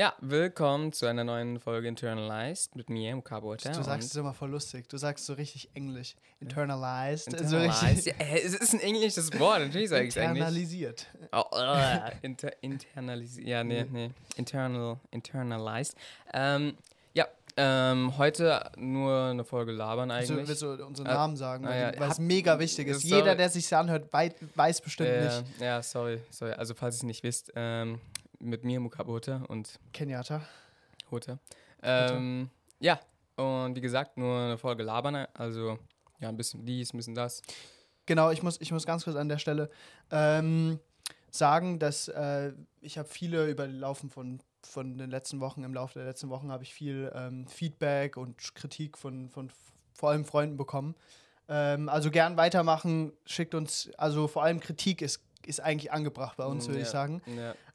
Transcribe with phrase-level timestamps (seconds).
[0.00, 3.70] Ja, willkommen zu einer neuen Folge Internalized mit mir, Mukabota.
[3.70, 4.88] Du sagst es immer voll lustig.
[4.88, 6.16] Du sagst so richtig Englisch.
[6.40, 7.26] Internalized.
[7.34, 8.06] Internalized.
[8.06, 10.38] Ja, es ist ein englisches Wort, natürlich sage ich es Englisch.
[10.38, 11.06] internalisiert.
[11.32, 13.46] Oh, äh, inter, internalisiert.
[13.46, 14.10] Ja, nee, nee.
[14.36, 15.94] Internal, internalized.
[16.32, 16.78] Ähm,
[17.12, 17.26] ja,
[17.58, 20.48] ähm, heute nur eine Folge labern Also, eigentlich.
[20.48, 21.66] willst du unseren Äh, Namen sagen?
[21.66, 23.02] ah Weil, es mega wichtig ist.
[23.02, 23.16] sorry.
[23.20, 25.60] Jeder, der sich anhört, wei weiß bestimmt äh, nicht.
[25.60, 26.52] ja, sorry, sorry.
[26.52, 28.00] Also, falls ihr es nicht wisst, ähm,
[28.40, 30.42] mit mir, Mukabota und Kenyatta.
[31.10, 31.38] Hote.
[31.82, 33.00] Ähm, ja,
[33.36, 35.26] und wie gesagt, nur eine Folge labern.
[35.34, 35.78] Also,
[36.18, 37.42] ja, ein bisschen dies, ein bisschen das.
[38.06, 39.70] Genau, ich muss, ich muss ganz kurz an der Stelle
[40.10, 40.80] ähm,
[41.30, 45.74] sagen, dass äh, ich habe viele über den Laufen von, von den letzten Wochen, im
[45.74, 49.50] Laufe der letzten Wochen habe ich viel ähm, Feedback und Kritik von, von
[49.94, 50.94] vor allem Freunden bekommen.
[51.48, 56.44] Ähm, also gern weitermachen, schickt uns, also vor allem Kritik ist, ist eigentlich angebracht bei
[56.44, 57.22] uns, würde ja, ich sagen.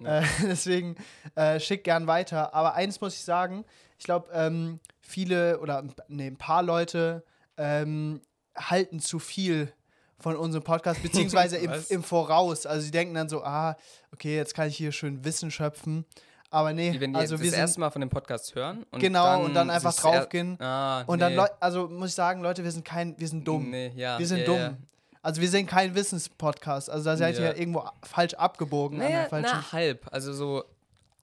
[0.01, 0.19] Ja.
[0.19, 0.95] Äh, deswegen
[1.35, 2.53] äh, schickt gern weiter.
[2.53, 3.65] Aber eins muss ich sagen,
[3.97, 7.23] ich glaube, ähm, viele oder nee, ein paar Leute
[7.57, 8.21] ähm,
[8.55, 9.71] halten zu viel
[10.19, 12.65] von unserem Podcast, beziehungsweise im, im Voraus.
[12.65, 13.75] Also sie denken dann so, ah,
[14.13, 16.05] okay, jetzt kann ich hier schön Wissen schöpfen.
[16.51, 18.99] Aber nee, wenn die also das wir sind erste Mal von dem Podcast hören und
[19.01, 20.57] genau dann und dann einfach draufgehen.
[20.61, 21.37] Ah, Und dann, nee.
[21.37, 23.69] Leu also muss ich sagen, Leute, wir sind kein, wir sind dumm.
[23.71, 24.77] Nee, ja, Wir sind ja, dumm.
[25.25, 26.87] Also wir sind kein Wissenspodcast.
[26.89, 27.45] Also da seid Ja.
[27.49, 30.07] ihr irgendwo falsch abgebogen Naja, na, halb.
[30.11, 30.63] Also so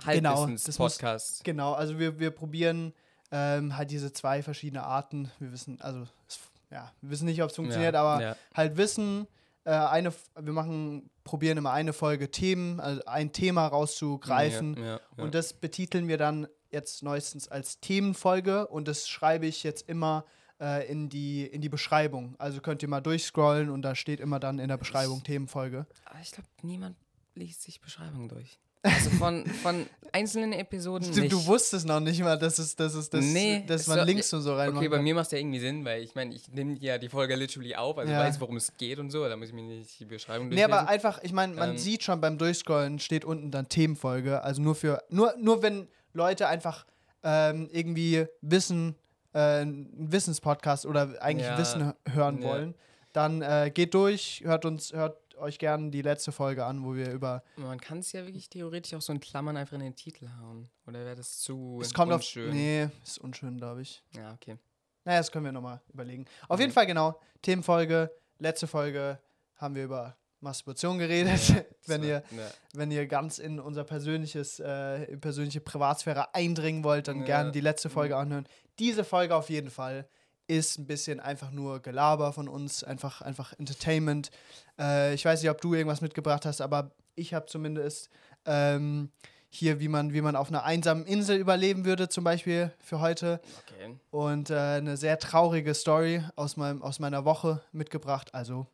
[0.04, 1.44] Genau, halbwissens das muss- Podcast.
[1.44, 2.92] Genau, also wir, wir probieren
[3.30, 5.30] ähm, halt diese zwei verschiedene Arten.
[5.38, 8.36] Wir wissen, also es, ja, wir wissen nicht, ob es funktioniert, ja, aber ja.
[8.54, 9.28] halt wissen,
[9.64, 14.76] äh, eine, wir machen, probieren immer eine Folge Themen, also ein Thema rauszugreifen.
[14.78, 15.22] Ja, ja, ja.
[15.24, 20.24] Und das betiteln wir dann jetzt neuestens als Themenfolge und das schreibe ich jetzt immer
[20.62, 22.34] äh, in, die, in die Beschreibung.
[22.38, 25.86] Also könnt ihr mal durchscrollen und da steht immer dann in der Beschreibung Themenfolge.
[26.04, 26.96] Aber ich glaube, niemand
[27.34, 28.58] liest sich Beschreibungen durch.
[28.84, 31.32] Also von, von einzelnen Episoden Stimmt, nicht.
[31.32, 34.32] du wusstest noch nicht mal, dass, es, dass, es, dass, Nee, dass man war- Links
[34.32, 36.48] und so reinmachen Okay, bei mir macht es ja irgendwie Sinn, weil ich meine, ich
[36.48, 38.18] nehme ja die Folge literally auf, also Ja.
[38.18, 40.72] weiß, worum es geht und so, da muss ich mir nicht die Beschreibung Nee, durchlesen.
[40.80, 41.78] aber einfach, ich meine, man Ähm.
[41.78, 44.42] sieht schon beim Durchscrollen steht unten dann Themenfolge.
[44.42, 46.84] Also nur für, nur, nur wenn Leute einfach
[47.22, 48.96] ähm, irgendwie Wissen,
[49.34, 51.58] äh, einen Wissenspodcast oder eigentlich Ja.
[51.58, 52.48] Wissen hören Ja.
[52.48, 52.74] wollen,
[53.12, 57.10] dann äh, geht durch, hört uns, hört euch gerne die letzte Folge an, wo wir
[57.10, 57.42] über.
[57.56, 60.70] Man kann es ja wirklich theoretisch auch so in Klammern einfach in den Titel hauen.
[60.86, 62.48] Oder wäre das zu Es kommt unschön?
[62.48, 62.54] auf.
[62.54, 64.02] Nee, ist unschön, glaube ich.
[64.16, 64.56] Ja, okay.
[65.04, 66.26] Naja, das können wir nochmal überlegen.
[66.48, 66.74] Auf jeden Mhm.
[66.74, 67.20] Fall genau.
[67.42, 69.18] Themenfolge, letzte Folge
[69.56, 71.40] haben wir über Masturbation geredet.
[71.86, 72.42] wenn So, ihr ja.
[72.74, 77.24] wenn ihr ganz in unser persönliches, äh, persönliche Privatsphäre eindringen wollt, dann Ja.
[77.24, 77.92] gerne die letzte Mhm.
[77.92, 78.46] Folge anhören.
[78.78, 80.06] Diese Folge auf jeden Fall
[80.48, 84.30] ist ein bisschen einfach nur Gelaber von uns, einfach, einfach Entertainment.
[84.78, 88.10] Äh, ich weiß nicht, ob du irgendwas mitgebracht hast, aber ich habe zumindest
[88.44, 89.10] ähm,
[89.48, 93.40] hier, wie man, wie man auf einer einsamen Insel überleben würde, zum Beispiel für heute.
[93.68, 93.96] Okay.
[94.10, 98.34] Und äh, eine sehr traurige Story aus, meinem, aus meiner Woche mitgebracht.
[98.34, 98.66] Also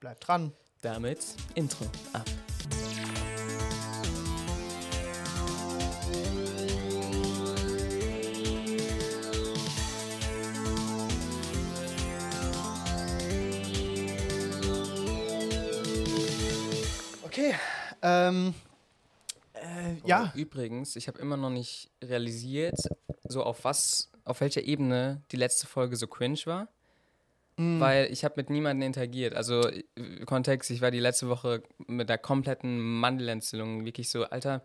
[0.00, 0.52] bleibt dran.
[0.80, 1.18] Damit
[1.56, 2.24] Intro ab.
[17.24, 17.54] Okay.
[18.02, 18.54] Ähm,
[19.54, 20.32] äh, ja.
[20.32, 22.78] Oh, übrigens, ich habe immer noch nicht realisiert,
[23.24, 26.68] so auf was, auf welcher Ebene die letzte Folge so cringe war.
[27.58, 27.80] Mm.
[27.80, 29.34] Weil ich habe mit niemandem interagiert.
[29.34, 29.68] Also
[30.24, 34.62] Kontext, ich war die letzte Woche mit der kompletten Mandelentzündung wirklich so, Alter,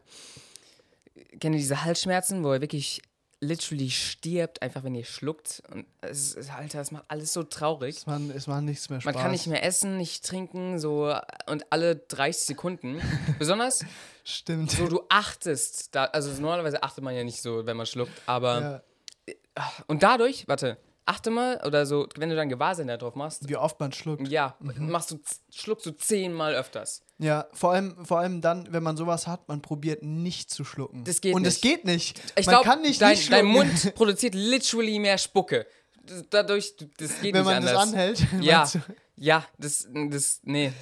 [1.40, 3.02] kennt ihr diese Halsschmerzen, wo er wirklich
[3.44, 5.62] literally stirbt, einfach wenn ihr schluckt.
[5.72, 7.98] Und es Alter, das macht alles so traurig.
[7.98, 9.14] Es macht, es macht nichts mehr Spaß.
[9.14, 11.14] Man kann nicht mehr essen, nicht trinken, so
[11.48, 13.02] und alle 30 Sekunden.
[13.40, 13.86] Besonders
[14.24, 14.72] Stimmt.
[14.72, 18.84] so, du achtest, da, also normalerweise achtet man ja nicht so, wenn man schluckt, aber
[19.26, 19.72] ja.
[19.88, 23.80] und dadurch, warte, achte mal oder so, wenn du dann Gewahrsinn darauf machst, Wie oft
[23.80, 24.28] man schluckt.
[24.30, 25.20] ja, machst du,
[25.54, 27.04] schluckst du zehnmal öfters.
[27.18, 31.04] Ja, vor allem, vor allem dann, wenn man sowas hat, man probiert nicht zu schlucken.
[31.04, 31.62] Das geht Und es nicht.
[31.62, 32.20] geht nicht.
[32.36, 35.66] Ich man glaube, kann nicht dein, nicht schlucken, dein Mund produziert literally mehr Spucke.
[36.06, 37.74] Das, dadurch, das geht wenn nicht man anders.
[37.74, 38.28] das anhält.
[38.42, 38.70] Ja,
[39.16, 40.74] ja, das, das, nee.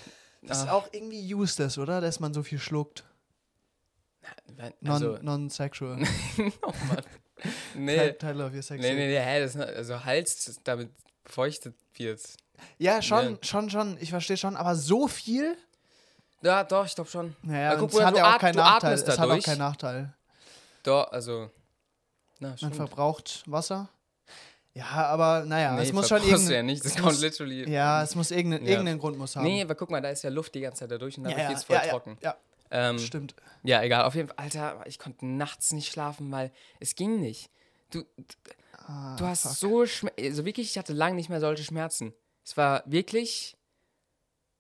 [0.44, 0.74] Das ist Ah.
[0.74, 2.02] auch irgendwie useless, oder?
[2.02, 3.04] Dass man so viel schluckt.
[4.82, 6.02] Non, Also, Non-sexual.
[6.62, 7.04] oh Mann.
[7.76, 8.82] Nee, Teil of your sex.
[8.82, 10.90] nee, nee, nee, hä, das, also Hals, damit
[11.26, 12.22] feuchtet wird.
[12.78, 13.38] Ja, schon, Nee.
[13.42, 13.98] schon, schon.
[14.00, 14.56] Ich verstehe schon.
[14.56, 15.58] Aber so viel?
[16.44, 17.36] Ja, doch, ich glaube schon.
[17.44, 18.94] Naja, Ja, guck, es hat ja auch keinen Nachteil.
[18.94, 19.44] Es hat auch dadurch.
[19.44, 20.14] keinen Nachteil.
[20.84, 21.50] Doch, also.
[22.40, 23.90] Na, Man verbraucht Wasser.
[24.74, 27.22] Ja, aber naja, nee, es muss schon du ja irgendein, nicht, das es kommt muss-
[27.22, 27.70] literally.
[27.70, 28.72] Ja, es muss irgendeinen, Ja.
[28.72, 29.44] irgendeinen Grund muss haben.
[29.44, 31.32] Nee, aber guck mal, da ist ja Luft die ganze Zeit da durch und ja,
[31.32, 32.18] dadurch ja, geht's voll ja, trocken.
[32.22, 32.36] Ja,
[32.72, 33.36] Ähm, Stimmt.
[33.64, 34.06] ja, egal.
[34.06, 37.50] Auf jeden Fall, Alter, ich konnte nachts nicht schlafen, weil es ging nicht.
[37.92, 38.04] Du,
[38.88, 39.52] Ah, du hast fuck.
[39.52, 40.22] so Schmerzen.
[40.26, 42.14] Also wirklich, ich hatte lange nicht mehr solche Schmerzen.
[42.44, 43.56] Es war wirklich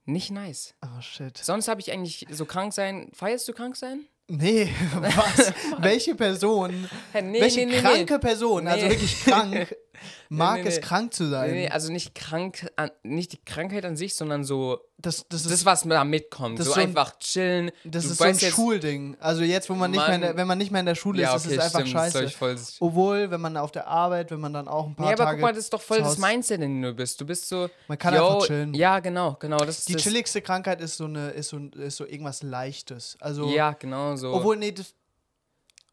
[0.05, 0.75] nicht nice.
[0.83, 1.37] Oh, shit.
[1.37, 3.09] Sonst habe ich eigentlich so krank sein.
[3.13, 4.05] Feierst du krank sein?
[4.27, 5.51] Nee, was?
[5.79, 9.75] Welche Person, Hä, nee, welche nee, nee, kranke Person, also wirklich krank,
[10.29, 10.81] mag nee, es nee.
[10.81, 11.51] krank zu sein?
[11.51, 15.41] Nee, nee, also nicht krank, an, nicht die Krankheit an sich, sondern so das, das
[15.45, 16.59] ist, das, was da mitkommt.
[16.59, 17.71] das So ein- einfach chillen.
[17.83, 19.17] das ist so ein jetzt- Schulding.
[19.19, 21.23] Also jetzt, wo man nicht mehr, in der, wenn man nicht mehr in der Schule
[21.23, 22.75] Ja, ist, okay, ist es einfach stimmt, scheiße.
[22.81, 25.37] Obwohl, wenn man auf der Arbeit, wenn man dann auch ein paar Nee, aber Tage.
[25.37, 27.19] guck mal, das ist doch voll das Mindset, in dem du bist.
[27.19, 27.67] Du bist so.
[27.87, 28.73] Man kann yo, einfach chillen.
[28.75, 29.57] Ja, genau, genau.
[29.57, 33.17] Das Die das, chilligste Krankheit ist so eine, ist so, ist so irgendwas Leichtes.
[33.19, 34.31] Also, Ja, genau so.
[34.33, 34.93] obwohl, nee, das,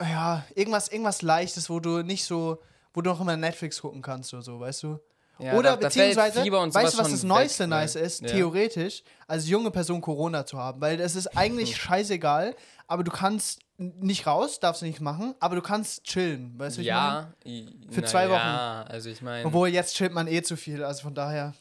[0.01, 2.59] ja, irgendwas, irgendwas Leichtes, wo du nicht so,
[2.99, 4.99] wo du noch immer Netflix gucken kannst oder so, weißt du?
[5.39, 8.23] ja, Oder da- beziehungsweise, weißt du, was das Neueste weg, nice ist?
[8.23, 8.27] Ja.
[8.27, 12.57] Theoretisch, als junge Person Corona zu haben, weil das ist eigentlich scheißegal,
[12.89, 16.81] aber du kannst nicht raus, darfst nicht machen, aber du kannst chillen, weißt du?
[16.81, 17.35] wie ich meine?
[17.45, 18.35] Ja, Für zwei Wochen.
[18.35, 19.47] Ja, also ich meine.
[19.47, 21.55] Obwohl, jetzt chillt man eh zu viel, also von daher.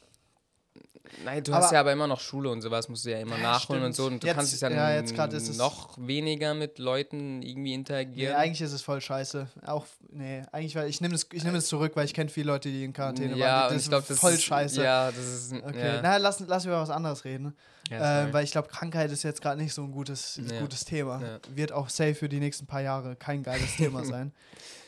[1.26, 3.38] Nein, du Aber- hast ja aber immer noch Schule und sowas, musst du ja immer
[3.38, 3.96] nachholen und stimmt.
[3.96, 4.06] so.
[4.14, 7.70] Und du Jetzt- kannst dich dann ja, jetzt ist es- noch weniger mit Leuten irgendwie
[7.72, 8.36] Nee, interagieren.
[8.36, 9.48] eigentlich ist es voll scheiße.
[9.66, 12.48] Auch, nee, eigentlich, weil ich nehme es ich nehm es zurück, weil ich kenne viele
[12.48, 13.64] Leute, die in Quarantäne ja, waren.
[13.64, 14.84] und Das ich ist glaube, das voll ist, scheiße.
[14.84, 15.54] Ja, das ist.
[15.54, 16.02] Okay, Ja.
[16.02, 17.56] naja, lass, lass über was anderes reden.
[17.90, 20.60] Ja, äh, weil ich glaube, Krankheit ist jetzt gerade nicht so ein gutes, Ja.
[20.60, 21.22] gutes Thema.
[21.22, 21.40] Ja.
[21.56, 24.34] Wird auch safe für die nächsten paar Jahre kein geiles Thema sein.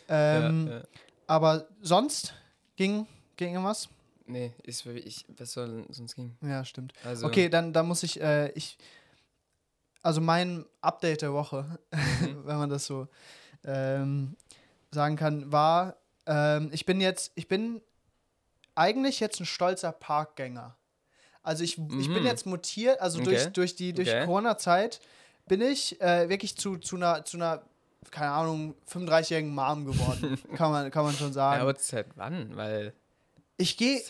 [0.09, 0.81] Ja, Ähm, ja.
[1.27, 2.33] Aber sonst
[2.75, 3.05] ging,
[3.37, 3.87] ging irgendwas?
[4.29, 5.25] Nee, ist für ich.
[5.37, 6.37] Was soll sonst gehen?
[6.41, 6.93] Ja, stimmt.
[7.03, 8.77] Also, Okay, dann, dann muss ich, äh, ich,
[10.03, 11.79] also mein Update der Woche,
[12.21, 12.45] Mhm.
[12.45, 13.07] wenn man das so
[13.65, 14.35] ähm,
[14.91, 15.95] sagen kann, war,
[16.27, 17.81] ähm, ich bin jetzt, ich bin
[18.75, 20.75] eigentlich jetzt ein stolzer Parkgänger.
[21.41, 22.25] Also ich, ich bin Mhm.
[22.25, 23.51] jetzt mutiert, also durch, Okay.
[23.53, 24.25] durch die durch Okay.
[24.25, 24.99] Corona-Zeit
[25.47, 27.63] bin ich äh, wirklich zu, zu einer, zu einer,
[28.11, 31.61] keine Ahnung, 35-jährigen Mom geworden, kann man, kann man schon Ja, sagen.
[31.63, 32.55] aber seit wann?
[32.55, 32.93] Weil.
[33.59, 34.01] Ich gehe,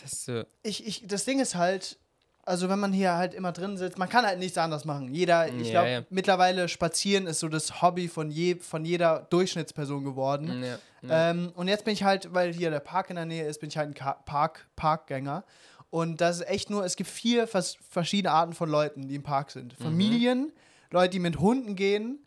[0.62, 1.98] ich, ich, das Ding ist halt,
[2.44, 5.12] also wenn man hier halt immer drin sitzt, man kann halt nichts anderes machen.
[5.12, 6.02] Jeder, ich glaube, ja.
[6.08, 10.64] mittlerweile spazieren ist so das Hobby von, je, von jeder Durchschnittsperson geworden.
[11.02, 11.30] Ja.
[11.30, 13.68] Ähm, und jetzt bin ich halt, weil hier der Park in der Nähe ist, bin
[13.68, 15.44] ich halt ein Ka Park, Parkgänger.
[15.90, 19.24] Und das ist echt nur, es gibt vier vers verschiedene Arten von Leuten, die im
[19.24, 19.78] Park sind.
[19.80, 19.84] Mhm.
[19.84, 20.52] Familien,
[20.92, 22.24] Leute, die mit Hunden gehen,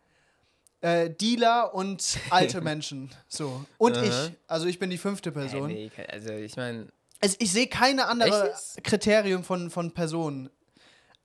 [0.81, 3.09] äh, Dealer und alte Menschen.
[3.29, 3.63] So.
[3.77, 4.03] Und Aha.
[4.03, 4.31] ich.
[4.47, 5.69] Also ich bin die fünfte Person.
[5.69, 6.87] Hä, nee, also ich meine,
[7.23, 8.83] Also ich sehe keine andere jetzt?
[8.83, 10.49] Kriterium von, von Personen.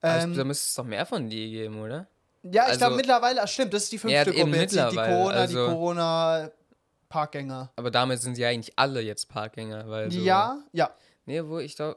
[0.01, 2.07] also, Ähm, da müsste es doch mehr von dir geben, oder?
[2.43, 4.57] ja, ich also- glaube mittlerweile, ach, stimmt, das ist die fünfte Ja, Gruppe.
[4.57, 7.73] Jetzt die, Corona, die also- Corona-Parkgänger.
[7.77, 10.91] Aber damit sind ja eigentlich alle jetzt Parkgänger, weil so, Ja, ja.
[11.27, 11.97] Nee, wo ich da.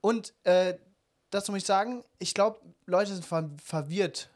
[0.00, 0.74] Und äh,
[1.30, 4.28] dazu muss ich sagen, ich glaube, Leute sind ver verwirrt,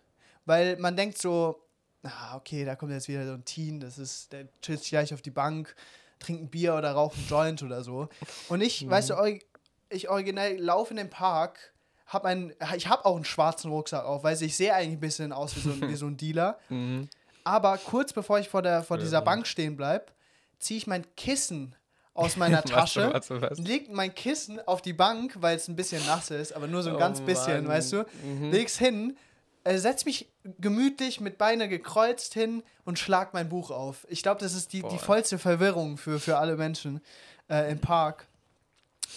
[0.47, 1.62] weil man denkt so,
[2.03, 5.12] ah, okay, da kommt jetzt wieder so ein Teen, das ist, der chillt sich gleich
[5.12, 5.75] auf die Bank,
[6.21, 8.09] trinkt ein Bier oder raucht einen Joint oder so.
[8.49, 8.91] Und ich, Mhm.
[8.91, 9.43] weißt du, ori-
[9.89, 11.73] ich originell laufe in den Park,
[12.07, 15.33] hab einen, ich habe auch einen schwarzen Rucksack auf, weil ich sehe eigentlich ein bisschen
[15.33, 16.59] aus wie so, ein- wie so ein Dealer.
[16.69, 17.09] Mhm.
[17.45, 19.25] Aber kurz bevor ich vor, der, vor dieser Ja.
[19.25, 20.07] Bank stehen bleibe,
[20.59, 21.75] ziehe ich mein Kissen
[22.13, 23.59] aus meiner Tasche was?
[23.59, 26.91] leg mein Kissen auf die Bank, weil es ein bisschen nass ist, aber nur so
[26.91, 27.69] ein Oh ganz bisschen, Mann.
[27.69, 28.05] weißt du?
[28.23, 28.51] Mhm.
[28.51, 29.17] Leg's hin,
[29.65, 30.29] äh, setz mich
[30.59, 34.07] gemütlich mit Beine gekreuzt hin und schlag mein Buch auf.
[34.09, 37.00] Ich glaube, das ist die, die vollste Verwirrung für, für alle Menschen
[37.49, 38.26] äh, im Park.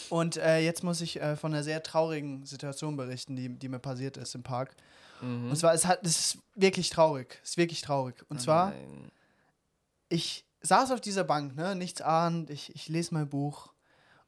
[0.10, 3.80] Und äh, jetzt muss ich äh, von einer sehr traurigen Situation berichten, die, die mir
[3.80, 4.76] passiert ist im Park.
[5.22, 5.52] Mhm.
[5.52, 7.40] Und zwar, es, hat, es ist wirklich traurig.
[7.44, 8.16] Es ist wirklich traurig.
[8.30, 9.12] Und zwar, Nein.
[10.10, 13.74] ich saß auf dieser Bank, ne, nichts ahnend, ich, ich lese mein Buch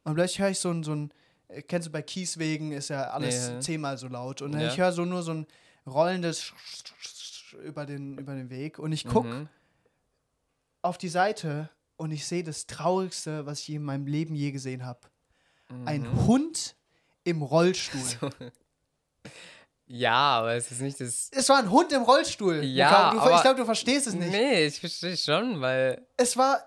[0.04, 1.10] und plötzlich höre ich so ein, so ein,
[1.48, 3.60] äh, kennst du bei Kieswegen ist ja alles Ja.
[3.60, 4.68] zehnmal so laut und Ja.
[4.68, 5.46] ich höre so nur so ein
[5.86, 6.52] rollendes Sch-
[7.00, 9.48] Sch- Sch- über den, über den Weg und ich gucke Mhm.
[10.82, 14.84] auf die Seite und ich sehe das Traurigste, was ich in meinem Leben je gesehen
[14.84, 15.00] habe.
[15.84, 16.26] Ein Mhm.
[16.26, 16.76] Hund
[17.24, 18.00] im Rollstuhl.
[19.88, 21.30] Ja, aber es ist nicht das.
[21.32, 22.64] Es war ein Hund im Rollstuhl.
[22.64, 24.32] Ja, du, ich glaube, du verstehst es nicht.
[24.32, 26.04] Nee, ich verstehe schon, weil.
[26.16, 26.60] es war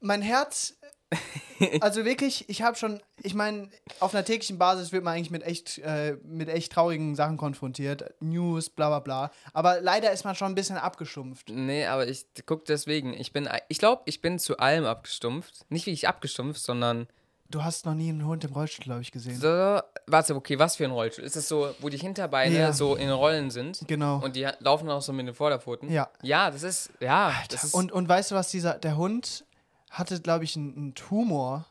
[0.00, 0.76] mein Herz.
[1.82, 5.42] Also wirklich, ich habe schon, ich meine, auf einer täglichen Basis wird man eigentlich mit
[5.42, 8.14] echt, äh, mit echt traurigen Sachen konfrontiert.
[8.20, 9.30] News, bla bla bla.
[9.52, 11.50] Aber leider ist man schon ein bisschen abgestumpft.
[11.50, 13.12] Nee, aber ich guck deswegen.
[13.12, 13.46] Ich bin.
[13.68, 15.66] Ich glaube, ich bin zu allem abgestumpft.
[15.68, 17.08] Nicht wirklich abgestumpft, sondern.
[17.50, 19.36] Du hast noch nie einen Hund im Rollstuhl, glaube ich, gesehen.
[19.38, 21.24] So, warte, okay, was für ein Rollstuhl?
[21.24, 22.72] Ist es so, wo die Hinterbeine Ja.
[22.72, 23.80] so in Rollen sind?
[23.88, 24.22] Genau.
[24.22, 25.90] Und die laufen auch so mit den Vorderpfoten?
[25.90, 26.08] Ja.
[26.22, 26.90] Ja, das ist.
[27.00, 27.74] Ja, das ist.
[27.74, 29.44] Und, und weißt du, was dieser, der Hund
[29.90, 31.66] hatte, glaube ich, einen, einen Tumor,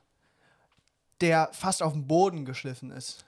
[1.21, 3.25] der fast auf den Boden geschliffen ist.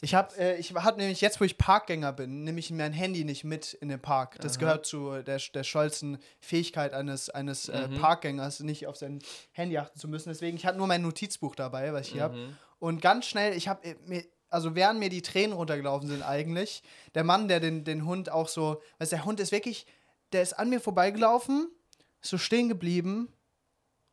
[0.00, 3.24] Ich habe äh, ich hab nämlich jetzt, wo ich Parkgänger bin, nehme ich mein Handy
[3.24, 4.38] nicht mit in den Park.
[4.40, 4.60] Das Aha.
[4.60, 8.00] gehört zu der, der stolzen Fähigkeit eines, eines äh, Mhm.
[8.00, 9.20] Parkgängers, nicht auf sein
[9.52, 10.28] Handy achten zu müssen.
[10.28, 12.36] Deswegen, ich hatte nur mein Notizbuch dabei, was ich hier habe.
[12.36, 12.56] Mhm.
[12.78, 16.82] Und ganz schnell, ich habe mir, also während mir die Tränen runtergelaufen sind eigentlich,
[17.14, 19.84] der Mann, der den, den Hund auch so, weißt der Hund ist wirklich,
[20.32, 21.68] der ist an mir vorbeigelaufen,
[22.20, 23.32] ist so stehen geblieben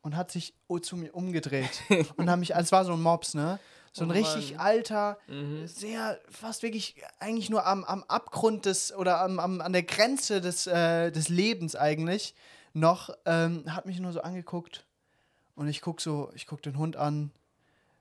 [0.06, 1.82] und hat sich zu mir umgedreht.
[2.16, 3.58] und hat mich, es war so ein Mops, ne?
[3.92, 5.66] So ein Oh richtig alter, Mhm.
[5.66, 10.40] sehr, fast wirklich eigentlich nur am, am Abgrund des, oder am, am, an der Grenze
[10.40, 12.36] des, äh, des Lebens eigentlich
[12.72, 14.84] noch, ähm, hat mich nur so angeguckt
[15.56, 17.32] und ich guck so, ich guck den Hund an,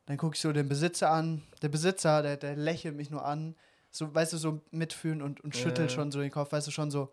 [0.05, 3.55] dann guck ich so den Besitzer an, der Besitzer, der, der lächelt mich nur an,
[3.89, 5.95] so, weißt du, so mitfühlen und, und schüttelt ja.
[5.95, 7.11] schon so den Kopf, weißt du, schon so,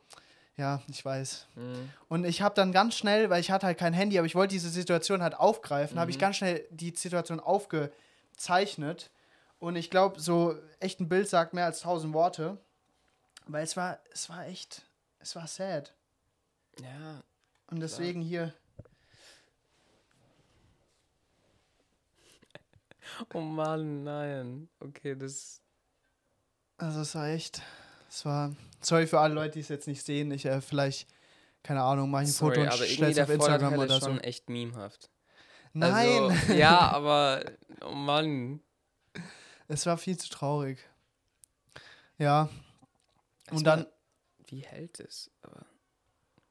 [0.57, 1.47] ja, ich weiß.
[1.57, 1.91] Mhm.
[2.09, 4.53] Und ich habe dann ganz schnell, weil ich hatte halt kein Handy, aber ich wollte
[4.53, 6.21] diese Situation halt aufgreifen, habe ich Mhm.
[6.21, 9.11] ganz schnell die Situation aufgezeichnet.
[9.59, 12.59] Und ich glaube, so echt ein Bild sagt mehr als tausend Worte.
[13.47, 14.83] Weil es war, es war echt,
[15.21, 15.95] es war sad.
[16.81, 17.23] Ja,
[17.71, 18.53] Und deswegen hier,
[23.35, 24.69] oh Mann, nein.
[24.81, 25.61] Okay, das.
[26.79, 27.63] also es war echt,
[28.13, 30.31] es war, sorry für alle Leute, die es jetzt nicht sehen.
[30.33, 31.09] Ich äh, vielleicht,
[31.63, 34.05] keine Ahnung, mache ich ein Sorry, Foto und stelle es auf Instagram Vorderteil oder ist
[34.05, 34.11] so.
[34.11, 35.11] schon echt memehaft.
[35.73, 37.43] Nein, Also, ja, aber.
[37.81, 38.61] Oh Mann.
[39.69, 40.79] es war viel zu traurig.
[42.19, 42.51] Ja.
[43.51, 43.87] Und dann,
[44.47, 45.31] Wie hält es?
[45.43, 45.65] Aber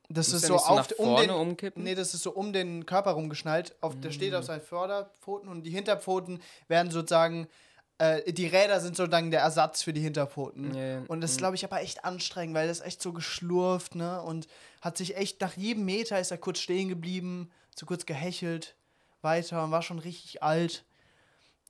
[0.09, 1.83] das ist der so nicht auf, nach um vorne den, umkippen.
[1.83, 3.75] Nee, das ist so um den Körper rumgeschnallt.
[3.81, 7.47] Auf, Der steht auf seinen Vorderpfoten und die Hinterpfoten werden sozusagen,
[8.01, 10.73] äh, die Räder sind sozusagen der Ersatz für die Hinterpfoten.
[10.73, 11.01] Ja, ja.
[11.07, 11.39] Und das ist, Mhm.
[11.41, 14.21] glaube ich, aber echt anstrengend, weil das echt so geschlurft, ne?
[14.21, 14.47] Und
[14.81, 18.75] hat sich echt, nach jedem Meter ist er kurz stehen geblieben, so kurz gehechelt,
[19.21, 20.83] weiter und war schon richtig alt.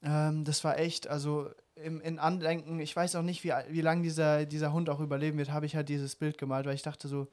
[0.04, 4.04] Ähm, das war echt, also im, in Andenken, ich weiß auch nicht, wie, wie lange
[4.04, 7.08] dieser, dieser Hund auch überleben wird, habe ich halt dieses Bild gemalt, weil ich dachte
[7.08, 7.28] so,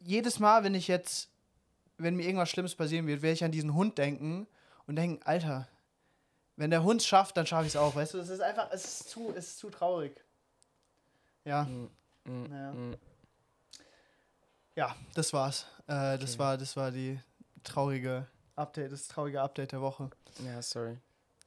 [0.00, 1.28] jedes Mal, wenn ich jetzt,
[1.98, 4.46] wenn mir irgendwas Schlimmes passieren wird, werde ich an diesen Hund denken
[4.86, 5.68] und denken, Alter,
[6.56, 8.18] wenn der Hund es schafft, dann schaffe ich es auch, weißt du?
[8.18, 10.20] Es ist einfach, es ist zu, es ist zu traurig.
[11.44, 11.90] Ja, Mhm.
[12.24, 12.46] Mhm.
[12.50, 12.72] Naja.
[12.72, 12.96] Mhm.
[14.76, 15.66] ja, das war's.
[15.86, 16.38] Äh, das Okay.
[16.38, 17.20] war, das war die
[17.62, 20.10] traurige Update, das traurige Update der Woche.
[20.44, 20.98] Ja, sorry.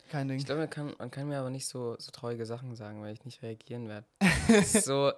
[0.10, 0.38] Kein Ding.
[0.40, 3.14] Ich glaube, man kann, man kann mir aber nicht so, so traurige Sachen sagen, weil
[3.14, 4.06] ich nicht reagieren werde.
[4.66, 5.12] so,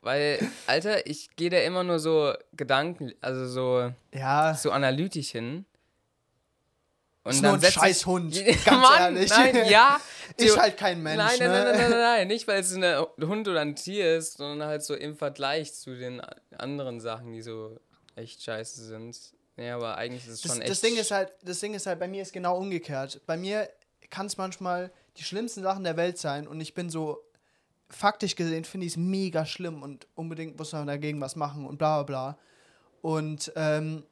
[0.00, 5.64] weil, Alter, ich gehe da immer nur so Gedanken, also so, Ja, so analytisch hin.
[7.26, 9.30] Und ist nur ein Scheißhund, ganz Mann, ehrlich.
[9.30, 10.00] Nein, ja.
[10.36, 11.64] ist halt kein Mensch, nein, nein, ne?
[11.64, 12.84] nein, nein, nein, nein, nicht weil es ein
[13.20, 16.22] Hund oder ein Tier ist, sondern halt so im Vergleich zu den
[16.56, 17.78] anderen Sachen, die so
[18.14, 19.18] echt scheiße sind.
[19.56, 20.70] Ja, aber eigentlich ist es Das, schon echt.
[20.70, 23.20] das, Ding ist halt, das Ding ist halt, bei mir ist genau umgekehrt.
[23.26, 23.68] Bei mir
[24.10, 27.22] kann es manchmal die schlimmsten Sachen der Welt sein und ich bin so,
[27.88, 31.78] faktisch gesehen, finde ich es mega schlimm und unbedingt muss man dagegen was machen und
[31.78, 32.38] bla bla bla.
[33.00, 34.04] Und, ähm,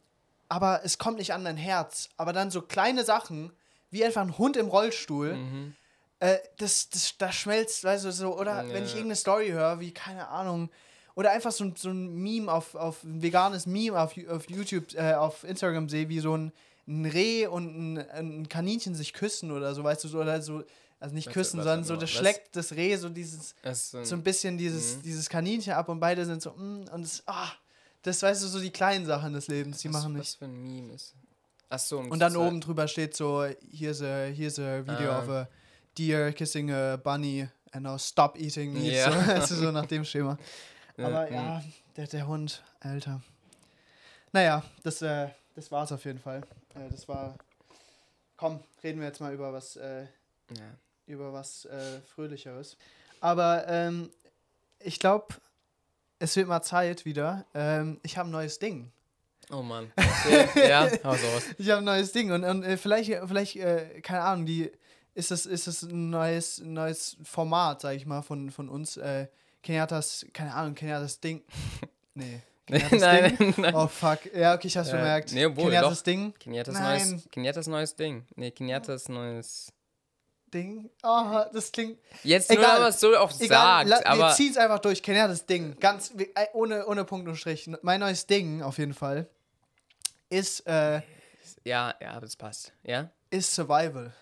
[0.54, 2.08] aber es kommt nicht an dein Herz.
[2.16, 3.50] Aber dann so kleine Sachen,
[3.90, 5.74] wie einfach ein Hund im Rollstuhl, Mhm.
[6.20, 8.72] äh, das, das, das schmelzt, weißt du, so, oder Ja.
[8.72, 10.70] wenn ich irgendeine Story höre, wie, keine Ahnung,
[11.16, 14.94] oder einfach so, ein- so ein Meme auf, auf ein veganes Meme auf, auf YouTube,
[14.94, 16.52] äh, auf Instagram sehe, wie so ein,
[16.86, 20.62] ein Reh und ein, ein Kaninchen sich küssen oder so, weißt du, so, oder so,
[21.00, 24.22] also nicht Was- küssen, sondern so, das schlägt das Reh so dieses, Das so ein,
[24.22, 25.02] bisschen dieses, Mhm.
[25.02, 27.48] dieses Kaninchen ab und beide sind so, mm, und es, ah,
[28.04, 30.38] das weißt du, so die kleinen Sachen des Lebens, die was, machen Was nicht.
[30.38, 31.14] für ein Meme ist.
[31.68, 35.18] Achso, Und dann oben drüber steht so, here's a, here's a video Ah.
[35.18, 35.48] of a
[35.98, 38.92] deer kissing a bunny and now stop eating meat.
[38.92, 39.40] Ja.
[39.40, 40.38] So, du, so nach dem Schema.
[40.98, 41.62] Aber ja,
[41.96, 43.20] der, der Hund, Alter.
[44.32, 46.42] Naja, das, äh, das war's auf jeden Fall.
[46.74, 47.36] Äh, das war.
[48.36, 50.02] Komm, reden wir jetzt mal über was, äh,
[50.56, 50.64] Ja.
[51.06, 52.76] über was äh, Fröhlicheres.
[53.20, 54.10] Aber ähm,
[54.80, 55.26] ich glaube,
[56.24, 57.44] es wird mal Zeit wieder.
[57.54, 58.90] Ähm, ich habe ein neues Ding.
[59.50, 59.92] Oh Mann.
[59.96, 60.68] Okay.
[60.68, 61.42] ja, hau raus.
[61.58, 64.70] Ich habe ein neues Ding und, und äh, vielleicht, vielleicht äh, keine Ahnung, die
[65.14, 68.96] ist das, ist das ein neues, neues Format, sag ich mal, von, von uns.
[68.96, 69.28] Äh,
[69.62, 71.42] Kenyatas, keine Ahnung, Kenyatas Ding.
[72.16, 72.40] Nee.
[72.66, 73.54] Kenyatas nein, Ding.
[73.60, 73.74] nein.
[73.74, 74.20] Oh fuck.
[74.32, 75.32] Ja, okay, ich hab's Ja, bemerkt.
[75.32, 76.04] nee, obwohl, Kenyatas doch.
[76.04, 76.32] Ding.
[76.38, 77.10] Kenyatas Nein.
[77.10, 78.24] neues, Kenyatas neues Ding.
[78.36, 79.72] Nee, Kenyatas neues.
[80.54, 80.88] Ding.
[81.02, 81.98] Oh, das klingt.
[82.22, 82.62] Jetzt Egal.
[82.64, 84.28] nur, weil man es so oft Egal, sagt, la- aber.
[84.28, 85.02] wir ziehen's einfach durch.
[85.02, 85.76] Kenyatas Ding.
[85.80, 87.68] Ganz äh, ohne, ohne Punkt und Strich.
[87.82, 89.28] Mein neues Ding, auf jeden Fall,
[90.30, 91.02] ist, äh,
[91.64, 92.72] Ja, ja, das passt.
[92.84, 93.10] Ja?
[93.30, 94.12] ist Survival.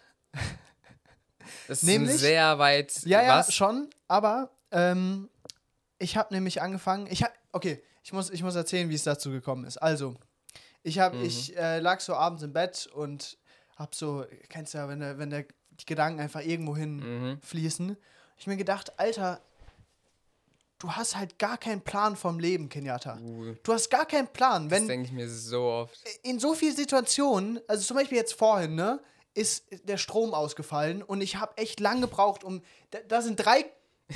[1.68, 2.92] Das Nämlich- ist sehr weit.
[3.04, 3.52] Ja, ja, was?
[3.54, 5.28] schon, aber ähm,
[5.98, 9.30] ich habe nämlich angefangen, ich hab, okay, ich muss, ich muss erzählen, wie es dazu
[9.30, 9.76] gekommen ist.
[9.78, 10.16] Also,
[10.82, 11.24] ich habe, Mhm.
[11.24, 13.38] ich äh, lag so abends im Bett und
[13.76, 15.44] hab so, kennst du ja, wenn der, wenn der,
[15.82, 16.96] die Gedanken einfach irgendwo hin
[17.32, 17.40] Mhm.
[17.42, 17.96] fließen.
[18.38, 19.40] ich mir gedacht, Alter,
[20.78, 23.18] du hast halt gar keinen Plan vom Leben, Kenyatta.
[23.20, 24.68] Uh, Du hast gar keinen Plan.
[24.68, 25.96] das Wenn denke ich mir so oft.
[26.22, 29.00] in so vielen Situationen, also zum Beispiel jetzt vorhin, ne,
[29.34, 32.62] ist der Strom ausgefallen und ich habe echt lang gebraucht, um.
[32.90, 33.64] Da, da sind drei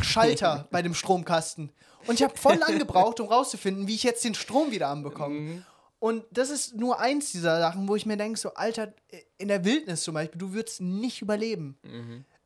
[0.03, 1.73] Schalter bei dem Stromkasten.
[2.07, 5.65] Und ich habe voll lang gebraucht, um rauszufinden, wie ich jetzt den Strom wieder anbekomme.
[5.99, 8.93] Und das ist nur eins dieser Sachen, wo ich mir denke, so, Alter,
[9.39, 11.79] in der Wildnis zum Beispiel, du würdest nicht überleben.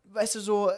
[0.04, 0.70] Weißt du, so,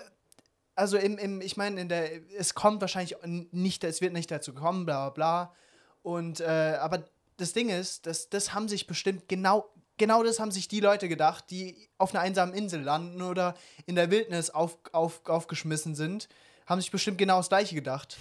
[0.74, 4.54] also im, im ich meine, in der, es kommt wahrscheinlich nicht, es wird nicht dazu
[4.54, 5.54] kommen, bla bla bla.
[6.02, 7.04] Und, äh, aber
[7.36, 11.08] das Ding ist, das, das haben sich bestimmt genau, genau das haben sich die Leute
[11.08, 13.54] gedacht, die auf einer einsamen Insel landen oder
[13.86, 16.28] in der Wildnis auf, auf, aufgeschmissen sind,
[16.66, 18.16] haben sich bestimmt genau das Gleiche gedacht.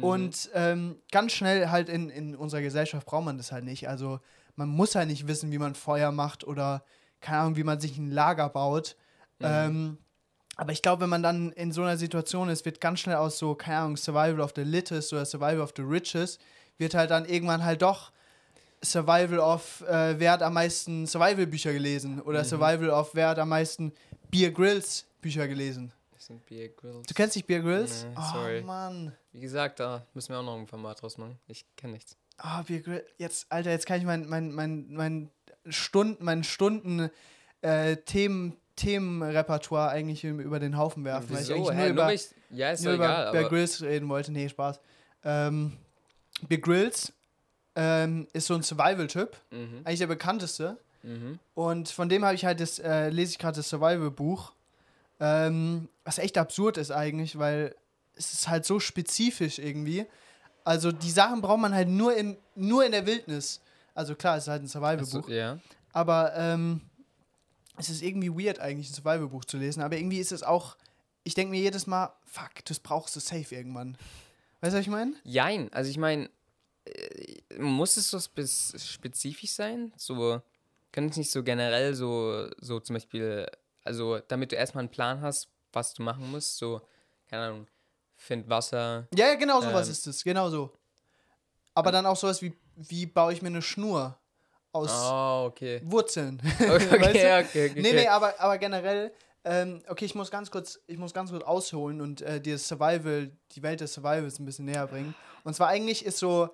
[0.00, 3.88] Und ähm, ganz schnell halt in, in unserer Gesellschaft braucht man das halt nicht.
[3.88, 4.20] Also
[4.56, 6.84] man muss halt nicht wissen, wie man Feuer macht oder
[7.20, 8.96] keine Ahnung, wie man sich ein Lager baut.
[9.40, 9.98] Ähm,
[10.56, 13.38] aber ich glaube, wenn man dann in so einer Situation ist, wird ganz schnell aus
[13.38, 16.38] so, keine Ahnung, Survival of the Littest oder Survival of the Riches,
[16.78, 18.12] wird halt dann irgendwann halt doch
[18.84, 23.48] Survival of, äh, wer hat am meisten Survival-Bücher gelesen oder Survival of, wer hat am
[23.48, 23.92] meisten
[24.30, 25.92] Beer Grills Bücher gelesen.
[26.26, 27.06] Sind Beer Grills.
[27.06, 28.04] Du kennst nicht Beer Grills?
[28.04, 28.62] Nee, oh sorry.
[28.62, 29.12] Mann.
[29.32, 31.38] Wie gesagt, da müssen wir auch noch ein Format draus machen.
[31.48, 32.16] Ich kenne nichts.
[32.38, 33.04] Ah, Beer Grill.
[33.18, 35.30] Jetzt, Alter, jetzt kann ich mein, mein, mein, mein
[35.68, 37.10] Stunden, mein Stunden
[37.60, 41.28] äh, Themen, Themenrepertoire eigentlich über den Haufen werfen.
[41.30, 41.68] weil ich Wieso?
[41.68, 43.32] eigentlich nur Nur über, ich, ja, ist nur über egal.
[43.32, 44.32] Bear Aber, Grylls reden wollte.
[44.32, 44.80] Nee, Spaß.
[45.24, 45.76] Ähm,
[46.48, 47.12] Bear Grylls
[47.76, 49.36] ähm, ist so ein Survival-Typ.
[49.50, 50.78] mhm, Eigentlich der bekannteste.
[51.02, 51.38] mhm.
[51.54, 54.52] Und von dem habe ich halt das, äh, lese ich gerade das Survival-Buch.
[55.20, 57.74] Ähm, was echt absurd ist eigentlich, weil
[58.16, 60.06] es ist halt so spezifisch irgendwie.
[60.64, 63.60] Also die Sachen braucht man halt nur, im, nur in der Wildnis.
[63.94, 65.28] Also klar, es ist halt ein Survival-Buch.
[65.28, 65.58] Ja.
[65.92, 66.80] Aber ähm,
[67.76, 69.82] es ist irgendwie weird eigentlich, ein Survival-Buch zu lesen.
[69.82, 70.76] Aber irgendwie ist es auch,
[71.22, 73.96] ich denke mir jedes Mal, fuck, das brauchst du safe irgendwann.
[74.60, 75.14] Weißt du, was ich meine?
[75.24, 76.30] Jein, also ich meine,
[76.84, 79.92] äh, muss es so spe spezifisch sein?
[79.96, 80.40] So,
[80.92, 83.46] kann es nicht so generell so, so zum Beispiel,
[83.84, 86.80] also damit du erstmal einen Plan hast, was du machen musst, so,
[87.28, 87.66] keine Ahnung,
[88.16, 89.06] find Wasser.
[89.14, 89.92] Ja, ja, genau sowas Ähm.
[89.92, 90.72] ist es, genau so.
[91.74, 94.18] Aber dann auch sowas wie, wie baue ich mir eine Schnur
[94.72, 95.80] aus Oh, okay.
[95.84, 96.40] Wurzeln.
[96.60, 96.68] Okay,
[97.00, 97.18] Weißt du?
[97.18, 97.82] okay, okay, okay.
[97.82, 99.12] Nee, nee, aber, aber generell,
[99.44, 102.66] ähm, okay, ich muss ganz kurz, ich muss ganz kurz ausholen und äh, dir das
[102.66, 105.14] Survival, die Welt des Survivals ein bisschen näher bringen.
[105.42, 106.48] Und zwar eigentlich ist so,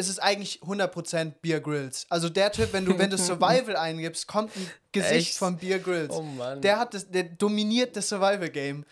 [0.00, 2.06] es ist eigentlich 100% Beer Grills.
[2.08, 5.38] Also der Typ, wenn du, wenn du Survival eingibst, kommt ein Gesicht Echt?
[5.38, 6.14] von Beer Grills.
[6.14, 6.62] Oh Mann.
[6.62, 8.84] Der hat das, der dominiert das Survival-Game.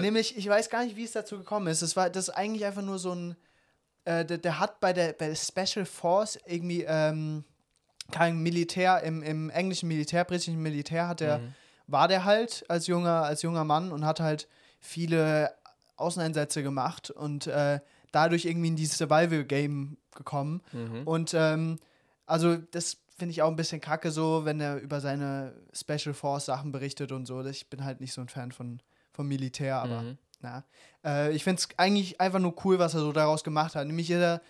[0.00, 1.82] Nämlich, ich weiß gar nicht, wie es dazu gekommen ist.
[1.82, 3.36] Das war das ist eigentlich einfach nur so ein.
[4.06, 7.44] Äh, der, der hat bei der, bei der Special Force irgendwie ähm,
[8.10, 11.40] kein Militär, im, im englischen Militär, britischen Militär hat der,
[11.86, 14.48] war der halt als junger, als junger Mann und hat halt
[14.80, 15.54] viele
[15.96, 17.80] Außeneinsätze gemacht und äh,
[18.14, 20.62] dadurch irgendwie in dieses Survival-Game gekommen.
[20.72, 21.02] Mhm.
[21.06, 21.78] Und ähm,
[22.26, 26.46] also das finde ich auch ein bisschen kacke so, wenn er über seine Special Force
[26.46, 27.44] Sachen berichtet und so.
[27.44, 28.80] Ich bin halt nicht so ein Fan von,
[29.12, 30.18] vom Militär, aber Mhm.
[30.40, 30.64] na.
[31.04, 33.86] Äh, ich finde es eigentlich einfach nur cool, was er so daraus gemacht hat.
[33.86, 34.40] Nämlich ist er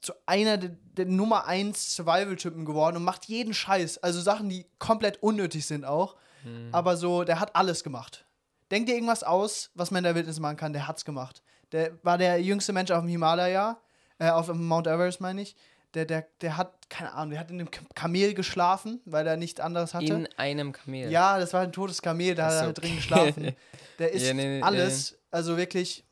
[0.00, 3.98] zu einer der, der Nummer 1 Survival-Typen geworden und macht jeden Scheiß.
[3.98, 6.16] Also Sachen, die komplett unnötig sind auch.
[6.44, 6.68] Mhm.
[6.72, 8.24] Aber so, der hat alles gemacht.
[8.70, 11.42] Denk dir irgendwas aus, was man in der Wildnis machen kann, der hat's gemacht.
[11.72, 13.78] Der war der jüngste Mensch auf dem Himalaya,
[14.18, 15.56] äh, auf dem Mount Everest, meine ich.
[15.94, 19.60] Der, der, der hat, keine Ahnung, der hat in einem Kamel geschlafen, weil er nichts
[19.60, 20.06] anderes hatte.
[20.06, 21.10] In einem Kamel.
[21.10, 23.56] Ja, das war ein totes Kamel, da hat Ach er halt drin geschlafen.
[23.98, 26.04] Der ist Ja, nee, nee, alles, also wirklich,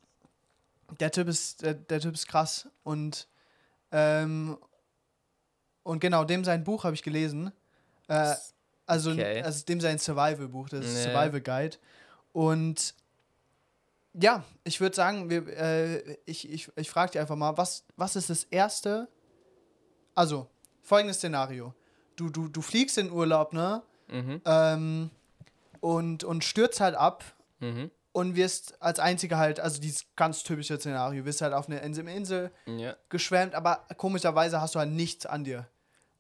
[1.01, 2.69] der Typ ist, der, der Typ ist krass.
[2.83, 3.29] Und,
[3.93, 4.59] ähm,
[5.85, 7.53] und genau, dem sein Buch habe ich gelesen.
[8.09, 8.35] Äh,
[8.85, 9.43] also, Okay.
[9.43, 11.13] also dem sein Survival-Buch, das ist Nee.
[11.13, 11.77] Survival Guide.
[12.33, 12.95] Und
[14.15, 18.17] ja, ich würde sagen, wir, äh, ich, ich, ich frage dich einfach mal, was, was
[18.17, 19.09] ist das Erste?
[20.15, 20.49] Also,
[20.83, 21.75] folgendes Szenario.
[22.17, 23.83] Du, du, du fliegst in Urlaub, ne?
[24.11, 24.41] Mhm.
[24.47, 25.11] ähm,
[25.81, 27.25] und, und stürzt halt ab
[27.61, 27.91] Mhm.
[28.13, 32.07] und wirst als einziger halt, also dieses ganz typische Szenario, wirst halt auf eine Insel,
[32.09, 32.97] Insel Ja.
[33.09, 35.69] geschwemmt, aber komischerweise hast du halt nichts an dir.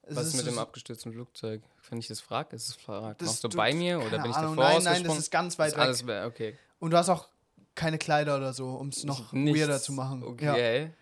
[0.02, 1.62] Es Was ist mit so- dem abgestürzten Flugzeug?
[1.90, 4.56] Wenn ich das frage, ist es frag, machst du bei mir oder bin ich Ahnung,
[4.56, 6.14] davor Nein, nein, das ist ganz weit Ist weg.
[6.16, 6.58] alles okay.
[6.80, 7.28] Und du hast auch
[7.78, 9.58] keine Kleider oder so, um es noch Nichts.
[9.60, 10.20] weirder zu machen.
[10.40, 10.52] Ja.
[10.52, 10.92] Okay.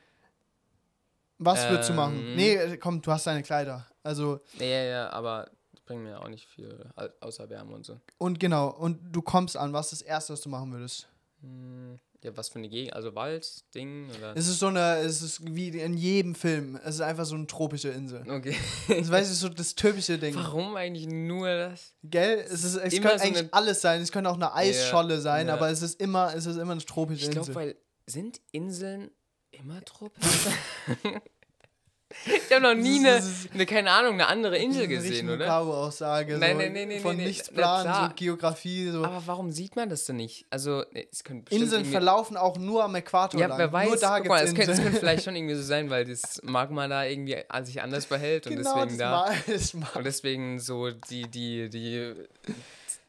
[1.39, 2.17] Was würdest du machen?
[2.19, 2.37] Ähm.
[2.37, 3.87] Nee, komm, du hast deine Kleider.
[4.03, 7.85] Also, Ja, ja, ja, aber das bringt mir auch nicht viel, au- außer Wärme und
[7.85, 8.01] so.
[8.19, 11.09] und genau, und du kommst an, was ist das Erste, was du machen würdest?
[12.23, 12.95] Ja, was für eine Gegend?
[12.95, 14.37] Also Wald, Ding oder?
[14.37, 16.79] Es ist so eine, es ist wie in jedem Film.
[16.85, 18.23] Es ist einfach so eine tropische Insel.
[18.29, 18.57] Okay.
[18.89, 20.35] Das weißt du, so das typische Ding.
[20.35, 21.95] Warum eigentlich nur das?
[22.03, 22.39] Gell?
[22.39, 24.01] Es, ist, es Immer könnte so eigentlich alles sein.
[24.01, 25.55] Es könnte auch eine Eisscholle sein, ja.
[25.55, 27.55] aber es ist immer, es ist immer eine tropische Ich glaube, Insel.
[27.55, 27.77] weil
[28.07, 29.11] sind Inseln
[29.51, 30.25] immer tropisch?
[32.25, 33.23] ich habe noch nie eine,
[33.55, 35.45] eine, keine Ahnung, eine andere Insel eine gesehen, oder?
[35.47, 36.39] Mugabe-Aussage.
[36.39, 39.05] Nein, so nein, nein, nein, Von nein, nein, nichts planen, so Geografie, so.
[39.05, 40.47] Aber warum sieht man das denn nicht?
[40.51, 43.59] Also, es könnte bestimmt Inseln verlaufen auch nur am Äquator Ja, lang.
[43.59, 46.05] wer weiß, nur da guck mal, es könnte, könnte vielleicht schon irgendwie so sein, weil
[46.05, 49.79] das Magma da irgendwie sich anders behält und genau, deswegen das da.
[49.79, 49.89] Mal.
[49.95, 52.15] Und deswegen so die, die, die,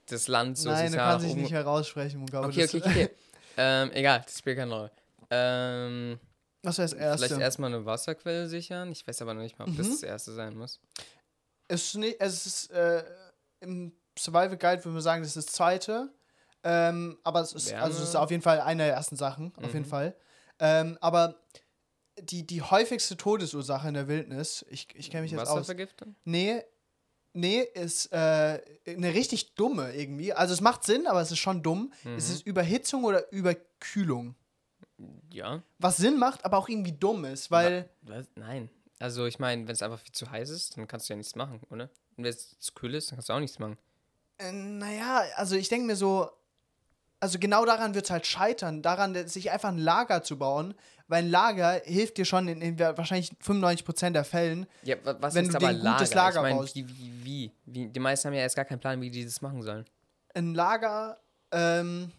[0.10, 2.48] das Land so Nein, du kannst dich oben- nicht heraussprechen, Mugabe.
[2.48, 3.10] Okay, Das- okay, okay.
[3.58, 4.92] ähm, egal, das spielt keine Rolle.
[5.30, 6.20] Ähm,
[6.64, 7.28] Was wäre das Erste?
[7.28, 8.92] vielleicht erstmal eine Wasserquelle sichern.
[8.92, 9.92] Ich weiß aber noch nicht mal, ob das Mhm.
[9.92, 10.80] das erste sein muss.
[11.68, 13.04] Es ist, nicht, es ist äh,
[13.60, 16.14] im Survival Guide würde man sagen, das ist das zweite.
[16.64, 19.74] Ähm, aber es ist, also es ist auf jeden Fall eine der ersten Sachen, auf
[19.74, 19.90] jeden Mhm.
[19.90, 20.16] Fall.
[20.60, 21.36] Ähm, aber
[22.20, 25.50] die, die häufigste Todesursache in der Wildnis, ich, ich kenne mich jetzt aus.
[25.60, 26.16] Wasservergiftung?
[26.24, 26.64] Nee,
[27.34, 30.34] nee, ist äh, eine richtig dumme irgendwie.
[30.34, 31.94] Also es macht Sinn, aber es ist schon dumm.
[32.18, 32.34] Es Mhm.
[32.36, 34.36] ist Überhitzung oder Überkühlung.
[35.32, 35.62] Ja.
[35.80, 37.90] Was Sinn macht, aber auch irgendwie dumm ist, weil.
[38.02, 38.28] Was?
[38.36, 38.70] Nein.
[39.00, 41.36] Also ich meine, wenn es einfach viel zu heiß ist, dann kannst du ja nichts
[41.36, 41.84] machen, oder?
[42.16, 43.78] Und wenn es zu kühl ist, dann kannst du auch nichts machen.
[44.40, 46.30] Äh, naja, also ich denke mir so,
[47.20, 50.74] also genau daran wird es halt scheitern, daran, sich einfach ein Lager zu bauen,
[51.08, 54.66] weil ein Lager hilft dir schon in, in wahrscheinlich 95% der Fällen.
[54.84, 56.16] Ja, wa- was Wenn ist du aber ein gutes Lager?
[56.16, 56.76] Lager ich mein, baust.
[56.76, 57.88] wie, wie, wie, wie?
[57.88, 59.86] Die meisten haben ja erst gar keinen Plan, wie die das machen sollen.
[60.34, 61.20] Ein Lager,
[61.52, 62.12] ähm,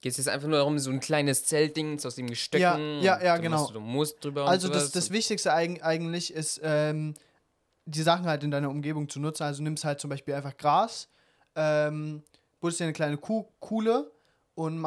[0.00, 3.00] Geht es jetzt einfach nur darum, so ein kleines Zeltding aus dem Gestöcken?
[3.02, 3.58] Ja, ja, ja, genau.
[3.58, 7.14] machst Du, du musst drüber also das, das Wichtigste eig eigentlich ist, ähm,
[7.84, 9.42] die Sachen halt in deiner Umgebung zu nutzen.
[9.42, 11.08] Also nimmst halt zum Beispiel einfach Gras,
[11.54, 12.22] ähm,
[12.60, 14.10] buddelst dir eine kleine Kuh Kuhle
[14.54, 14.86] und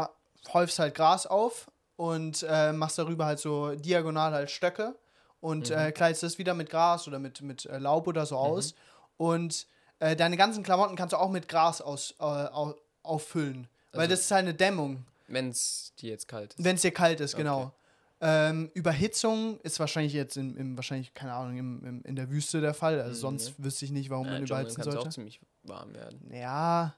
[0.51, 4.95] häufst halt Gras auf und äh, machst darüber halt so diagonal halt Stöcke
[5.39, 5.75] und Mhm.
[5.75, 8.73] äh, kleidest das wieder mit Gras oder mit, mit äh, Laub oder so aus.
[9.17, 9.67] Und
[9.99, 12.23] äh, deine ganzen Klamotten kannst du auch mit Gras aus, äh,
[13.93, 13.99] auffüllen.
[13.99, 16.63] weil Also- das ist halt eine Dämmung, Wenn es dir jetzt kalt ist.
[16.63, 17.43] wenn es dir kalt ist, Okay.
[17.43, 17.73] genau.
[18.25, 22.61] Ähm, Überhitzung ist wahrscheinlich jetzt in, im, wahrscheinlich, keine Ahnung, im, im, in der Wüste
[22.61, 23.01] der Fall.
[23.01, 23.39] Also Mhm.
[23.39, 25.13] sonst wüsste ich nicht, warum ja, man im überhitzen kann es auch sollte.
[25.15, 26.31] ziemlich warm werden.
[26.33, 26.95] Ja,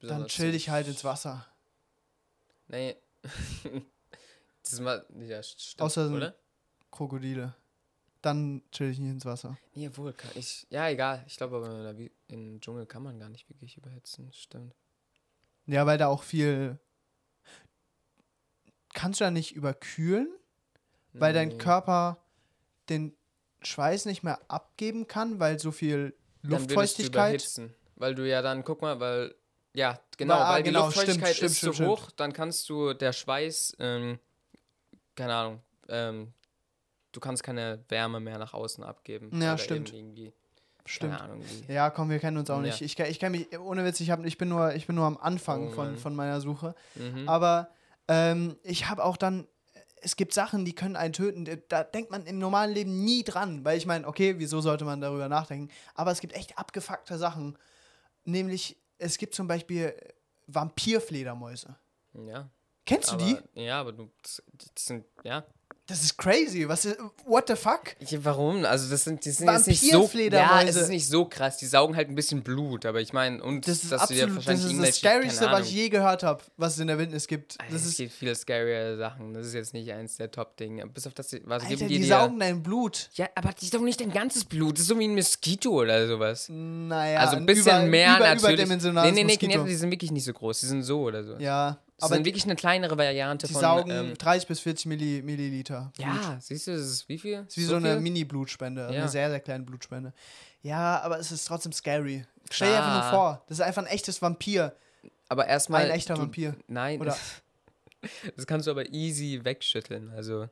[0.00, 1.44] dann Besonders chill so- dich halt ins Wasser.
[2.68, 2.94] Nee.
[4.62, 5.04] das ist mal.
[5.26, 6.34] Ja, stimmt, Außer oder?
[6.92, 7.54] Krokodile.
[8.22, 9.56] Dann chill dich nicht ins Wasser.
[9.74, 10.66] Nee, wohl, kann ich.
[10.70, 11.24] Ja, egal.
[11.26, 14.32] Ich glaube aber, in im Dschungel kann man gar nicht wirklich überhitzen.
[14.32, 14.74] Stimmt.
[15.66, 16.78] Ja, weil da auch viel.
[18.92, 20.28] Kannst du da nicht überkühlen?
[21.12, 21.58] Weil dein Nee.
[21.58, 22.18] Körper
[22.88, 23.16] den
[23.62, 27.60] Schweiß nicht mehr abgeben kann, weil so viel Dann würdest du Luftfeuchtigkeit.
[27.96, 29.34] Weil du ja dann, guck mal, weil.
[29.72, 32.92] Ja, genau, ah, weil die genau, Luftfeuchtigkeit stimmt, ist stimmt, so hoch, dann kannst du
[32.92, 34.18] der Schweiß, ähm,
[35.14, 36.32] keine Ahnung, ähm,
[37.12, 39.30] du kannst keine Wärme mehr nach außen abgeben.
[39.40, 39.92] Ja, weil stimmt.
[39.92, 40.32] Irgendwie,
[40.90, 41.12] Stimmt.
[41.16, 41.72] Keine Ahnung, wie.
[41.72, 42.62] Ja, komm, wir kennen uns auch Ja.
[42.62, 42.80] nicht.
[42.82, 45.16] Ich, ich kenne mich, ohne Witz, ich, hab, ich, bin nur, ich bin nur am
[45.18, 46.74] Anfang Oh, von, von meiner Suche.
[46.96, 47.28] Mhm.
[47.28, 47.70] Aber
[48.08, 49.46] ähm, ich habe auch dann,
[50.02, 51.46] es gibt Sachen, die können einen töten.
[51.68, 53.64] Da- denkt man im normalen Leben nie dran.
[53.64, 55.70] Weil ich meine, okay, wieso sollte man darüber nachdenken?
[55.94, 57.56] Aber es gibt echt abgefuckte Sachen.
[58.24, 59.94] Nämlich, es gibt zum Beispiel
[60.46, 61.76] Vampirfledermäuse.
[62.14, 62.48] ja.
[62.86, 63.62] Kennst aber, du die?
[63.62, 64.10] Ja, aber du.
[64.22, 64.42] Das
[64.78, 65.04] sind.
[65.22, 65.44] Ja.
[65.90, 66.68] Das ist crazy.
[66.68, 67.96] Was ist, what the fuck?
[68.06, 68.64] Ja, Warum?
[68.64, 70.08] Also das sind, die sind jetzt nicht so.
[70.30, 71.56] Ja, es ist nicht so krass.
[71.56, 74.24] Die saugen halt ein bisschen Blut, aber ich meine, und Das ist dass du dir
[74.24, 76.86] absolut, das wahrscheinlich ist das Scarieste, keine was ich je gehört habe, was es in
[76.86, 77.60] der Wildnis gibt.
[77.60, 79.34] Alter, Das es ist, gibt viele scarier Sachen.
[79.34, 80.86] Das ist jetzt nicht eins der Top-Dinge.
[80.86, 83.10] Bis auf das, was Alter, geben die, die, saugen dein Blut.
[83.14, 84.74] Ja, aber die saugen nicht dein ganzes Blut.
[84.74, 86.46] Das ist so wie ein Moskito oder sowas.
[86.48, 88.54] Naja, also ein bisschen über, mehr über, natürlich.
[88.54, 89.64] Überdimensionales nee, nee, nee, Moskito.
[89.64, 90.60] die sind wirklich nicht so groß.
[90.60, 91.36] Die sind so oder so.
[91.38, 93.60] Ja, das aber sind die, wirklich eine kleinere Variante die von.
[93.62, 95.92] saugen ähm, 30 bis 40 Milli, Milliliter.
[95.96, 96.06] Blut.
[96.06, 97.44] ja, siehst du, das ist wie viel?
[97.46, 98.00] ist wie so, eine viel?
[98.00, 98.88] Mini-Blutspende, Ja.
[98.88, 100.12] eine sehr, sehr kleine Blutspende.
[100.62, 102.24] Ja, aber es ist trotzdem scary.
[102.50, 104.74] Stell dir einfach nur vor, das ist einfach ein echtes Vampir.
[105.28, 105.84] Aber erstmal.
[105.84, 106.56] Ein echter du, Vampir.
[106.66, 107.00] Nein.
[107.00, 107.16] Oder-
[108.36, 110.10] das kannst du aber easy wegschütteln.
[110.10, 110.48] Also.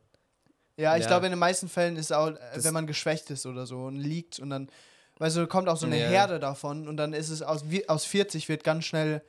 [0.77, 1.09] Ja, ich Ja.
[1.09, 3.85] glaube, in den meisten Fällen ist auch, äh, Das- wenn man geschwächt ist oder so
[3.87, 4.69] und liegt und dann,
[5.19, 6.09] weißt du, kommt auch so eine Ja.
[6.09, 9.23] Herde davon und dann ist es aus, aus 40 wird ganz schnell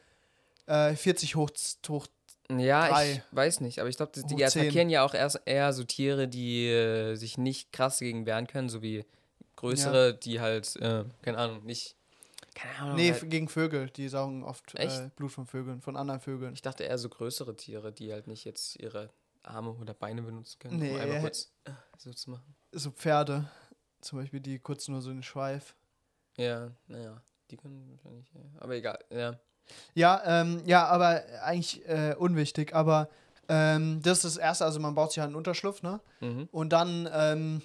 [0.69, 1.49] äh, 40 hoch,
[1.87, 2.07] hoch
[2.49, 3.11] Ja, Drei.
[3.13, 6.67] ich weiß nicht, aber ich glaube, die attackieren ja auch erst eher so Tiere, die
[6.67, 9.05] äh, sich nicht krass dagegen wehren können, so wie
[9.55, 11.95] größere, die halt, äh, keine Ahnung, nicht.
[12.55, 12.95] Keine Ahnung.
[12.95, 13.89] Nee, halt, gegen Vögel.
[13.89, 15.09] Die saugen oft äh?
[15.15, 16.53] Blut von Vögeln, von anderen Vögeln.
[16.53, 19.09] ich dachte eher so größere Tiere, die halt nicht jetzt ihre
[19.43, 20.91] Arme oder Beine benutzen können, Nee.
[20.91, 22.55] um einmal kurz äh, so zu machen.
[22.71, 23.49] So Pferde,
[24.01, 25.75] zum Beispiel, die kurz nur so einen Schweif.
[26.37, 28.41] Ja, naja, die können wahrscheinlich, ja.
[28.59, 29.39] aber egal, ja.
[29.93, 32.73] Ja, ähm, ja, aber eigentlich äh, unwichtig.
[32.75, 33.09] Aber
[33.47, 35.99] ähm, das ist das Erste, also man baut sich halt einen Unterschlupf, ne?
[36.19, 36.47] Mhm.
[36.51, 37.61] Und dann ähm,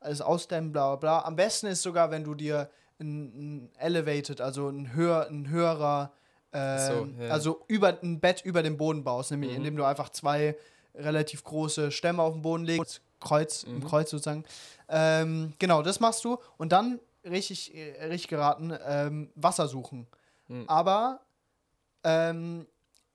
[0.00, 1.26] alles ausdämmen, bla bla bla.
[1.26, 2.68] Am besten ist sogar, wenn du dir
[3.00, 6.12] ein, ein Elevated, also ein, höher, ein höherer,
[6.52, 7.30] ähm, so, ja.
[7.30, 9.56] also über ein Bett über dem Boden baust, nämlich Mhm.
[9.56, 10.56] indem du einfach zwei
[10.94, 13.84] relativ große Stämme auf den Boden legst, Kreuz, im Mhm.
[13.84, 14.44] Kreuz sozusagen.
[14.88, 20.06] Ähm, genau, das machst du und dann richtig, äh, richtig geraten, ähm, Wasser suchen.
[20.48, 20.64] Mhm.
[20.68, 21.20] Aber
[22.04, 22.66] ähm,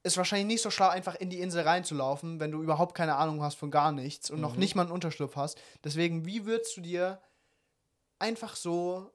[0.04, 3.41] ist wahrscheinlich nicht so schlau, einfach in die Insel reinzulaufen, wenn du überhaupt keine Ahnung
[3.43, 4.60] hast von gar nichts und noch Mhm.
[4.60, 5.60] nicht mal einen Unterschlupf hast.
[5.84, 7.21] Deswegen, wie würdest du dir
[8.17, 9.12] einfach so,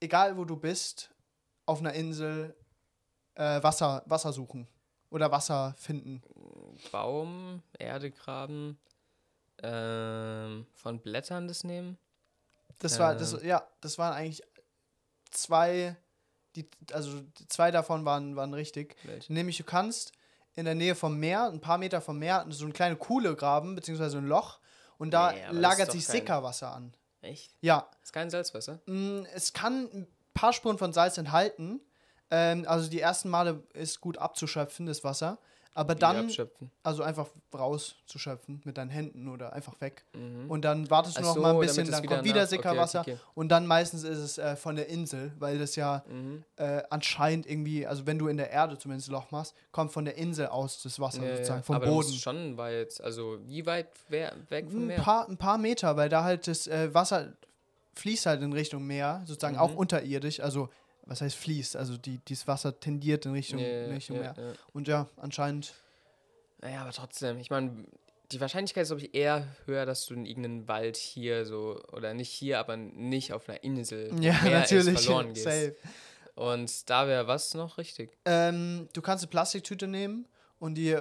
[0.00, 1.10] egal wo du bist,
[1.66, 2.54] auf einer Insel
[3.34, 4.68] äh, Wasser, Wasser suchen
[5.10, 6.22] oder Wasser finden?
[6.92, 8.78] Baum, Erde graben,
[9.62, 11.98] ähm, von Blättern das nehmen.
[12.78, 13.46] Das war, das, Äh.
[13.46, 14.42] ja, das waren eigentlich
[15.30, 15.96] zwei,
[16.56, 18.96] die, also zwei davon waren, waren richtig.
[19.04, 19.32] Welche?
[19.32, 20.12] Nämlich du kannst
[20.54, 23.74] in der Nähe vom Meer, ein paar Meter vom Meer, so eine kleine Kuhle graben,
[23.74, 24.58] beziehungsweise ein Loch.
[24.98, 26.94] Und da Nee, lagert sich kein- Sickerwasser an.
[27.22, 27.54] Echt?
[27.60, 28.80] Ja, Ist kein Salzwasser?
[28.86, 31.80] mh, es kann ein paar Spuren von Salz enthalten.
[32.30, 35.38] Ähm, also die ersten Male ist gut abzuschöpfen, das Wasser.
[35.72, 36.28] Aber dann,
[36.82, 40.04] also einfach rauszuschöpfen mit deinen Händen oder einfach weg.
[40.14, 40.50] Mhm.
[40.50, 42.42] Und dann wartest du Ach noch so, mal ein bisschen, dann wieder kommt wieder nach-
[42.48, 43.00] okay, Sickerwasser.
[43.00, 43.20] okay, okay.
[43.34, 46.44] Und dann meistens ist es äh, von der Insel, weil das ja Mhm.
[46.56, 50.04] äh, anscheinend irgendwie, also wenn du in der Erde zumindest ein Loch machst, kommt von
[50.04, 51.64] der Insel aus das Wasser Ja, sozusagen, ja.
[51.64, 52.12] vom Aber Boden.
[52.12, 55.00] schon weit, also wie weit wer, weg vom Ein Meer?
[55.02, 57.32] paar, ein paar Meter, weil da halt das äh, Wasser
[57.94, 59.76] fließt halt in Richtung Meer, sozusagen auch Mhm.
[59.78, 60.40] unterirdisch.
[60.40, 60.68] Also,
[61.10, 61.76] was heißt fließt?
[61.76, 64.34] Also, die, dieses Wasser tendiert in Richtung, Ja, in Richtung ja, Meer.
[64.38, 64.52] ja.
[64.72, 65.74] Und ja, anscheinend.
[66.62, 67.84] Naja, aber trotzdem, ich meine,
[68.32, 72.14] die Wahrscheinlichkeit ist, glaube ich, eher höher, dass du in irgendeinen Wald hier so, oder
[72.14, 75.00] nicht hier, aber nicht auf einer Insel, Ja, Meer ist, natürlich.
[75.00, 75.44] verloren gehst.
[75.44, 75.74] Safe.
[76.36, 78.16] Und da wäre was noch richtig?
[78.24, 80.26] Ähm, du kannst eine Plastiktüte nehmen
[80.60, 80.96] und die.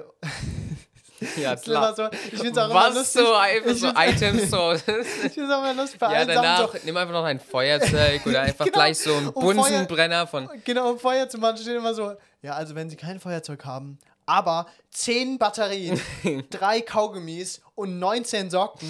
[1.37, 3.21] Ja, immer so, ich finde es auch immer Was lustig.
[3.21, 4.71] so einfach so Items so.
[4.73, 8.25] Ich finde es auch immer lustig bei ja, danach so, nimm einfach noch ein Feuerzeug
[8.25, 8.75] oder einfach Genau.
[8.75, 10.49] gleich so einen Bunsenbrenner von.
[10.63, 13.99] Genau, um Feuer zu machen steht immer so, ja, also wenn sie kein Feuerzeug haben,
[14.25, 15.99] aber 10 Batterien,
[16.49, 18.87] drei Kaugummis und 19 Socken,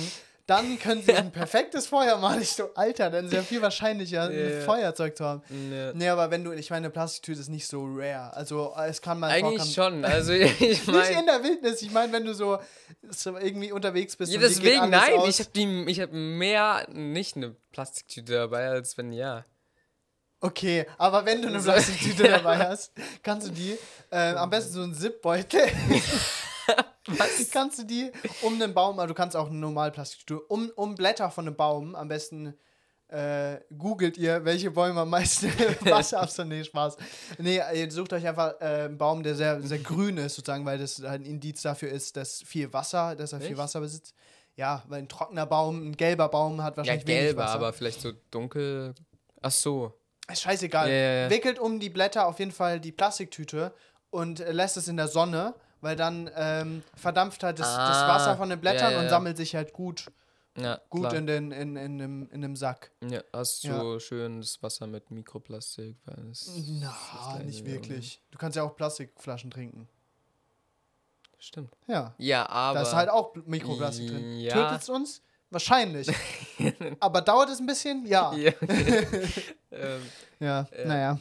[0.50, 2.42] dann können sie ein perfektes Feuer machen.
[2.42, 4.62] Ich so, Alter, dann ist ja viel wahrscheinlicher, ein Ja.
[4.66, 5.44] Feuerzeug zu haben.
[5.72, 5.94] Ja.
[5.94, 8.34] Nee, aber wenn du, ich meine, eine Plastiktüte ist nicht so rare.
[8.36, 10.06] Also es kann mal Eigentlich vorkommen- schon.
[10.20, 11.26] Also ich Nicht in meine.
[11.26, 12.58] der Wildnis, ich meine, wenn du so,
[13.10, 14.32] so irgendwie unterwegs bist.
[14.34, 15.30] Ja, deswegen, nein, aus.
[15.30, 15.50] ich habe
[16.02, 19.46] habe mehr nicht eine Plastiktüte dabei, als wenn ja.
[20.42, 23.78] Okay, aber wenn du eine Plastiktüte dabei hast, kannst du die,
[24.10, 25.62] äh, am besten so einen Zipbeutel,
[27.08, 27.50] Was?
[27.52, 30.96] kannst du die um einen Baum, also du kannst auch eine normale Plastiktüte, um, um
[30.96, 32.56] Blätter von einem Baum, am besten
[33.10, 35.48] äh, googelt ihr, welche Bäume am meisten
[35.82, 36.60] Wasser absondern.
[36.60, 36.98] Nee, Spaß.
[37.40, 40.78] Nee, ihr sucht euch einfach äh, einen Baum, der sehr, sehr grün ist, sozusagen, weil
[40.78, 43.58] das halt ein Indiz dafür ist, dass viel Wasser, dass er viel Echt?
[43.58, 44.14] Wasser besitzt.
[44.56, 48.02] Ja, weil ein trockener Baum, ein gelber Baum hat Ja, wahrscheinlich wenig gelber, aber vielleicht
[48.02, 48.94] so dunkel.
[49.42, 49.94] Ach so.
[50.32, 50.90] Ist scheißegal.
[50.90, 51.30] Ja, ja, ja.
[51.30, 53.74] Wickelt um die Blätter auf jeden Fall die Plastiktüte
[54.12, 58.08] und äh, lässt es in der Sonne, weil dann ähm, verdampft halt das, das Ah,
[58.16, 60.12] Wasser von den Blättern ja, ja, und sammelt sich halt gut,
[60.58, 61.16] Ja, gut klar.
[61.16, 62.92] in, den, in, in, dem, in dem Sack.
[63.08, 65.98] Ja, hast so schönes Wasser mit Mikroplastik.
[66.06, 66.94] Weil es Na,
[67.38, 68.22] das nicht wirklich.
[68.32, 69.88] Du kannst ja auch Plastikflaschen trinken.
[71.42, 71.72] Stimmt.
[71.88, 72.14] Ja.
[72.18, 72.80] Ja, aber.
[72.80, 74.40] Da ist halt auch Mikroplastik drin.
[74.40, 74.54] Ja.
[74.54, 75.22] Tötet es uns?
[75.52, 76.08] Wahrscheinlich.
[77.00, 78.06] Aber dauert es ein bisschen?
[78.06, 78.32] Ja.
[78.36, 79.28] Ja, okay.
[79.72, 80.02] ähm,
[80.40, 80.86] Ja, Ja.
[80.86, 81.20] naja.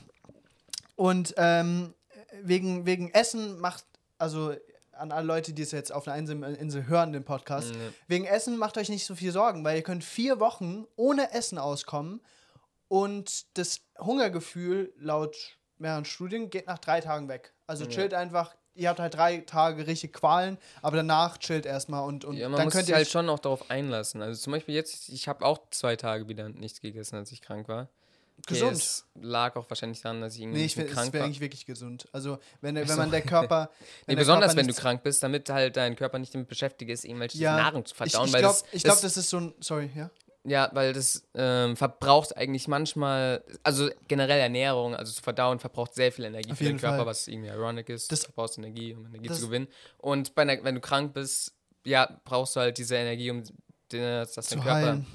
[0.97, 1.95] Und ähm,
[2.43, 3.85] wegen, wegen Essen macht,
[4.19, 4.55] also
[4.93, 7.81] an alle Leute, die es jetzt auf einer Insel, Insel hören, den Podcast, Ja.
[8.09, 11.59] wegen Essen macht euch nicht so viel Sorgen, weil ihr könnt vier Wochen ohne Essen
[11.59, 12.21] auskommen
[12.89, 15.37] und das Hungergefühl laut
[15.79, 17.53] mehreren Studien geht nach drei Tagen weg.
[17.67, 17.91] Also Ja.
[17.91, 22.37] chillt einfach, ihr habt halt drei Tage richtig Qualen, aber danach chillt erstmal und, und
[22.37, 24.21] ja, man dann muss könnt sich ihr halt schon auch darauf einlassen.
[24.23, 27.69] Also zum Beispiel jetzt, ich habe auch zwei Tage wieder nichts gegessen, als ich krank
[27.69, 27.89] war.
[28.47, 28.73] Gesund.
[28.77, 31.27] Es lag auch wahrscheinlich daran, dass ich irgendwie Nee, ich es krank wäre war.
[31.27, 32.07] eigentlich wirklich gesund.
[32.13, 32.97] Also, wenn, wenn so.
[32.97, 33.71] man der Körper.
[34.07, 36.91] Nee, der besonders Körper wenn du krank bist, damit halt dein Körper nicht damit beschäftigt
[36.91, 38.27] ist, irgendwelche Ja, Nahrung zu Ich, verdauen.
[38.29, 39.55] ich weil glaube, das, ich glaub, das, ist so ein.
[39.61, 40.11] Sorry, ja?
[40.45, 46.11] Ja, weil das ähm, verbraucht eigentlich manchmal, also generell Ernährung, also zu verdauen, verbraucht sehr
[46.13, 47.07] viel Energie Auf für den jeden Körper, Fall.
[47.07, 48.11] was irgendwie ironic ist.
[48.11, 49.69] Das- du brauchst Energie, um Energie zu gewinnen.
[49.99, 51.53] Und bei einer, wenn du krank bist,
[51.85, 53.43] ja, brauchst du halt diese Energie, um
[53.93, 55.07] den, dass dein Körper heilen.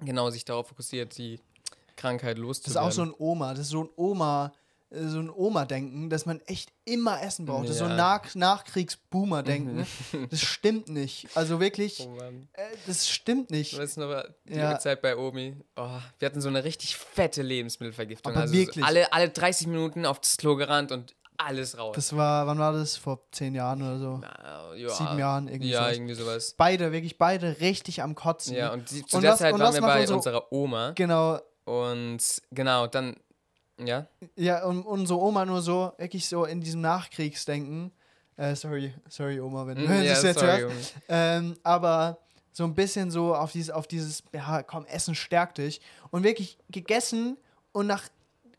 [0.00, 1.40] genau sich darauf fokussiert, die
[1.98, 2.88] Krankheit Das ist loszuwerden.
[2.88, 3.50] auch so ein Oma.
[3.50, 4.52] Das ist so ein Oma.
[4.90, 7.64] äh, So ein Oma-Denken, dass man echt immer Essen braucht.
[7.64, 7.96] Das ist so ein Ja.
[7.96, 9.86] Nach Nachkriegs-Boomer-Denken.
[10.30, 11.28] Das stimmt nicht.
[11.34, 12.48] Also wirklich, Oh Mann.
[12.54, 13.78] äh, das stimmt nicht.
[13.78, 14.78] Weißt du noch, die Ja.
[14.78, 18.32] Zeit bei Omi, oh, wir hatten so eine richtig fette Lebensmittelvergiftung.
[18.32, 18.82] Aber also wirklich.
[18.84, 21.94] So alle, alle 30 Minuten auf das Klo gerannt und alles raus.
[21.94, 22.96] Das war, wann war das?
[22.96, 24.18] Vor zehn Jahren oder so?
[24.20, 25.96] Na, ja, Sieben Jahren, irgendwie Ja, sowas.
[25.96, 26.54] irgendwie sowas.
[26.56, 28.56] Beide, wirklich beide richtig am Kotzen.
[28.56, 30.92] Ja, und die, zu Und der was- Zeit waren wir bei unsere- unserer Oma.
[30.96, 32.18] Genau, Und
[32.50, 33.16] genau, dann,
[33.78, 34.06] ja.
[34.36, 37.92] Ja, und unsere Oma nur so, wirklich so in diesem Nachkriegsdenken.
[38.36, 40.94] Äh, sorry, sorry, Oma, wenn du Mm, ja, das jetzt sorry, hörst.
[41.08, 42.18] Ähm, aber
[42.52, 45.80] so ein bisschen so auf dieses, auf dieses, ja, komm, Essen stärkt dich.
[46.10, 47.36] Und wirklich gegessen
[47.72, 48.04] und nach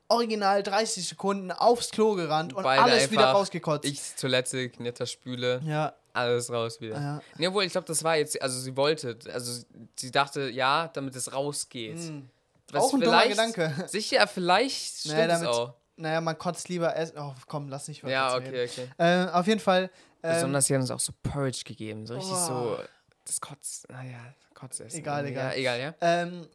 [0.08, 3.86] original 30 Sekunden aufs Klo gerannt und Beide alles wieder rausgekotzt.
[3.86, 6.96] Ich Toilette, Knitter, Spüle, ja, alles raus wieder.
[6.96, 7.22] ja.
[7.38, 9.64] Nee, obwohl, ich glaube, das war jetzt, also sie wollte, also
[9.96, 11.98] sie dachte, ja, damit es rausgeht.
[11.98, 12.30] Mm.
[12.72, 13.74] Was Auch ein dummer Gedanke.
[13.88, 15.74] Sicher, vielleicht stimmt Naja, es damit- auch.
[15.98, 17.18] Naja, man kotzt lieber essen.
[17.20, 18.48] Oh, komm, lass nicht weiter Ja, reden.
[18.48, 18.90] okay, okay.
[18.98, 19.90] Äh, auf jeden Fall.
[20.24, 22.46] Ähm, Besonders, sie haben uns auch so Porridge gegeben, so richtig Oh.
[22.48, 22.80] so,
[23.26, 24.98] das Kotz, naja, Kotzessen.
[25.00, 25.58] Egal, Ja, egal.
[25.58, 25.94] egal, ja.
[26.00, 26.48] Ähm,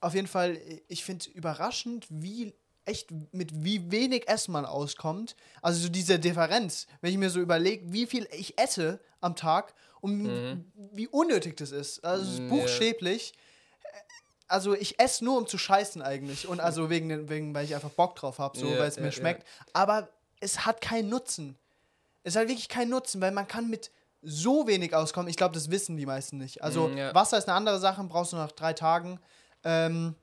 [0.00, 0.56] auf jeden Fall,
[0.86, 5.34] ich finde überraschend, wie echt mit wie wenig Essen man auskommt.
[5.62, 9.74] Also so diese Differenz, wenn ich mir so überlege, wie viel ich esse am Tag
[10.00, 10.64] und Mhm.
[10.92, 12.04] wie unnötig das ist.
[12.04, 12.48] Also es ist Ja.
[14.46, 16.46] Also ich esse nur, um zu scheißen eigentlich.
[16.46, 18.96] Und also wegen, den- wegen weil ich einfach Bock drauf habe, so, Ja, weil es
[18.96, 19.46] ja, mir schmeckt.
[19.72, 20.08] Aber
[20.40, 21.56] es hat keinen Nutzen.
[22.22, 23.90] Es hat wirklich keinen Nutzen, weil man kann mit
[24.22, 25.28] so wenig auskommen.
[25.28, 26.62] Ich glaube, das wissen die meisten nicht.
[26.62, 27.14] Also Mm, ja.
[27.14, 29.20] Wasser ist eine andere Sache, brauchst du nach drei Tagen.
[29.64, 30.14] Ähm,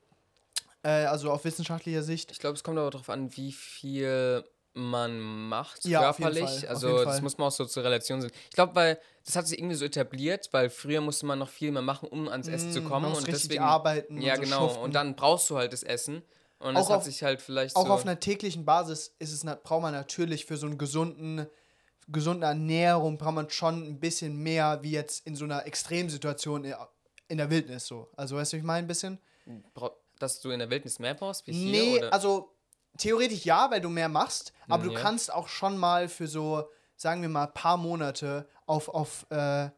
[0.84, 2.32] äh, also auf wissenschaftlicher Sicht.
[2.32, 6.70] Ich glaube, es kommt aber darauf an, wie viel man macht Ja, körperlich.
[6.70, 8.32] Also das muss man auch so zur Relation sehen.
[8.50, 11.72] Ich glaube, weil das hat sich irgendwie so etabliert, weil früher musste man noch viel
[11.72, 13.10] mehr machen, um ans Essen zu Mm, kommen.
[13.10, 14.22] man Und deswegen, arbeiten.
[14.22, 14.60] ja und so genau.
[14.68, 14.84] schuften.
[14.84, 16.24] Und dann brauchst du halt das Essen.
[16.60, 17.92] Und Auch das hat auf- sich halt vielleicht Auch so.
[17.94, 21.48] auf einer täglichen Basis ist es, braucht man natürlich für so einen gesunden,
[22.08, 26.66] gesunde Ernährung, braucht man schon ein bisschen mehr wie jetzt in so einer Extremsituation
[27.28, 28.10] in der Wildnis so.
[28.16, 29.20] Also weißt du, ich meine ein bisschen?
[30.20, 31.72] Dass du in der Wildnis mehr brauchst wie hier?
[31.72, 32.14] Nee, oder?
[32.14, 32.52] also
[32.98, 35.00] theoretisch ja, weil du mehr machst, aber Mm, du ja.
[35.00, 39.70] kannst auch schon mal für so, sagen wir mal, paar Monate auf, auf äh,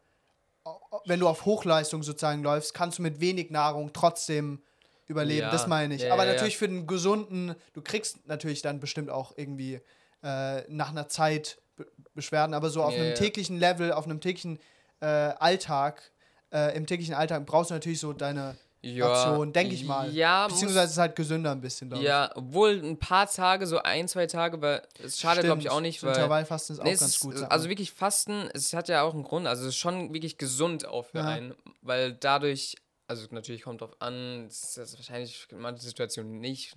[1.04, 4.62] wenn du auf Hochleistung sozusagen läufst, kannst du mit wenig Nahrung trotzdem
[5.06, 5.40] überleben.
[5.46, 6.02] Ja, Das meine ich.
[6.02, 9.80] ja, aber natürlich für den gesunden, du kriegst natürlich dann bestimmt auch irgendwie
[10.22, 14.60] äh, nach einer Zeit Be Beschwerden, aber so auf einem täglichen Level, auf einem täglichen
[15.00, 16.12] äh, Alltag,
[16.52, 18.56] äh, im täglichen Alltag brauchst du natürlich so deine
[19.00, 20.12] Ration, denke ich mal.
[20.12, 22.04] Ja, Beziehungsweise es ist halt gesünder ein bisschen, glaube.
[22.04, 25.80] Ja, obwohl ein paar Tage, so ein, zwei Tage, weil es schadet, glaube ich, auch
[25.80, 26.14] nicht, weil.
[26.14, 27.36] Intervallfasten ist auch Nee, ganz gut.
[27.50, 30.86] also wirklich Fasten, es hat ja auch einen Grund, also es ist schon wirklich gesund
[30.86, 31.26] auch für Ja.
[31.26, 36.74] einen, weil dadurch, also natürlich kommt drauf an, es ist wahrscheinlich in manchen Situationen nicht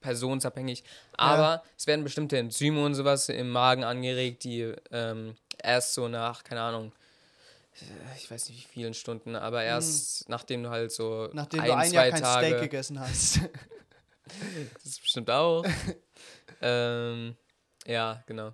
[0.00, 0.82] personensabhängig,
[1.16, 6.42] aber es werden bestimmte Enzyme und sowas im Magen angeregt, die ähm, erst so nach,
[6.44, 6.92] keine Ahnung,
[8.16, 11.30] ich weiß nicht wie vielen Stunden, aber erst nachdem du halt so Hm.
[11.34, 13.40] Nachdem ein, du ein zwei Jahr kein Tage, Steak gegessen hast.
[14.74, 15.64] das ist bestimmt auch,
[16.60, 17.36] ähm,
[17.86, 18.52] ja, genau.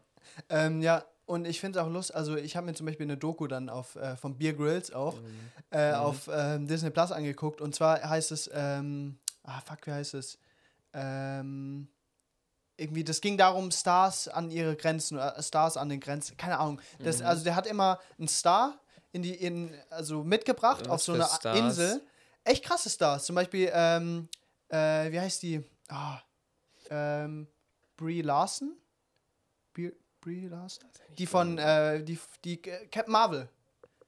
[0.48, 3.16] ähm, ja, und ich finde es auch lustig, also ich habe mir zum Beispiel eine
[3.16, 5.50] Doku dann auf, äh, von Beer Grills auch Mhm.
[5.70, 7.60] äh, auf ähm, Disney Plus angeguckt.
[7.60, 10.38] Und zwar heißt es, ähm, ah fuck, wie heißt es?
[10.92, 11.88] Ähm,
[12.76, 16.80] irgendwie, das ging darum, Stars an ihre Grenzen, äh, Stars an den Grenzen, keine Ahnung.
[17.00, 17.26] Das, Mhm.
[17.26, 18.78] Also der hat immer einen Star
[19.16, 21.58] in die, in, also mitgebracht Was auf so für einer Stars?
[21.58, 22.02] Insel.
[22.44, 23.24] Echt krasse Stars.
[23.24, 24.28] Zum Beispiel, ähm,
[24.68, 25.64] äh, wie heißt die?
[25.88, 26.20] Ah,
[26.90, 27.48] ähm,
[27.96, 28.76] Brie Larson?
[29.72, 30.84] Brie, Brie Larson?
[31.18, 33.48] Die von, äh, die, die äh, Captain Marvel.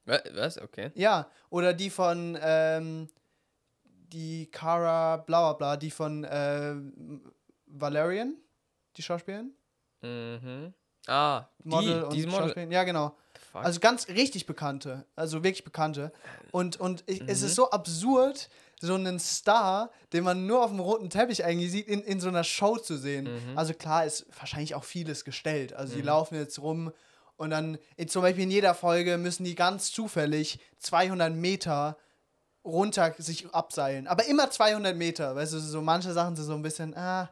[0.05, 0.59] Wa- Was?
[0.61, 0.91] Okay.
[0.95, 3.09] Ja, oder die von, ähm,
[3.85, 6.75] die Cara bla bla bla, die von äh,
[7.67, 8.37] Valerian,
[8.97, 9.53] die Schauspielerin.
[10.03, 10.73] Mhm.
[11.07, 12.73] Ah, Model die, und diese Model.
[12.73, 13.17] Ja, genau.
[13.53, 13.65] Fuck.
[13.65, 16.13] Also ganz richtig bekannte, also wirklich bekannte.
[16.51, 17.47] Und, und ich, es Mhm.
[17.47, 18.49] ist so absurd,
[18.81, 22.29] so einen Star, den man nur auf dem roten Teppich eigentlich sieht, in, in so
[22.29, 23.25] einer Show zu sehen.
[23.25, 23.59] Mhm.
[23.59, 25.73] Also klar ist wahrscheinlich auch vieles gestellt.
[25.73, 26.93] Also die laufen jetzt rum
[27.37, 31.97] und dann in, zum Beispiel in jeder Folge müssen die ganz zufällig 200 Meter
[32.65, 34.07] runter sich abseilen.
[34.07, 35.35] Aber immer 200 Meter.
[35.35, 37.29] Weißt du, so manche Sachen sind so ein bisschen, ah,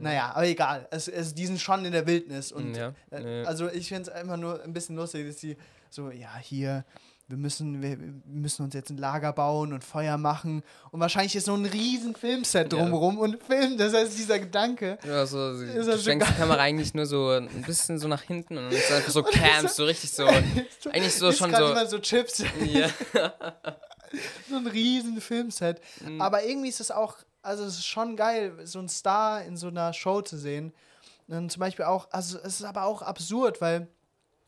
[0.00, 0.86] naja, aber egal.
[0.90, 2.52] Es, es, die sind schon in der Wildnis.
[2.52, 2.74] Und Mhm.
[2.74, 5.56] Ja, äh, also ich finde es einfach nur ein bisschen lustig, dass die
[5.90, 6.84] so, ja, hier,
[7.28, 10.62] wir müssen, wir müssen uns jetzt ein Lager bauen und Feuer machen.
[10.90, 12.78] Und wahrscheinlich ist so ein riesen Filmset Ja.
[12.78, 13.76] drumherum und filmen.
[13.78, 14.98] Das heißt, dieser Gedanke.
[15.06, 16.34] Ja, so, sie- Ist du das so schwenkst die?
[16.34, 19.76] Kamera eigentlich nur so ein bisschen so nach hinten und dann ist einfach so Camps,
[19.76, 20.26] so richtig so.
[20.90, 21.74] Eigentlich so schon so.
[21.86, 22.42] so Chips.
[22.64, 22.88] Ja.
[24.48, 25.80] so ein riesen Filmset.
[26.00, 26.20] Mhm.
[26.20, 29.68] Aber irgendwie ist es auch, also es ist schon geil, so einen Star in so
[29.68, 30.72] einer Show zu sehen.
[31.28, 33.88] Und zum Beispiel auch, also es ist aber auch absurd, weil,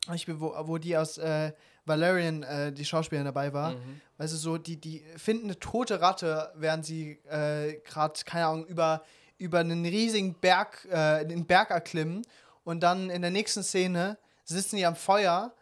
[0.03, 1.51] zum Beispiel, wo, wo die aus äh,
[1.85, 4.01] Valerian, äh, die Schauspielerin dabei war, Mhm.
[4.17, 8.65] weißt du, so, die, die finden eine tote Ratte, während sie äh, gerade, keine Ahnung,
[8.65, 9.03] über,
[9.37, 12.23] über einen riesigen Berg, äh, den Berg erklimmen
[12.63, 15.53] und dann in der nächsten Szene sitzen die am Feuer,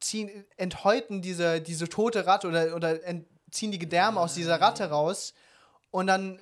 [0.00, 2.98] ziehen, enthäuten diese, diese tote Ratte oder, oder
[3.50, 5.34] ziehen die Gedärme aus dieser Ratte raus
[5.90, 6.40] und dann äh,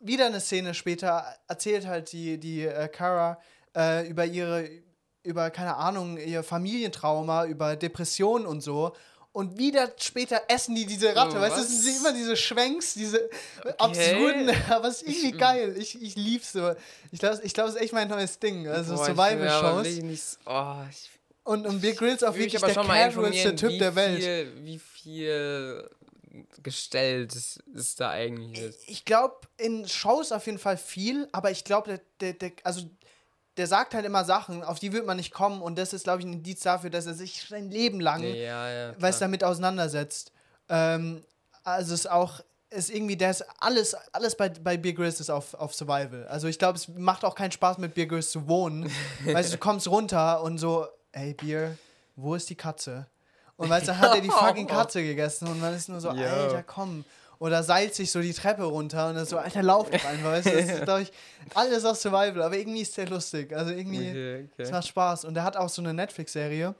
[0.00, 3.38] wieder eine Szene später erzählt halt die, die äh, Kara
[3.76, 4.68] äh, über ihre,
[5.22, 8.92] über, keine Ahnung, ihr Familientrauma, über Depressionen und so.
[9.34, 11.38] Und wieder später essen die diese Ratte.
[11.38, 13.30] Oh, weißt du, es sind immer diese Schwenks, diese
[13.78, 15.74] absurden, aber es ist irgendwie geil.
[15.78, 16.72] Ich, ich lieb's so.
[17.12, 18.68] Ich glaube, ich glaub, es ist echt mein neues Ding.
[18.68, 19.86] Also ich Survival-Shows.
[20.02, 21.08] nicht- Oh, ich
[21.44, 24.22] Und, und Bear Grylls auch wirklich der casualste Typ der Welt.
[24.22, 25.90] Viel, wie viel
[26.62, 28.74] gestellt ist, da eigentlich.
[28.86, 32.88] Ich glaube, in Shows auf jeden Fall viel, aber ich glaube, der, der, der, also
[33.56, 36.20] der sagt halt immer Sachen, auf die wird man nicht kommen und das ist, glaube
[36.20, 38.94] ich, ein Indiz dafür, dass er sich sein Leben lang Ja, ja.
[38.98, 40.32] was damit auseinandersetzt.
[40.68, 41.22] Ähm,
[41.64, 42.40] also es ist auch,
[42.70, 46.26] ist irgendwie, der ist alles, alles bei, bei Beer Grylls ist auf, auf Survival.
[46.28, 48.90] Also ich glaube, es macht auch keinen Spaß mit Beer Grylls zu wohnen.
[49.24, 51.76] weißt du, du kommst runter und so, ey Bier,
[52.16, 53.06] wo ist die Katze?
[53.56, 56.10] Und weißt du, dann hat er die fucking Katze gegessen und man ist nur so,
[56.10, 56.24] Yo.
[56.24, 57.04] Alter, komm.
[57.38, 60.30] Oder seilt sich so die Treppe runter und ist so, Alter, lauf doch einfach.
[60.30, 61.12] Weißt du, das ist, glaube ich,
[61.54, 63.52] alles auf Survival, aber irgendwie ist der lustig.
[63.52, 64.10] Also irgendwie.
[64.10, 64.72] Okay, Es okay.
[64.76, 65.24] macht Spaß.
[65.24, 66.72] Und er hat auch so eine Netflix-Serie,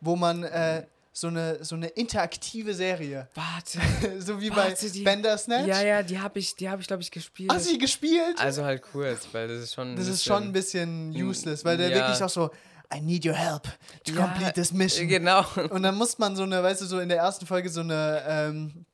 [0.00, 3.78] wo man äh, so, eine, so eine interaktive Serie, Warte.
[4.20, 5.66] so wie Warte, bei die- Bandersnatch.
[5.66, 7.50] Ja, ja, die habe ich, die habe ich, glaube ich, gespielt.
[7.52, 8.38] Hast du die gespielt?
[8.38, 9.92] also halt kurz, weil das ist schon.
[9.92, 11.96] ein das ist schon ein bisschen useless, weil der ja.
[11.96, 12.50] wirklich auch so,
[12.94, 13.64] I need your help
[14.04, 15.08] to Ja, complete this mission.
[15.08, 15.44] Genau.
[15.70, 18.22] Und dann muss man so eine, weißt du, so in der ersten Folge so eine,
[18.28, 18.86] ähm,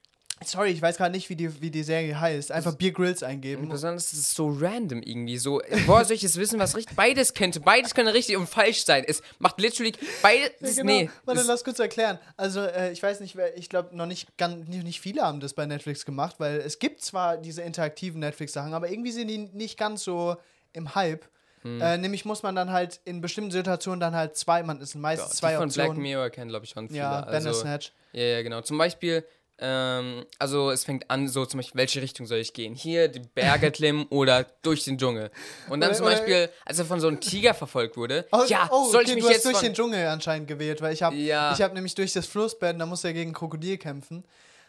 [0.45, 3.29] sorry, ich weiß gerade nicht, wie die, wie die Serie heißt, einfach Beer Grills Und
[3.29, 3.69] eingeben.
[3.69, 5.37] besonders ist es so random irgendwie.
[5.39, 6.97] So, woher soll ich jetzt wissen, was richtig?
[6.97, 9.05] Beides könnte, beides könnte richtig und falsch sein.
[9.07, 10.77] Es macht literally beides.
[10.77, 10.85] Ja, genau.
[10.95, 11.11] Nee.
[11.27, 12.19] Warte, lass kurz erklären.
[12.37, 15.41] Also, äh, ich weiß nicht, wer, ich glaube, noch nicht, ganz, nicht, nicht viele haben
[15.41, 19.39] das bei Netflix gemacht, weil es gibt zwar diese interaktiven Netflix-Sachen, aber irgendwie sind die
[19.39, 20.37] nicht ganz so
[20.73, 21.27] im Hype.
[21.63, 21.81] Hm.
[21.81, 25.31] Äh, nämlich muss man dann halt in bestimmten Situationen dann halt zwei, man ist meistens
[25.31, 26.03] die zwei von Black Optionen.
[26.03, 27.01] Mirror kennen, glaube ich, schon viele.
[27.01, 27.93] ja, also, Bandersnatch.
[28.13, 28.61] ja, ja, genau.
[28.63, 29.25] Zum Beispiel,
[29.59, 32.75] ähm, also es fängt an, so zum Beispiel, welche Richtung soll ich gehen?
[32.75, 35.31] Hier die Berge klimmen oder durch den Dschungel?
[35.69, 38.91] Und dann zum Beispiel, als er von so einem Tiger verfolgt wurde, Oh, ja, oh,
[38.91, 41.03] soll okay, ich mich du hast jetzt durch von, den Dschungel anscheinend gewählt, weil ich
[41.03, 41.53] habe Ja.
[41.53, 44.25] ich hab nämlich durch das Flussbett, da muss er gegen Krokodil kämpfen.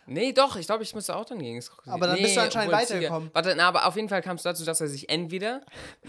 [0.06, 1.94] Nee, doch, ich glaube, ich musste auch dann gegen das Krokodil.
[1.94, 3.30] Aber dann bist du Nee, anscheinend weitergekommen.
[3.34, 5.62] Warte, na, aber auf jeden Fall kam es dazu, dass er sich entweder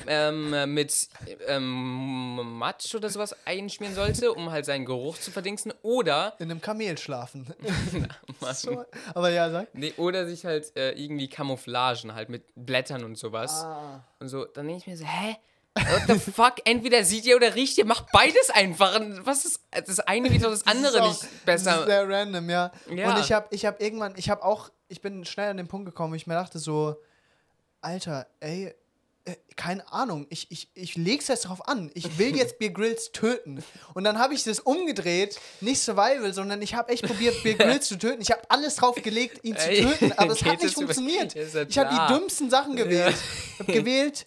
[0.06, 1.08] ähm, mit
[1.46, 6.60] ähm, Matsch oder sowas einschmieren sollte, um halt seinen Geruch zu verdingsen, oder, In einem
[6.60, 7.52] Kamel schlafen.
[8.40, 8.84] Mann, so,
[9.14, 9.68] aber ja, sag.
[9.74, 13.64] nee, oder sich halt äh, irgendwie camouflagen, halt mit Blättern und sowas.
[13.64, 14.04] Ah.
[14.20, 15.36] Und so, dann denke ich mir so, hä?
[15.76, 16.54] What the fuck?
[16.64, 18.98] Entweder sieht ihr oder riecht ihr, macht beides einfach.
[19.00, 21.84] Und Was ist, das eine wie das andere Das ist nicht auch- Das ist besser.
[21.86, 22.70] sehr random, ja.
[22.90, 23.10] Ja.
[23.14, 25.86] Und ich habe ich hab irgendwann, ich habe auch, ich bin schnell an den Punkt
[25.86, 26.96] gekommen, wo ich mir dachte so,
[27.80, 28.72] Alter, ey,
[29.26, 31.90] äh, keine Ahnung, ich, ich, ich leg's jetzt drauf an.
[31.94, 33.64] Ich will jetzt Beer Grylls töten.
[33.94, 37.88] Und dann habe ich das umgedreht, nicht Survival, sondern ich habe echt probiert, Beer Grylls
[37.88, 38.20] zu töten.
[38.22, 41.34] Ich habe alles drauf gelegt, ihn zu töten, aber es hat nicht funktioniert.
[41.34, 43.16] Ich habe die dümmsten Sachen gewählt.
[43.54, 44.26] Ich habe gewählt,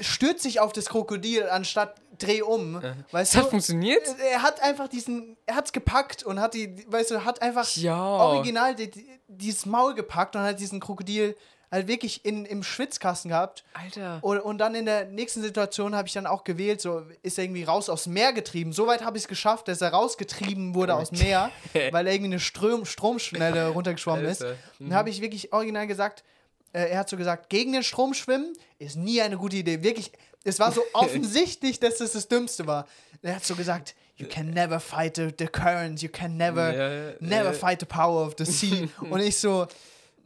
[0.00, 2.80] stürzt sich auf das Krokodil anstatt dreh um.
[3.10, 3.50] Weißt Das hat du?
[3.50, 4.02] funktioniert?
[4.32, 7.98] er hat einfach diesen, er hat's gepackt und hat die, weißt du, hat einfach Ja.
[7.98, 11.36] original die, die, dieses Maul gepackt und hat diesen Krokodil
[11.70, 13.64] halt wirklich in, im Schwitzkasten gehabt.
[13.74, 14.18] Alter.
[14.22, 17.44] Und, und dann in der nächsten Situation habe ich dann auch gewählt, so ist er
[17.44, 18.72] irgendwie raus aufs Meer getrieben.
[18.72, 21.50] Soweit habe ich es geschafft, dass er rausgetrieben wurde aus dem Meer,
[21.90, 24.42] weil er irgendwie eine Strom, Stromschnelle runtergeschwommen ist.
[24.42, 24.56] Alter.
[24.78, 26.22] Dann habe ich wirklich original gesagt,
[26.76, 29.82] äh, er hat so gesagt, gegen den Strom schwimmen ist nie eine gute Idee.
[29.82, 30.12] Wirklich,
[30.44, 32.86] es war so offensichtlich, dass das das Dümmste war.
[33.22, 37.14] Er hat so gesagt, you can never fight the, the current, you can never, Ja,
[37.20, 38.88] never fight the power of the sea.
[39.10, 39.66] Und ich so,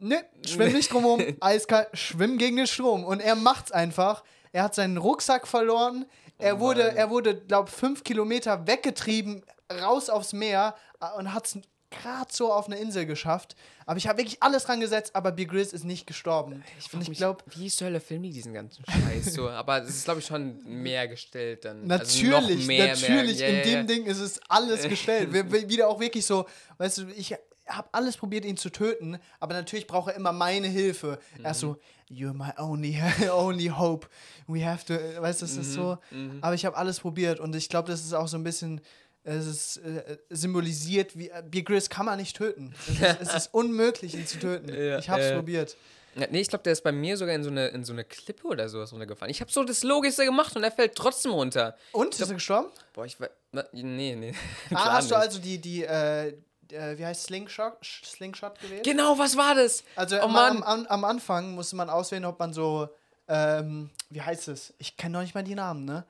[0.01, 3.05] ne, schwimm nicht drumherum, eiskalt, schwimm gegen den Strom.
[3.05, 4.25] Und er macht's einfach.
[4.53, 6.05] Er hat seinen Rucksack verloren.
[6.39, 9.45] Er Oh wurde, er wurde, glaub, fünf Kilometer weggetrieben,
[9.81, 11.57] raus aufs Meer äh, und hat's
[11.91, 13.57] gerade so auf eine Insel geschafft.
[13.87, 16.63] Aber ich habe wirklich alles dran gesetzt, aber Big Grizz ist nicht gestorben.
[16.79, 19.51] Ich und ich glaube, wie zur Hölle filmen die diesen ganzen Scheiß so?
[19.51, 21.87] Aber es ist, glaube ich, schon mehr gestellt dann.
[21.87, 23.49] Natürlich, also noch mehr, natürlich, mehr.
[23.49, 25.33] in Ja, dem ja, Ding ist es alles gestellt.
[25.69, 26.47] Wieder auch wirklich so,
[26.79, 27.35] weißt du, ich
[27.67, 31.19] habe alles probiert, ihn zu töten, aber natürlich braucht er immer meine Hilfe.
[31.43, 31.77] Er ist so,
[32.11, 33.01] you're my only,
[33.33, 34.09] only hope.
[34.47, 35.99] We have to, weißt du, das ist so.
[36.41, 38.81] Aber ich habe alles probiert und ich glaube, das ist auch so ein bisschen,
[39.23, 42.75] es ist äh, symbolisiert, wie Beer Grylls kann man nicht töten.
[42.89, 44.69] Es ist, es ist unmöglich, ihn zu töten.
[44.75, 45.35] Ja, ich habe es äh.
[45.35, 45.77] probiert.
[46.17, 48.05] Ja, nee, ich glaube, der ist bei mir sogar in so eine, in so eine
[48.05, 49.31] Klippe oder sowas runtergefallen.
[49.31, 51.77] Ich habe so das Logischste gemacht und er fällt trotzdem runter.
[51.93, 52.69] Und, ist er gestorben?
[52.93, 53.31] Boah, ich weiß.
[53.73, 54.35] Nee, nee.
[54.75, 55.25] Ah, hast du nicht.
[55.25, 56.29] also die, die, äh,
[56.73, 58.85] äh, wie heißt Slingshot, Slingshot gewählt?
[58.85, 59.85] Genau, was war das?
[59.95, 62.89] Also oh am, am, am Anfang musste man auswählen, ob man so,
[63.29, 64.75] ähm, wie heißt es?
[64.79, 66.05] Ich kenne noch nicht mal die Namen, ne?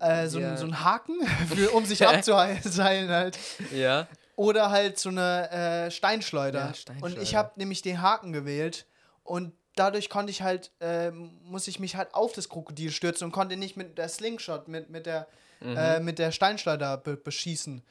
[0.00, 0.52] Äh, so, Ja.
[0.52, 1.16] ein, so ein Haken,
[1.54, 3.38] für, um sich abzuseilen halt.
[3.72, 4.06] Ja.
[4.36, 6.58] Oder halt so eine äh, Steinschleuder.
[6.58, 7.38] Ja, Und ich Steinschleuder.
[7.38, 8.86] habe nämlich den Haken gewählt
[9.24, 13.32] und dadurch konnte ich halt, äh, muss ich mich halt auf das Krokodil stürzen und
[13.32, 15.28] konnte nicht mit der Slingshot, mit, mit, der,
[15.60, 15.76] Mhm.
[15.76, 17.82] äh, mit der Steinschleuder be beschießen.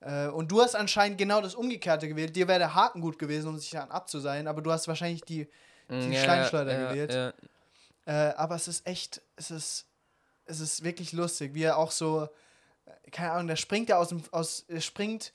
[0.00, 2.34] Äh, und du hast anscheinend genau das Umgekehrte gewählt.
[2.36, 5.46] Dir wäre der Haken gut gewesen, um sich dann abzuseilen, aber du hast wahrscheinlich die,
[5.90, 7.12] die Mm, Ja, Steinschleuder ja, gewählt.
[7.12, 7.32] Ja.
[8.06, 9.86] Äh, aber es ist echt, es ist,
[10.48, 12.28] es ist wirklich lustig, wie er auch so,
[12.86, 15.32] äh, keine Ahnung, der springt ja aus dem, aus, er springt,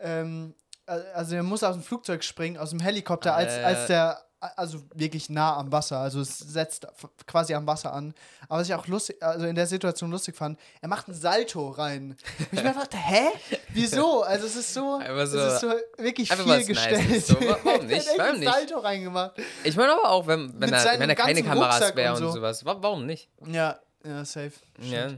[0.00, 0.54] ähm,
[0.86, 3.62] äh, also er muss aus dem Flugzeug springen, aus dem Helikopter, als, Äh.
[3.64, 6.86] als der, also wirklich nah am Wasser, also es setzt
[7.26, 8.12] quasi am Wasser an.
[8.48, 11.70] Aber was ich auch lustig, also in der Situation lustig fand, er macht einen Salto
[11.70, 12.10] rein.
[12.38, 13.28] Und ich mir dachte, hä?
[13.70, 14.22] Wieso?
[14.22, 17.08] Also es ist so, so- es ist so wirklich viel gestellt.
[17.08, 17.36] Nices, so.
[17.40, 18.06] Warum Er hat nicht?
[18.08, 18.52] Warum einen nicht?
[18.52, 19.32] Salto reingemacht.
[19.64, 22.34] Ich meine aber auch, wenn, wenn, er, wenn er keine Kameras wäre und und, so.
[22.34, 22.64] sowas.
[22.64, 23.30] Wa- Warum nicht?
[23.46, 24.52] Ja, ja, safe.
[24.80, 25.12] Ja.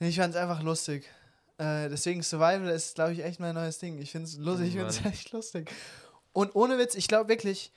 [0.00, 1.04] Nee, ich fand's einfach lustig.
[1.58, 4.00] Äh, deswegen Survival ist, glaube ich, echt mein neues Ding.
[4.00, 5.12] Ich find's lustig, ich find's Mann.
[5.12, 5.70] echt lustig.
[6.32, 7.72] Und ohne Witz, ich glaube wirklich,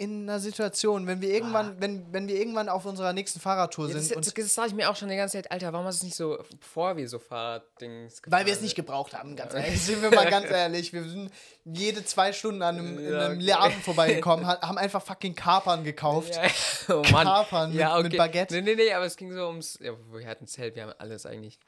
[0.00, 3.92] in einer Situation, wenn wir irgendwann, wenn, wenn wir irgendwann auf unserer nächsten Fahrradtour Ja,
[3.98, 5.84] sind das, und das, das sage ich mir auch schon die ganze Zeit, Alter, warum
[5.84, 9.36] hast du es nicht so bevor wir so Fahrraddings weil wir es nicht gebraucht haben,
[9.36, 9.78] ganz ehrlich.
[9.78, 10.94] Sind wir mal ganz ehrlich.
[10.94, 11.30] Wir sind
[11.66, 13.46] jede zwei Stunden an einem, in Ja, einem okay.
[13.46, 16.34] Laden vorbeigekommen, ha- haben einfach fucking Kapern gekauft.
[16.34, 16.50] Ja,
[16.96, 17.26] oh Mann.
[17.26, 18.08] Kapern ja, mit, okay.
[18.08, 18.54] mit Baguette.
[18.54, 19.78] Nee, nee, nee, aber es ging so ums.
[19.82, 21.58] Ja, wir hatten Zelt, wir haben alles eigentlich.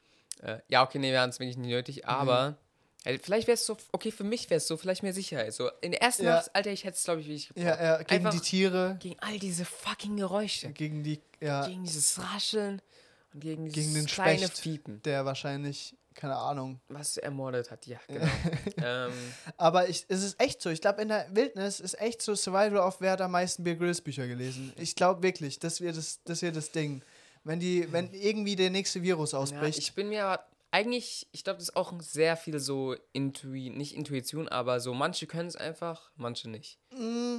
[0.41, 2.57] Äh, ja, okay, nee, wir hatten es wirklich nicht nötig, aber.
[3.05, 5.53] Ey, vielleicht wäre es so, okay, für mich wäre es so, vielleicht mehr Sicherheit.
[5.53, 6.35] So, in der ersten Ja.
[6.35, 7.65] Nacht, Alter, ich hätte es, glaube ich, wirklich gebraucht.
[7.65, 10.69] Ja, ja, gegen Einfach die Tiere, Gegen all diese fucking Geräusche.
[10.71, 12.81] gegen die, ja, Gegen dieses Rascheln
[13.33, 17.85] und gegen dieses gegen den kleine Specht, Fiepen, der wahrscheinlich, keine Ahnung, was ermordet hat.
[17.87, 18.25] Ja, genau.
[18.77, 19.11] ähm,
[19.57, 20.69] Aber ich, es ist echt so.
[20.69, 23.75] Ich glaube, in der Wildnis ist echt so Survival of wer hat am meisten Bear
[23.75, 24.71] Grylls Bücher gelesen.
[24.77, 27.01] Ich glaube wirklich, das wird das, das wird das Ding.
[27.43, 29.77] Wenn die, wenn irgendwie der nächste Virus ja, ausbricht.
[29.77, 33.95] ich bin mir aber eigentlich, ich glaube, das ist auch sehr viel so Intui, nicht
[33.95, 36.79] Intuition, aber so manche können es einfach, manche nicht.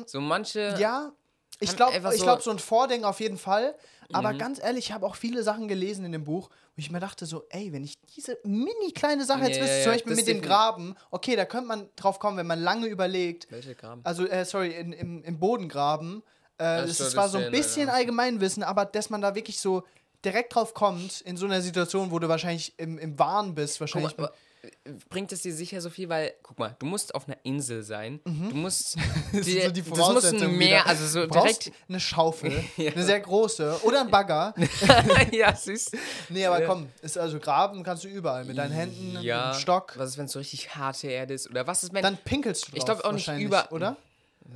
[0.07, 0.75] So manche.
[0.77, 1.13] Mm, ja,
[1.61, 3.75] ich glaube, ich so- glaube so ein Vording auf jeden Fall.
[4.13, 4.39] Aber Mhm.
[4.39, 7.27] ganz ehrlich, ich habe auch viele Sachen gelesen in dem Buch, wo ich mir dachte
[7.27, 10.29] so, ey, wenn ich diese mini kleine Sache jetzt Ja, wüsste, zum Beispiel das mit
[10.29, 13.51] dem Graben, okay, da könnte man drauf kommen, wenn man lange überlegt.
[13.51, 14.01] Welche Graben?
[14.05, 16.23] Also, äh, sorry, in, im, im Bodengraben.
[16.59, 17.89] Äh, das so, ist zwar das so ein bisschen.
[17.89, 19.83] Allgemeinwissen, aber dass man da wirklich so
[20.25, 24.17] direkt drauf kommt, in so einer Situation, wo du wahrscheinlich im, im Wahn bist, wahrscheinlich.
[24.17, 24.31] mal,
[24.63, 27.83] äh, bringt es dir sicher so viel, weil, guck mal, du musst auf einer Insel
[27.83, 28.21] sein.
[28.25, 28.97] Du musst.
[29.33, 31.73] Das sind so die das muss ein Meer, also so direkt.
[31.89, 32.93] eine Schaufel, Ja.
[32.93, 34.55] eine sehr große oder ein Bagger.
[35.33, 35.91] ja, süß.
[36.29, 39.61] Nee, aber komm, ist also graben kannst du überall mit deinen Händen, ja, mit dem
[39.61, 39.95] Stock.
[39.97, 41.51] Was ist, wenn es so richtig harte Erde ist?
[41.51, 42.03] Oder was ist, wenn.
[42.03, 42.79] Dann pinkelst du drauf.
[42.79, 43.97] Ich glaub auch nicht über- oder?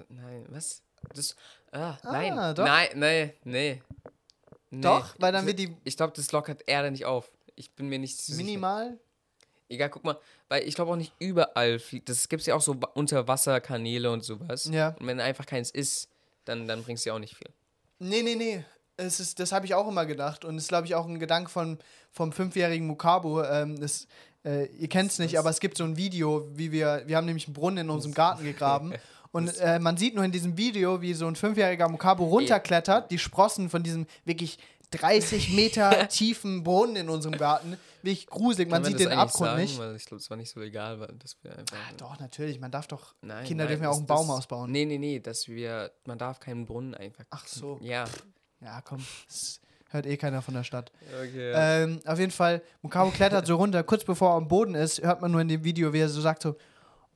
[0.08, 0.82] Nein, was?
[1.14, 1.34] Das.
[1.72, 2.54] Ah, nein.
[2.54, 2.64] doch.
[2.64, 3.82] Nein, nee, nee.
[4.70, 4.82] Nee.
[4.82, 7.30] Doch, weil dann wird die Ich glaube, das lockert Erde nicht auf.
[7.56, 8.36] Ich bin mir nicht sicher.
[8.36, 8.98] minimal.
[9.70, 10.16] Egal, guck mal,
[10.48, 12.08] weil ich glaube auch nicht überall fliegt.
[12.08, 14.64] Das gibt es ja auch so wa- Unterwasserkanäle und sowas.
[14.72, 14.96] Ja.
[14.98, 16.08] Und wenn einfach keins ist,
[16.44, 17.48] dann, dann bringt es ja auch nicht viel.
[17.98, 18.64] Nee, nee, nee.
[18.96, 20.44] Es ist, das habe ich auch immer gedacht.
[20.44, 21.78] Und es ist, glaube ich, auch ein Gedanke von,
[22.12, 23.42] vom fünfjährigen Mukabu.
[23.42, 24.06] Ähm, das,
[24.44, 27.26] äh, ihr kennt es nicht, aber es gibt so ein Video, wie wir, wir haben
[27.26, 28.94] nämlich einen Brunnen in unserem Garten gegraben.
[29.32, 33.18] Und äh, man sieht nur in diesem Video, wie so ein fünfjähriger Mukabu runterklettert, die
[33.18, 34.58] Sprossen von diesem wirklich
[34.90, 37.76] 30 Meter tiefen Brunnen in unserem Garten.
[38.02, 39.60] Wirklich gruselig, man sieht den Abgrund sagen?
[39.60, 39.78] nicht.
[39.78, 41.76] Weil ich glaube, es war nicht so egal, weil das wir einfach.
[41.98, 43.14] Doch, natürlich, man darf doch.
[43.20, 44.70] Nein, Kinder nein, dürfen ja auch einen Baum das- ausbauen.
[44.70, 45.90] Nee, nee, nee, dass wir.
[46.06, 47.24] Man darf keinen Brunnen einfach.
[47.30, 47.78] Ach so.
[47.82, 48.04] Ja.
[48.60, 49.04] Ja, komm.
[49.28, 49.60] Das
[49.90, 50.90] hört eh keiner von der Stadt.
[51.20, 51.52] Okay.
[51.54, 53.82] Ähm, auf jeden Fall, Mukabo klettert so runter.
[53.82, 56.20] Kurz bevor er am Boden ist, hört man nur in dem Video, wie er so
[56.20, 56.56] sagt: so,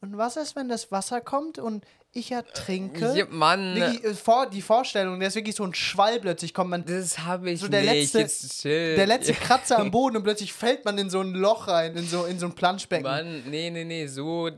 [0.00, 1.84] Und was ist, wenn das Wasser kommt und
[2.14, 3.14] ich ertrinke?
[3.16, 3.74] Ja, Mann.
[3.74, 6.84] Wirklich, äh, vor, die Vorstellung, der ist wirklich so ein Schwall plötzlich, kommt man.
[6.84, 8.12] Das habe ich So der nicht.
[8.14, 8.68] letzte-.
[8.96, 12.06] Der letzte Kratzer am Boden und plötzlich fällt man in so ein Loch rein, in
[12.06, 13.04] so, in so ein Planschbecken.
[13.04, 14.50] Mann, nee, nee, nee, so,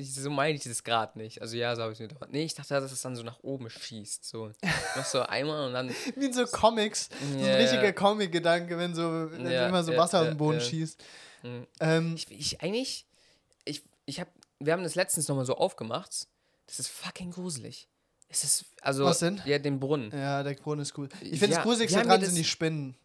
[0.00, 1.42] so meine ich das gerade nicht.
[1.42, 2.20] Also ja, so habe ich mir doch.
[2.30, 4.24] Nee, ich dachte, dass es dann so nach oben schießt.
[4.24, 4.50] So.
[4.96, 5.90] Noch so einmal und dann.
[6.16, 7.08] Wie in so Comics.
[7.32, 7.92] So Ja, ein richtiger.
[7.92, 11.02] Comic-Gedanke, wenn so wenn Ja, immer so Wasser aus dem Boden schießt.
[11.42, 11.66] Mhm.
[11.80, 13.06] Ähm, Ich, ich eigentlich.
[13.64, 14.28] Ich, ich hab.
[14.60, 16.28] Wir haben das letztens nochmal so aufgemacht.
[16.72, 17.86] Das ist fucking gruselig.
[18.30, 18.64] Es ist.
[18.80, 19.04] Also.
[19.04, 19.42] Was denn?
[19.44, 20.10] Ja, den Brunnen.
[20.10, 21.06] ja, der Brunnen ist cool.
[21.20, 22.96] Ich finde Ja, das Gruseligste dran sind die Spinnen.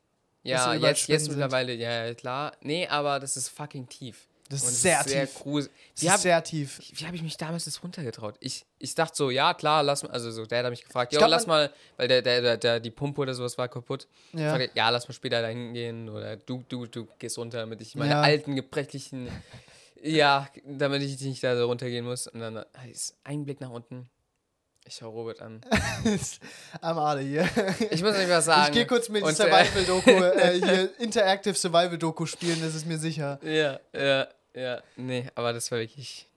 [0.43, 2.53] Ja, jetzt, Spinnen jetzt mittlerweile, ja, ja, klar.
[2.61, 4.27] Nee, aber das ist fucking tief.
[4.49, 5.33] Das ist Und es sehr tief.
[5.39, 5.75] gruselig.
[5.97, 6.79] Wie ist hab, sehr tief.
[6.93, 8.35] wie habe ich mich damals das runtergetraut?
[8.39, 11.25] Ich, ich dachte so, ja, klar, lass mal, also so, der hat mich gefragt, ja,
[11.27, 14.07] lass mal, weil der, der, der, der, die Pumpe oder sowas war kaputt.
[14.31, 14.57] Ja.
[14.57, 14.67] Ja.
[14.73, 18.11] ja, lass mal später da hingehen oder du, du, du gehst runter, damit ich meine
[18.11, 18.21] Ja.
[18.21, 19.27] alten, gebrechlichen,
[20.03, 22.27] ja, damit ich nicht da so runtergehen muss.
[22.27, 24.09] Und dann ist ein Blick nach unten.
[24.85, 25.61] Ich hau Robert an.
[26.81, 27.49] Out of here.
[27.91, 28.67] Ich muss euch was sagen.
[28.67, 32.97] Ich gehe kurz mit Und, äh, Survival-Doku, äh, hier Interactive Survival-Doku spielen, das ist mir
[32.97, 33.37] sicher.
[33.43, 34.81] Ja, ja, ja.
[34.95, 36.29] Nee, aber das war wirklich.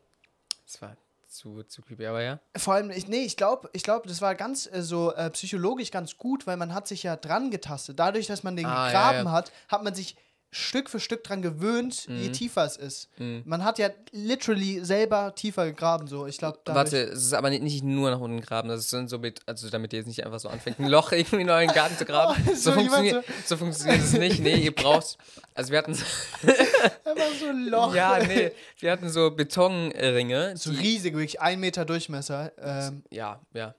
[0.67, 0.97] Das war
[1.29, 2.41] zu, zu creepy, aber ja.
[2.57, 5.93] Vor allem, ich, nee, ich glaube, ich glaub, das war ganz äh, so äh, psychologisch
[5.93, 8.01] ganz gut, weil man hat sich ja dran getastet.
[8.01, 9.33] Dadurch, dass man den Ah, ja, gegraben ja.
[9.33, 10.17] hat, hat man sich
[10.53, 12.33] Stück für Stück dran gewöhnt, je Mhm.
[12.33, 13.09] tiefer es ist.
[13.21, 13.43] Mhm.
[13.45, 16.27] Man hat ja literally selber tiefer gegraben, so.
[16.27, 19.19] Ich glaube, Warte, es ist aber nicht, nicht nur nach unten graben, das ist so
[19.19, 21.97] mit, also damit ihr jetzt nicht einfach so anfängt, ein Loch irgendwie in euren Garten
[21.97, 22.35] zu graben.
[22.49, 24.41] Oh, so, so funktioniert, so funktioniert es nicht.
[24.41, 25.19] Nee, ihr braucht,
[25.55, 25.93] also wir hatten,
[26.43, 27.95] einfach so ein Loch.
[27.95, 30.57] ja, nee, wir hatten so Betonringe.
[30.57, 32.53] So riesig, wirklich ein Meter Durchmesser.
[32.59, 33.75] Ähm, Ja, ja.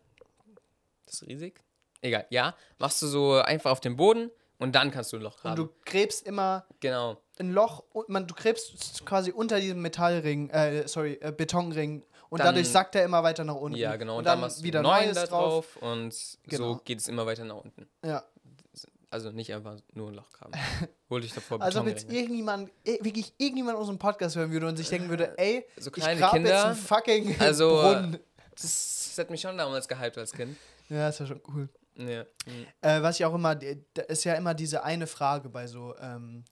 [1.05, 1.59] Das ist riesig.
[2.01, 2.55] Egal, ja.
[2.79, 5.55] Machst du so einfach auf den Boden und dann kannst du ein Loch und graben.
[5.57, 7.17] du gräbst immer genau.
[7.39, 12.39] ein Loch und man, du gräbst quasi unter diesem Metallring, äh, sorry, äh, Betonring und
[12.39, 13.77] Dann- dadurch sackt er immer weiter nach unten.
[13.77, 14.17] Ja, genau.
[14.19, 15.73] Und dann, machst du wieder neuen Neues da drauf.
[15.73, 16.73] drauf und Genau.
[16.75, 17.87] so geht es immer weiter nach unten.
[18.05, 18.23] Ja.
[19.09, 20.53] Also nicht einfach nur ein Loch graben.
[21.09, 24.77] Hol dich davor Also ob jetzt irgendjemand, eh, wirklich irgendjemand unseren Podcast hören würde und
[24.77, 26.65] sich denken würde, ey, So ich kleine grab jetzt Kinder.
[26.67, 28.19] einen fucking Also, Brunnen.
[28.51, 30.55] Das, das hat mich schon damals gehypt als Kind.
[30.87, 31.67] Ja, ist ja schon cool.
[31.95, 32.23] Ja.
[32.45, 32.65] Mhm.
[32.81, 36.43] Äh, was ich auch immer, da ist ja immer diese eine Frage bei so, ähm,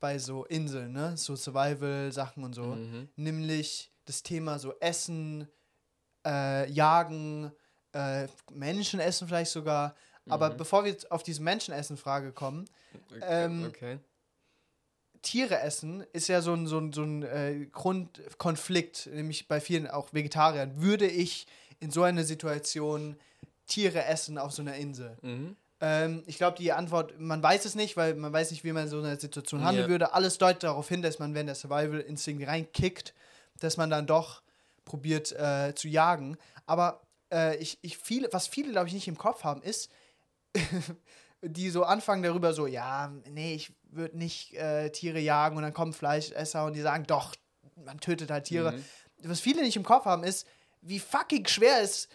[0.00, 1.16] bei so Inseln, ne?
[1.16, 2.62] So Survival-Sachen und so.
[2.62, 3.08] Mhm.
[3.16, 5.48] Nämlich das Thema so Essen,
[6.24, 7.50] äh, Jagen,
[7.92, 9.94] äh, Menschen essen vielleicht sogar.
[10.28, 10.56] Aber Mhm.
[10.58, 12.66] bevor wir jetzt auf diese Menschenessen-Frage kommen,
[13.10, 13.20] Okay.
[13.22, 13.98] Ähm, okay.
[15.22, 19.86] Tiere essen ist ja so ein, so ein, so ein äh, Grundkonflikt, nämlich bei vielen
[19.88, 20.80] auch Vegetariern.
[20.80, 21.46] Würde ich
[21.80, 23.16] in so einer Situation
[23.68, 25.16] Tiere essen auf so einer Insel?
[25.22, 25.56] Mhm.
[25.80, 28.84] Ähm, ich glaube, die Antwort, man weiß es nicht, weil man weiß nicht, wie man
[28.84, 29.88] in so einer Situation handeln Ja.
[29.90, 30.12] würde.
[30.12, 33.14] Alles deutet darauf hin, dass man, wenn der Survival-Instinkt reinkickt,
[33.60, 34.42] dass man dann doch
[34.84, 36.36] probiert äh, zu jagen.
[36.66, 37.02] Aber
[37.32, 39.90] äh, ich, ich viele, was viele, glaube ich, nicht im Kopf haben, ist,
[41.42, 45.72] die so anfangen darüber so, ja, nee, ich würde nicht äh, Tiere jagen und dann
[45.72, 47.34] kommen Fleischesser und die sagen, doch,
[47.76, 48.72] man tötet halt Tiere.
[48.72, 48.84] Mhm.
[49.24, 50.46] Was viele nicht im Kopf haben, ist,
[50.80, 52.08] wie fucking schwer es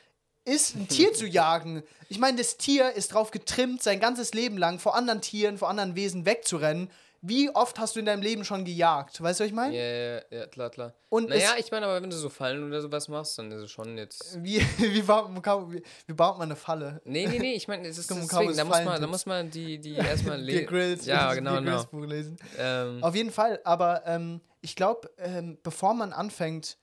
[0.45, 1.83] ist, ein Tier zu jagen.
[2.09, 5.69] Ich meine, das Tier ist drauf getrimmt, sein ganzes Leben lang vor anderen Tieren, vor
[5.69, 6.89] anderen Wesen wegzurennen.
[7.25, 9.23] Wie oft hast du in deinem Leben schon gejagt?
[9.23, 9.73] Weißt du, was ich meine?
[9.73, 10.93] Ja, ja, ja, klar, klar.
[11.07, 13.71] Und naja, ich meine, aber wenn du so Fallen oder sowas machst, dann ist es
[13.71, 14.43] schon jetzt.
[14.43, 15.29] Wie, wie, baut,
[15.71, 17.01] wie, wie baut man eine Falle?
[17.05, 19.25] Nee, nee, nee, ich meine, es ist deswegen, kaum da ist muss man, da muss
[19.25, 20.65] man die, die erstmal Die lesen.
[20.67, 21.71] Grills, Ja, die genau, genau.
[21.71, 22.35] Grills-Buch lesen.
[22.57, 26.77] Ähm, Auf jeden Fall, aber ähm, ich glaube, ähm, bevor man anfängt,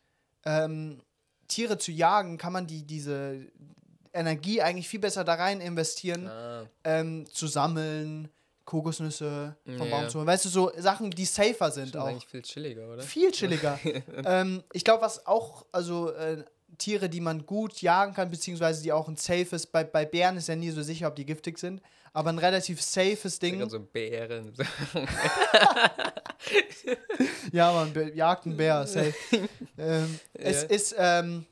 [0.47, 1.03] ähm,
[1.51, 3.47] Tiere zu jagen, kann man die, diese
[4.13, 8.29] Energie eigentlich viel besser da rein investieren, ah, ähm, zu sammeln,
[8.65, 9.97] Kokosnüsse vom Ja.
[9.97, 10.27] Baum zu holen.
[10.27, 12.07] Weißt du, so Sachen, die safer sind ist auch.
[12.07, 13.03] eigentlich viel chilliger, oder?
[13.03, 13.79] Viel chilliger.
[14.25, 16.45] ähm, ich glaube, was auch, also äh,
[16.79, 20.49] Tiere, die man gut jagen kann, beziehungsweise die auch ein safes, bei, bei Bären ist
[20.49, 21.83] ja nie so sicher, ob die giftig sind,
[22.13, 23.69] aber ein relativ safes Ding.
[23.69, 24.53] So Bären.
[27.53, 29.15] Ja, man jagt einen Bär, safe.
[29.79, 30.69] ähm, Es Ja.
[30.69, 31.45] ist ähm,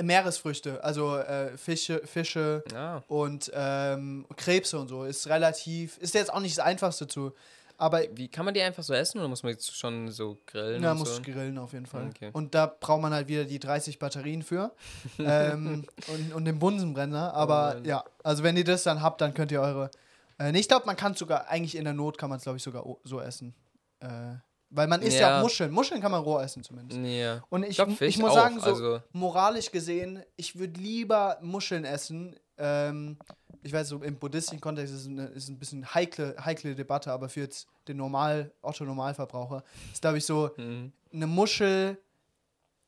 [0.00, 5.04] Meeresfrüchte, also äh, Fische, Fische Ah, und ähm, Krebse und so.
[5.04, 7.32] Ist relativ, ist jetzt auch nicht das Einfachste zu.
[7.80, 10.82] Aber wie kann man die einfach so essen oder muss man jetzt schon so grillen?
[10.82, 11.22] ja, und muss so?
[11.22, 12.08] grillen auf jeden Fall.
[12.08, 12.30] Okay.
[12.32, 14.72] Und da braucht man halt wieder die 30 Batterien für
[15.18, 17.32] ähm, und, und den Bunsenbrenner.
[17.34, 17.84] Aber Mann.
[17.84, 19.90] ja, also wenn ihr das dann habt, dann könnt ihr eure.
[20.38, 22.62] Äh, ich glaube, man kann sogar, eigentlich in der Not kann man es, glaube ich,
[22.62, 23.54] sogar so essen.
[24.00, 24.34] Äh,
[24.70, 25.28] weil man isst ja.
[25.30, 25.38] Ja.
[25.38, 25.72] auch Muscheln.
[25.72, 27.00] Muscheln kann man roh essen zumindest.
[27.02, 27.42] Ja.
[27.48, 31.84] Und ich, ich Fisch muss auch, sagen, so also- moralisch gesehen, ich würde lieber Muscheln
[31.84, 32.36] essen.
[32.60, 33.16] Ähm,
[33.62, 37.10] ich weiß, so im buddhistischen Kontext ist es eine, ist ein bisschen heikle, heikle Debatte,
[37.12, 40.92] aber für jetzt den Normal, Otto-Normalverbraucher ist, glaube ich, so Mhm.
[41.12, 41.98] eine Muschel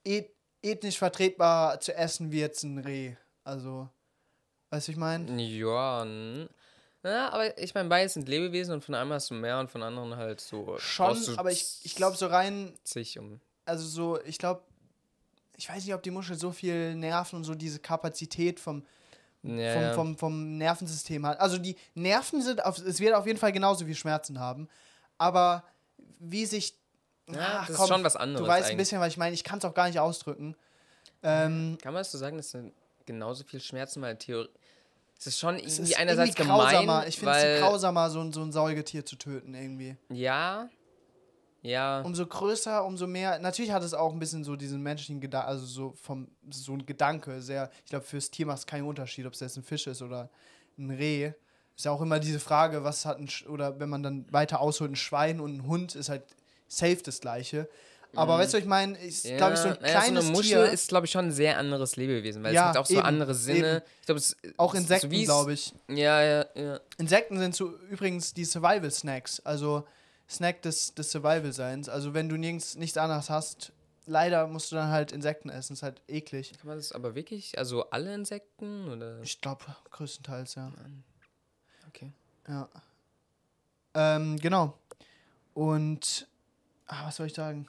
[0.05, 0.31] et,
[0.63, 3.15] ethnisch vertretbar zu essen wie jetzt ein Reh.
[3.45, 3.89] Also,
[4.71, 5.43] weißt du, ich meine?
[5.43, 6.05] Ja,
[7.05, 9.83] na, aber ich meine, beides sind Lebewesen und von einem hast du mehr und von
[9.83, 10.79] anderen halt so.
[10.79, 13.41] Schon, aber ich, ich glaube, so rein, zig um.
[13.65, 14.63] also so, ich glaube,
[15.57, 18.85] ich weiß nicht, ob die Muschel so viel Nerven und so diese Kapazität vom,
[19.45, 21.41] Ja, vom, vom, vom Nervensystem hat.
[21.41, 24.69] Also die Nerven sind, auf, es wird auf jeden Fall genauso viel Schmerzen haben,
[25.19, 25.65] aber
[26.21, 26.75] wie sich,
[27.29, 28.45] Ja, Ach, das komm, ist schon was anderes.
[28.45, 28.77] du weißt ein eigentlich.
[28.79, 30.55] bisschen, was ich meine, ich kann es auch gar nicht ausdrücken.
[31.25, 32.73] Ähm, Kann man das so sagen, dass sind
[33.07, 34.49] genauso viel Schmerzen, weil Theorie.
[35.19, 36.43] Es ist schon irgendwie ist einerseits irgendwie
[36.77, 37.09] gemein.
[37.09, 39.97] Ich finde es grausamer, so, ein- so ein Säugetier zu töten irgendwie.
[40.09, 40.69] ja,
[41.63, 43.39] ja, Umso größer, umso mehr.
[43.39, 46.85] Natürlich hat es auch ein bisschen so diesen menschlichen Gedanken, also so vom so ein
[46.85, 47.41] Gedanke.
[47.41, 50.03] Sehr, ich glaube, fürs Tier macht es keinen Unterschied, ob es jetzt ein Fisch ist
[50.03, 50.29] oder
[50.79, 51.33] ein Reh.
[51.77, 54.61] Ist ja auch immer diese Frage, was hat ein Sch oder wenn man dann weiter
[54.61, 56.23] ausholt, ein Schwein und ein Hund ist halt
[56.69, 57.69] safe das gleiche.
[58.15, 60.65] Aber weißt du, ich meine, ist, glaube ich, so ein naja, kleines so eine Muschel
[60.65, 60.71] Tier.
[60.73, 63.07] ist, glaube ich, schon ein sehr anderes Lebewesen, weil Ja, es hat auch so eben,
[63.07, 63.77] andere Sinne.
[63.77, 63.83] eben.
[64.01, 65.73] Ich glaube, es auch so Insekten, es- glaube ich.
[65.89, 66.81] Ja, ja, ja.
[66.99, 69.85] Insekten sind so übrigens die Survival-Snacks, also
[70.29, 71.89] Snack des, des Survival-Seins.
[71.89, 73.73] Also wenn du nirgends nichts anderes hast,
[74.07, 75.75] leider musst du dann halt Insekten essen.
[75.75, 76.53] Ist halt eklig.
[76.59, 79.21] Kann man das aber wirklich, also alle Insekten oder?
[79.23, 80.73] Ich glaube, größtenteils, ja.
[81.89, 82.13] Okay.
[82.49, 82.69] Ja.
[83.95, 84.79] Ähm, genau.
[85.55, 86.27] Und,
[86.87, 87.67] ah, was soll ich sagen?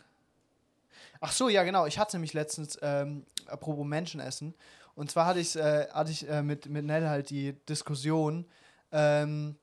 [1.20, 1.86] Ach so, ja, genau.
[1.86, 4.54] Ich hatte nämlich letztens, ähm, apropos Menschenessen.
[4.96, 8.46] Und zwar hatte, ich's, äh, hatte ich äh, mit, mit Nell halt die Diskussion,
[8.92, 9.58] ähm,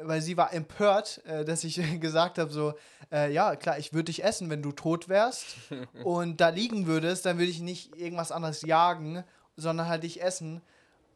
[0.00, 2.74] weil sie war empört, äh, dass ich gesagt habe, so,
[3.12, 5.44] äh, ja, klar, ich würde dich essen, wenn du tot wärst
[6.04, 9.22] und da liegen würdest, dann würde ich nicht irgendwas anderes jagen,
[9.56, 10.62] sondern halt dich essen.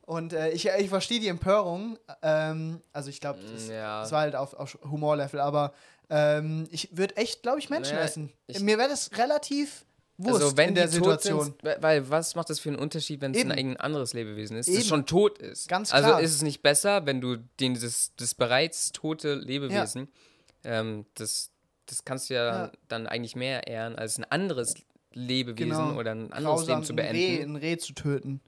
[0.02, 1.98] Und äh, ich, ich verstehe die Empörung.
[2.22, 4.02] Ähm, also ich glaube, das, Ja.
[4.02, 5.72] das war halt auf, auf Humorlevel, aber
[6.10, 8.32] ähm, ich würde echt, glaube ich, Menschen Naja, essen.
[8.46, 9.85] ich- Mir wäre das relativ
[10.18, 11.44] Wurst also wenn in der Situation.
[11.44, 14.78] sind, weil- was macht das für einen Unterschied, wenn es ein anderes Lebewesen ist, Eben.
[14.78, 15.68] das schon tot ist?
[15.68, 16.20] Ganz Also klar.
[16.20, 20.08] ist es nicht besser, wenn du den, das, das bereits tote Lebewesen,
[20.64, 21.50] ähm, das,
[21.86, 22.72] das kannst du ja, Ja.
[22.88, 24.74] dann eigentlich mehr ehren, als ein anderes
[25.12, 25.94] Lebewesen Genau.
[25.98, 27.52] oder ein anderes Grausam, Leben zu ein Reh, beenden.
[27.52, 28.40] ein Reh zu töten.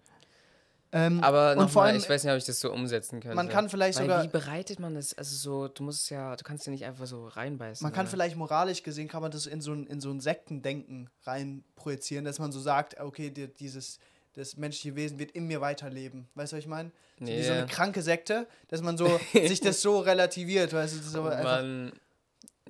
[0.91, 3.37] Ähm, Aber und vor nochmal, allem, ich weiß nicht, ob ich das so umsetzen könnte.
[3.37, 5.13] man kann vielleicht Weil sogar- Wie bereitet man das?
[5.13, 7.85] Also so, du musst ja, du kannst ja nicht einfach so reinbeißen.
[7.85, 8.11] man kann oder?
[8.11, 12.25] vielleicht moralisch gesehen, kann man das in so ein, in so ein Sektendenken rein projizieren,
[12.25, 13.99] dass man so sagt, okay, die, dieses,
[14.33, 16.27] das menschliche Wesen wird in mir weiterleben.
[16.35, 16.91] Weißt du, was ich meine?
[17.21, 20.99] So wie so eine kranke Sekte, dass man so sich das so relativiert, weißt du,
[20.99, 21.93] das ist aber einfach Man,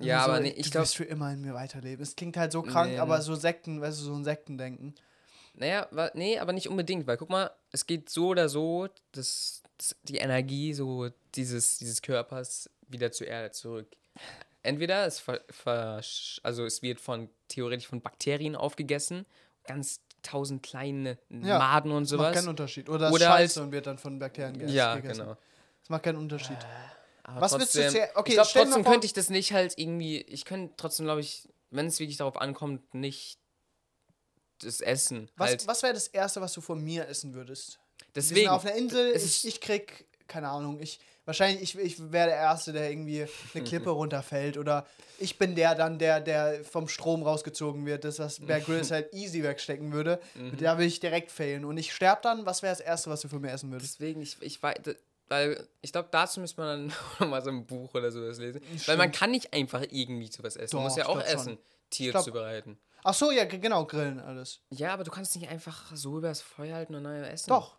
[0.01, 2.01] ja, so, aber nee, ich du glaube, wirst für immer in mir weiterleben.
[2.03, 4.95] Es klingt halt so krank, Nee, aber so Sekten, weißt du, so ein Sektendenken.
[5.59, 9.95] Naja, nee, aber nicht unbedingt, weil guck mal, es geht so oder so, dass, dass
[10.03, 13.87] die Energie so dieses, dieses Körpers wieder zur Erde zurück.
[14.63, 16.01] Entweder es ver, ver,
[16.43, 19.25] also es wird von theoretisch von Bakterien aufgegessen,
[19.65, 22.35] ganz tausend kleine Ja, Maden und Das macht sowas.
[22.35, 22.89] keinen Unterschied.
[22.89, 25.19] Oder, es Oder scheiße halt- und wird dann von Bakterien ge ja, gegessen.
[25.23, 25.37] genau.
[25.81, 26.57] Das macht keinen Unterschied.
[27.23, 29.73] Aber Was willst du trotzdem- zuerst- okay, ich mal trotzdem könnte ich das nicht halt
[29.77, 30.21] irgendwie.
[30.21, 33.37] Ich könnte trotzdem, glaube ich, wenn es wirklich darauf ankommt, nicht
[34.59, 35.29] das Essen.
[35.37, 35.67] Was, halt.
[35.67, 37.79] was wäre das Erste, was du von mir essen würdest?
[37.99, 38.39] Wir Deswegen.
[38.41, 42.37] sind auf einer Insel, ich, ich krieg, keine Ahnung, ich, wahrscheinlich, ich, ich wäre der
[42.37, 44.85] Erste, der irgendwie eine Klippe runterfällt oder
[45.19, 49.13] ich bin der dann, der, der vom Strom rausgezogen wird, das, was Bear Grylls halt
[49.13, 50.57] easy wegstecken würde, Mhm.
[50.57, 53.27] da würde ich direkt failen und ich sterbe dann, was wäre das Erste, was du
[53.27, 53.95] von mir essen würdest?
[53.99, 54.77] Deswegen, ich, ich weiß,
[55.27, 58.61] weil ich glaube, dazu müsste man dann noch mal so ein Buch oder sowas lesen.
[58.71, 58.97] Weil Stimmt.
[58.97, 60.71] man kann nicht einfach irgendwie sowas essen.
[60.71, 61.39] Doch, man muss ja auch glaub schon.
[61.39, 61.57] essen,
[61.91, 62.79] Tier glaub- zubereiten.
[63.03, 64.61] Ach so, ja, genau, grillen alles.
[64.69, 67.49] Ja, aber du kannst nicht einfach so übers Feuer halten und dann essen.
[67.49, 67.77] Doch,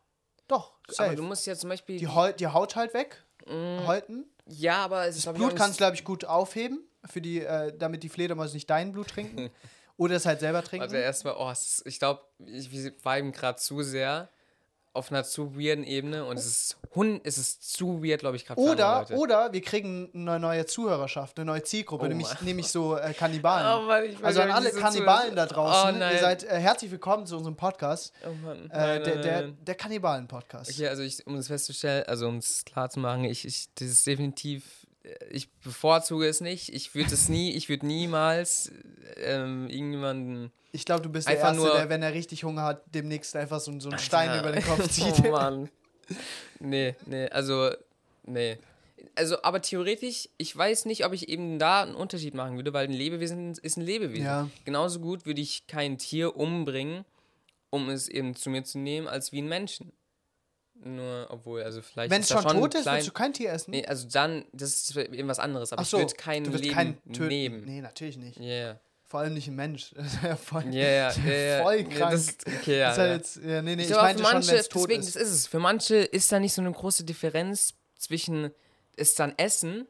[0.49, 1.17] doch, Aber safe.
[1.17, 1.99] du musst ja zum Beispiel.
[1.99, 4.25] die, Haut, die Haut halt weg, Mm, halten.
[4.47, 7.77] ja, aber es ist ich, Blut kannst du, glaube ich, gut aufheben, für die, äh,
[7.77, 9.51] damit die Fledermäuse nicht dein Blut trinken.
[9.97, 10.87] oder es halt selber trinken.
[10.87, 14.29] Warte, erstmal, oh, ist, ich glaube, ich, wir viben gerade zu sehr
[14.93, 18.45] auf einer zu weirden Ebene und es ist, hun, es ist zu weird, glaube ich,
[18.45, 22.45] gerade Oder, oder wir kriegen eine neue Zuhörerschaft, eine neue Zielgruppe, Oh nämlich, Mann.
[22.45, 23.83] nämlich so äh, Kannibalen.
[23.83, 27.25] Oh Mann, also an alle so Kannibalen da draußen, Oh ihr seid äh, herzlich willkommen
[27.27, 28.69] zu unserem Podcast, Oh Mann.
[28.71, 29.59] äh, Nein, der, nein, der, nein.
[29.61, 30.71] der Kannibalen-Podcast.
[30.73, 33.87] Okay, also ich, um das festzustellen, also um es klar zu machen, ich, ich, das
[33.89, 34.90] ist definitiv, äh,
[35.31, 36.73] ich bevorzuge es nicht.
[36.75, 38.71] Ich würde es nie, ich würde niemals
[39.17, 40.53] ähm, irgendjemanden.
[40.73, 43.35] Ich glaube, du bist der Einfach Erste, nur- der, wenn er richtig Hunger hat, demnächst
[43.35, 45.25] einfach so, so einen Stein über den Kopf zieht.
[45.27, 45.69] oh Mann.
[46.59, 47.71] Nee, nee, also,
[48.25, 48.59] nee.
[49.15, 52.87] Also, aber theoretisch, ich weiß nicht, ob ich eben da einen Unterschied machen würde, weil
[52.87, 54.25] ein Lebewesen ist ein Lebewesen.
[54.25, 54.49] Ja.
[54.65, 57.05] Genauso gut würde ich kein Tier umbringen,
[57.71, 59.93] um es eben zu mir zu nehmen, als wie einen Menschen.
[60.83, 62.11] Nur, obwohl, also vielleicht.
[62.11, 63.71] Wenn es da schon tot ist, klein- willst du kein Tier essen?
[63.73, 66.99] Nee, also dann, das ist eben was anderes, aber so, ich würde kein du Leben
[67.13, 67.29] töten.
[67.29, 67.65] nehmen.
[67.67, 68.39] Nee, natürlich nicht.
[68.39, 68.81] Ja, ja.
[69.05, 69.91] Vor allem nicht ein Mensch.
[69.97, 71.11] Das ist ja voll, Ja, ja,
[71.59, 72.13] ja, voll krank.
[72.13, 72.89] das, okay, ja.
[72.95, 73.51] das ist halt ja.
[73.57, 75.17] ja, nee, nee, ich, glaube, meinte für schon, manche, wenn es tot deswegen, ist.
[75.17, 75.47] das ist es.
[75.49, 78.51] Für manche ist da nicht so eine große Differenz zwischen
[78.97, 79.87] es dann essen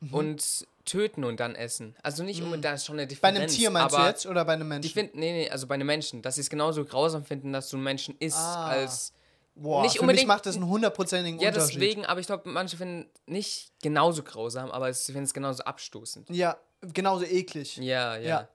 [0.00, 0.14] Mhm.
[0.14, 1.94] und töten und dann essen.
[2.02, 3.38] Also nicht unbedingt, da ist schon eine Bei Differenz.
[3.38, 4.82] einem Tier meinst du jetzt oder bei einem Menschen?
[4.82, 7.68] Die finden, nee, nee, also bei einem Menschen, dass sie es genauso grausam finden, dass
[7.68, 8.66] du einen Menschen isst, Ah.
[8.66, 9.12] als.
[9.54, 11.74] Boah, nicht für mich unbedingt- macht das einen hundertprozentigen Ja, Unterschied.
[11.76, 16.30] deswegen, aber ich glaube, manche finden nicht genauso grausam, aber sie finden es genauso abstoßend.
[16.30, 17.76] Ja, genauso eklig.
[17.76, 18.48] Ja, ja.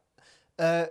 [0.58, 0.82] Ja.
[0.84, 0.90] Äh,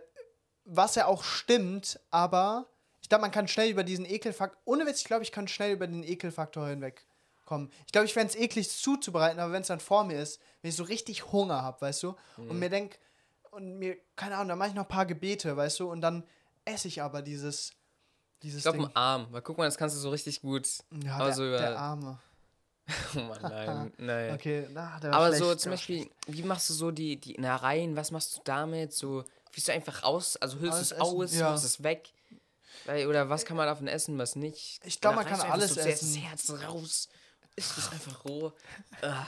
[0.64, 2.66] was ja auch stimmt, aber
[3.02, 5.72] ich glaube, man kann schnell über diesen Ekelfaktor, ohne Witz, ich glaube, ich kann schnell
[5.72, 7.70] über den Ekelfaktor hinwegkommen.
[7.86, 10.70] Ich glaube, ich fände es eklig zuzubereiten, aber wenn es dann vor mir ist, wenn
[10.70, 12.50] ich so richtig Hunger habe, weißt du, Mhm.
[12.50, 12.98] und mir denk
[13.50, 16.24] und mir, keine Ahnung, dann mache ich noch ein paar Gebete, weißt du, und dann
[16.64, 17.72] esse ich aber dieses,
[18.42, 20.68] dieses Ich glaube, im Arm, weil guck mal, das kannst du so richtig gut.
[21.04, 22.18] Ja, aber der, über- der Arme.
[23.16, 24.34] Oh Mann, nein, nein.
[24.34, 27.34] Okay, na, der war Aber schlecht, so zum Beispiel, wie machst du so die, die
[27.34, 28.92] Innereien, was machst du damit?
[28.92, 31.50] So, Fühlst du einfach raus, also hüllst Alles es aus, ja.
[31.50, 32.12] machst es weg?
[32.86, 34.80] Oder was kann man davon essen, was nicht?
[34.84, 36.14] Ich glaub, Oder man kann du alles so sehr essen.
[36.14, 37.08] Das Herz raus,
[37.56, 38.52] isst es einfach roh.
[39.02, 39.26] Ah.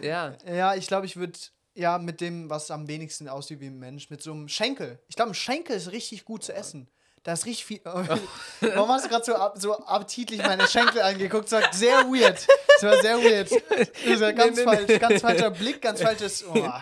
[0.00, 1.38] ja, Ja, ich glaube, ich würde
[1.74, 4.98] ja mit dem, was am wenigsten aussieht wie ein Mensch, mit so einem Schenkel.
[5.08, 6.88] Ich glaube, ein Schenkel ist richtig gut zu essen.
[7.28, 7.80] Da ist richtig viel.
[7.84, 11.52] Warum hast du gerade so, ab, so appetitlich meine Schenkel angeguckt?
[11.52, 12.38] War sehr weird.
[12.80, 13.50] Das war sehr weird.
[13.50, 14.76] Das war ganz nee, nee.
[14.76, 14.98] falsch.
[14.98, 16.42] Ganz falscher Blick, ganz falsches.
[16.46, 16.54] Oh.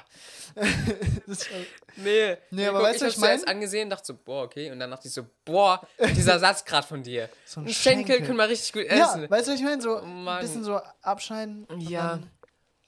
[1.26, 1.58] Das war,
[1.96, 2.36] nee.
[2.52, 3.56] Nee, aber guck, weißt du, was ich hab's ich mein?
[3.56, 4.70] angesehen, dachte so, boah, okay.
[4.70, 5.84] Und dann dachte ich so, boah,
[6.14, 7.28] dieser Satz gerade von dir.
[7.44, 8.26] So ein ein Schenkel, Schenkel.
[8.26, 9.28] können wir richtig gut ja, essen.
[9.28, 9.82] weißt du, was ich meine?
[9.82, 11.64] So Oh ein bisschen so abschneiden.
[11.64, 12.20] und Ja.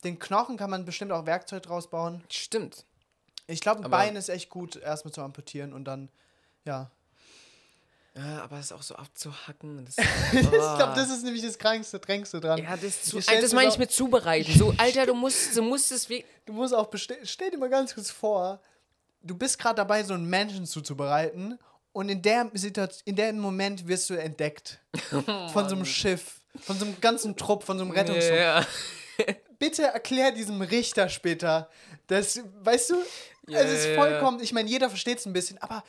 [0.04, 2.22] Den Knochen kann man bestimmt auch Werkzeug draus bauen.
[2.30, 2.86] Stimmt.
[3.48, 6.09] Ich glaube, ein Aber- Bein ist echt gut, erstmal zu amputieren und dann,
[6.64, 6.92] ja.
[8.19, 9.85] Ja, aber es ist auch so abzuhacken.
[9.85, 9.97] Das,
[10.33, 12.59] Ich glaube, das ist nämlich das krankste, drängste dran.
[12.59, 14.53] Ja, das, zu, stell das meine ich mit zubereiten.
[14.59, 16.25] So, Alter, du musst, du musst es wie.
[16.45, 18.61] Du musst auch bestell, stell dir mal ganz kurz vor,
[19.23, 21.59] du bist gerade dabei, so einen Menschen zuzubereiten
[21.93, 24.81] und in der Situation, in dem Moment wirst du entdeckt.
[25.53, 28.37] von so einem Schiff, von so einem ganzen Trupp, von so einem Rettungstrupp.
[28.37, 28.66] Ja,
[29.59, 31.69] Bitte erklär diesem Richter später,
[32.07, 32.97] dass, weißt du,
[33.49, 35.83] Ja, es ist vollkommen, ich meine, jeder versteht es ein bisschen, aber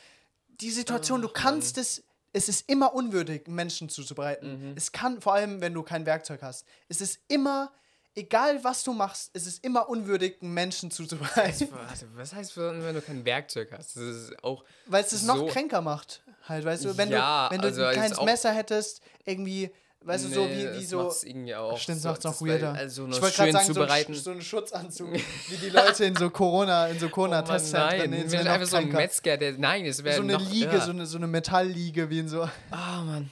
[0.60, 2.02] die Situation, du kannst es,
[2.32, 4.70] es ist immer unwürdig, Menschen zuzubereiten.
[4.70, 4.76] Mhm.
[4.76, 7.72] Es kann, vor allem, wenn du kein Werkzeug hast, es ist immer,
[8.14, 11.68] egal was du machst, es ist immer unwürdig, Menschen zuzubereiten.
[11.72, 13.96] Warte, was heißt, wenn du kein Werkzeug hast?
[13.96, 14.64] Das ist auch.
[14.86, 16.22] Weil es es noch So- kränker macht.
[16.48, 19.00] Halt, weißt du, wenn Ja, du, wenn du also ein jetzt kleines auch- Messer hättest,
[19.24, 19.70] irgendwie,
[20.02, 21.02] weißt du, so wie, wie das so.
[21.02, 21.78] macht's irgendwie auch.
[21.78, 22.72] Stimmt, so, macht's noch das weirder.
[22.72, 25.12] Also ich wollte gerade sagen, so, ein, so einen Schutzanzug,
[25.48, 28.10] wie die Leute in so Corona, in so Oh Mann, Corona-Testzentren.
[28.10, 28.88] nein, nee, einfach so ein.
[28.88, 29.52] Metzger, der.
[29.58, 30.80] Nein, es wäre So eine noch, Liege, ja.
[30.80, 32.42] so, eine, so eine Metallliege, wie in so.
[32.42, 33.30] Oh Mann.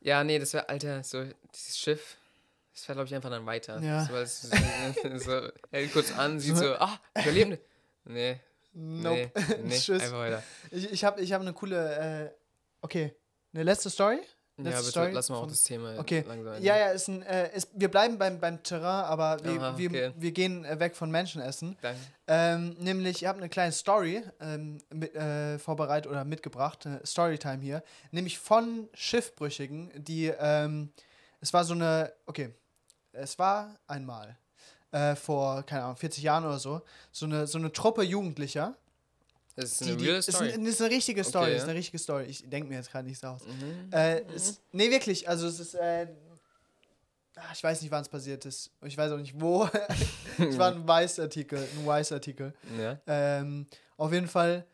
[0.00, 2.16] Ja, nee, das wäre, Alter, so dieses Schiff.
[2.74, 3.80] Das fährt, glaube ich, einfach dann weiter.
[3.80, 4.06] Ja.
[4.06, 4.42] So, es,
[5.24, 7.60] so, hält kurz an, sieht so, ah, Überlebende.
[8.04, 8.40] Nee,
[8.74, 9.30] Nope.
[9.34, 10.02] nee, nee Tschüss.
[10.02, 10.42] einfach weiter.
[10.70, 12.30] Ich, ich habe ich hab eine coole.
[12.30, 12.30] Äh,
[12.80, 13.14] okay,
[13.54, 14.18] eine letzte Story?
[14.58, 16.24] Ja, bitte, Story lass mal auch das Thema Okay.
[16.28, 19.78] langsam Ja, ja, ist ein, äh, ist, wir bleiben beim, beim Terrain, aber wir, Aha,
[19.78, 20.12] wir, okay.
[20.14, 21.76] wir gehen äh, weg von Menschenessen.
[21.80, 21.98] Danke.
[22.26, 27.62] Ähm, nämlich, ich habe eine kleine Story ähm, mit, äh, vorbereitet oder mitgebracht, äh, Storytime
[27.62, 30.92] hier, nämlich von Schiffbrüchigen, die, ähm,
[31.40, 32.54] es war so eine, okay,
[33.12, 34.36] es war einmal
[34.90, 38.76] äh, vor, keine Ahnung, 40 Jahren oder so, so eine, so eine Truppe Jugendlicher.
[39.54, 40.52] Das ist Die, eine die, ist, Story.
[40.52, 42.24] ein, ist eine richtige Story, Okay, ist eine richtige Story.
[42.24, 43.42] Ich denke mir jetzt gerade nichts aus.
[43.46, 43.92] Mhm.
[43.92, 46.06] Äh, es, nee, wirklich, also es ist, äh,
[47.36, 48.70] ah, ich weiß nicht, wann es passiert ist.
[48.82, 49.68] Ich weiß auch nicht, wo.
[50.38, 52.54] es war ein Weiß-Artikel, ein Weiß-Artikel.
[52.78, 52.98] Ja.
[53.06, 53.66] Ähm,
[53.98, 54.64] auf jeden Fall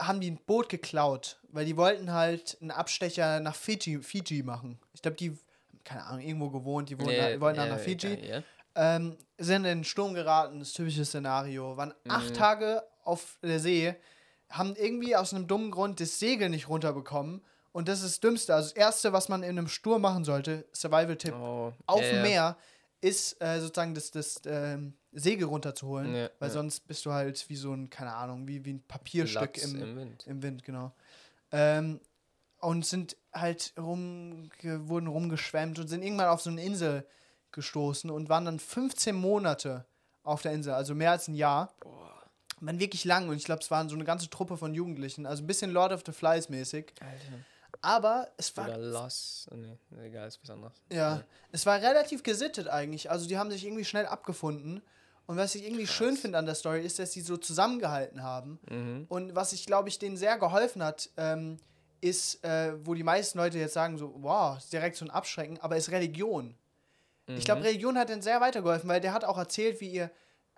[0.00, 4.80] haben die ein Boot geklaut, weil die wollten halt einen Abstecher nach Fiji, Fiji machen.
[4.94, 5.38] Ich glaube, die,
[5.84, 8.14] keine Ahnung, irgendwo gewohnt, die wollten, Nee, wollten dann nach Fiji.
[8.14, 8.42] egal, ja.
[8.74, 11.76] Ähm, sind in den Sturm geraten, das typische Szenario.
[11.76, 12.10] Waren Mhm.
[12.10, 13.94] acht Tage auf der See,
[14.50, 17.42] haben irgendwie aus einem dummen Grund das Segel nicht runterbekommen.
[17.72, 18.54] Und das ist das Dümmste.
[18.54, 22.22] Also das Erste, was man in einem Sturm machen sollte, Survival-Tipp, Oh, auf ja, dem.
[22.22, 22.56] Meer,
[23.00, 26.14] ist äh, sozusagen das, das ähm, Segel runterzuholen.
[26.14, 29.58] Ja, weil sonst bist du halt wie so ein, keine Ahnung, wie, wie ein Papierstück
[29.58, 30.26] im, im Wind.
[30.26, 30.92] im Wind, genau.
[31.50, 32.00] Ähm,
[32.60, 37.04] und sind halt rum, wurden rumgeschwemmt und sind irgendwann auf so eine Insel
[37.50, 39.84] gestoßen und waren dann 15 Monate
[40.22, 41.74] auf der Insel, also mehr als ein Jahr.
[42.64, 45.42] Waren wirklich lang und ich glaube, es waren so eine ganze Truppe von Jugendlichen, also
[45.42, 46.92] ein bisschen Lord of the Flies mäßig.
[47.00, 47.44] Alter.
[47.80, 49.48] Aber es war Oder Lost.
[49.50, 50.72] Oh, nee, egal, ist was anderes.
[50.92, 53.10] ja, es war relativ gesittet eigentlich.
[53.10, 54.82] Also die haben sich irgendwie schnell abgefunden.
[55.26, 58.58] Und was ich irgendwie schön finde an der Story ist, dass sie so zusammengehalten haben.
[58.68, 59.06] Mhm.
[59.08, 61.58] Und was ich glaube ich denen sehr geholfen hat, ähm,
[62.00, 65.76] ist, äh, wo die meisten Leute jetzt sagen so, wow, direkt so ein Abschrecken, aber
[65.76, 66.54] ist Religion.
[67.26, 67.40] Ich Mhm.
[67.44, 70.10] glaube, Religion hat denen sehr weitergeholfen, weil der hat auch erzählt, wie ihr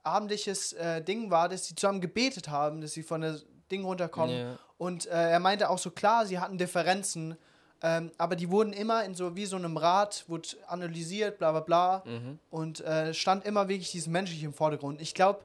[0.05, 3.41] abendliches äh, Ding war, dass sie zusammen gebetet haben, dass sie von der
[3.71, 4.37] Ding runterkommen.
[4.39, 4.59] Ja.
[4.79, 7.37] Und äh, er meinte auch so, klar, sie hatten Differenzen,
[7.83, 11.61] ähm, aber die wurden immer in so wie so einem Rat, wurde analysiert, bla bla
[11.61, 12.03] bla.
[12.07, 12.39] Mhm.
[12.51, 15.01] Und äh, stand immer wirklich dieses Menschliche im Vordergrund.
[15.01, 15.41] Ich glaube,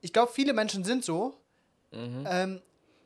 [0.00, 1.34] ich glaube, viele Menschen sind so,
[1.92, 2.26] Mhm.
[2.28, 2.62] ähm,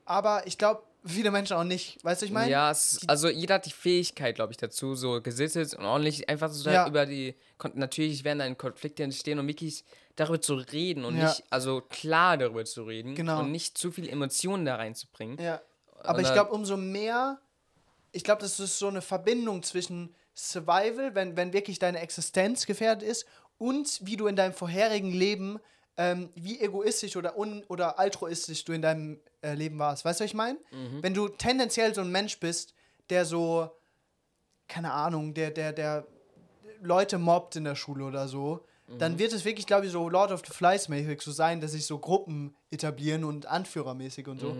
[0.07, 2.03] aber ich glaube, viele Menschen auch nicht.
[2.05, 2.51] Weißt du, ich meine?
[2.51, 6.51] ja, es, also jeder hat die Fähigkeit, glaube ich, dazu, so gesittet und ordentlich einfach
[6.51, 6.87] so Ja.
[6.89, 7.35] über die.
[7.75, 9.85] Natürlich werden dann Konflikte entstehen und wirklich
[10.21, 11.29] darüber zu reden und Ja.
[11.29, 13.41] nicht, also klar darüber zu reden Genau.
[13.41, 15.39] und nicht zu viel Emotionen da reinzubringen.
[15.41, 15.61] Ja.
[16.03, 17.41] Aber ich dann- glaube, umso mehr,
[18.13, 23.03] ich glaube, das ist so eine Verbindung zwischen Survival, wenn, wenn wirklich deine Existenz gefährdet
[23.09, 23.27] ist,
[23.59, 25.59] und wie du in deinem vorherigen Leben,
[25.99, 30.05] ähm, wie egoistisch oder, un oder altruistisch du in deinem äh, Leben warst.
[30.07, 30.59] Weißt du, was ich meine?
[30.71, 31.03] Mhm.
[31.03, 32.73] Wenn du tendenziell so ein Mensch bist,
[33.11, 33.71] der so,
[34.67, 36.07] keine Ahnung, der, der, der
[36.81, 38.65] Leute mobbt in der Schule oder so,
[38.99, 41.73] dann wird es wirklich, glaube ich, so Lord of the Flies mäßig so sein, dass
[41.73, 44.57] sich so Gruppen etablieren und Anführermäßig und so.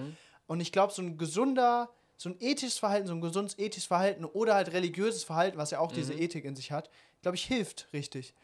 [0.47, 4.25] Und ich glaube, so ein gesunder, so ein ethisches Verhalten, so ein gesundes ethisches Verhalten
[4.25, 6.91] oder halt religiöses Verhalten, was ja auch diese Ethik in sich hat,
[7.23, 8.35] glaube ich, hilft richtig.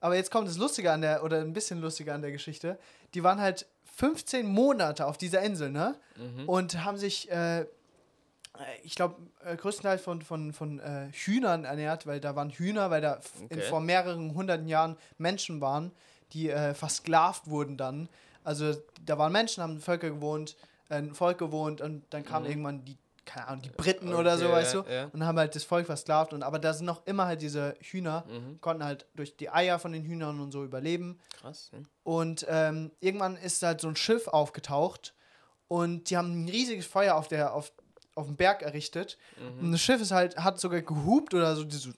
[0.00, 2.78] Aber jetzt kommt das Lustige an der, oder ein bisschen lustiger an der Geschichte.
[3.14, 3.66] Die waren halt
[3.96, 5.96] 15 Monate auf dieser Insel, ne?
[6.46, 7.66] Und haben sich, äh,
[8.82, 13.00] ich glaube, äh, größtenteils von, von, von äh, Hühnern ernährt, weil da waren Hühner, weil
[13.00, 13.62] da f- in, Okay.
[13.62, 15.92] vor mehreren hunderten Jahren Menschen waren,
[16.32, 18.08] die äh, versklavt wurden dann.
[18.44, 20.56] Also da waren Menschen, haben Völker gewohnt,
[20.88, 24.44] äh, ein Volk gewohnt und dann kamen irgendwann die, keine Ahnung, die Briten oder so,
[24.46, 24.50] Mhm.
[24.52, 25.04] Okay, weißt du, ja.
[25.12, 26.32] und haben halt das Volk versklavt.
[26.32, 28.60] Und, aber da sind noch immer halt diese Hühner, Mhm.
[28.60, 31.18] konnten halt durch die Eier von den Hühnern und so überleben.
[31.38, 31.70] Krass.
[31.72, 31.82] Ne?
[32.04, 35.14] Und ähm, irgendwann ist halt so ein Schiff aufgetaucht
[35.68, 37.70] und die haben ein riesiges Feuer auf, der, auf,
[38.18, 39.16] auf dem Berg errichtet.
[39.40, 39.66] Mhm.
[39.66, 41.94] Und das Schiff ist halt, hat sogar gehupt oder so, dieses,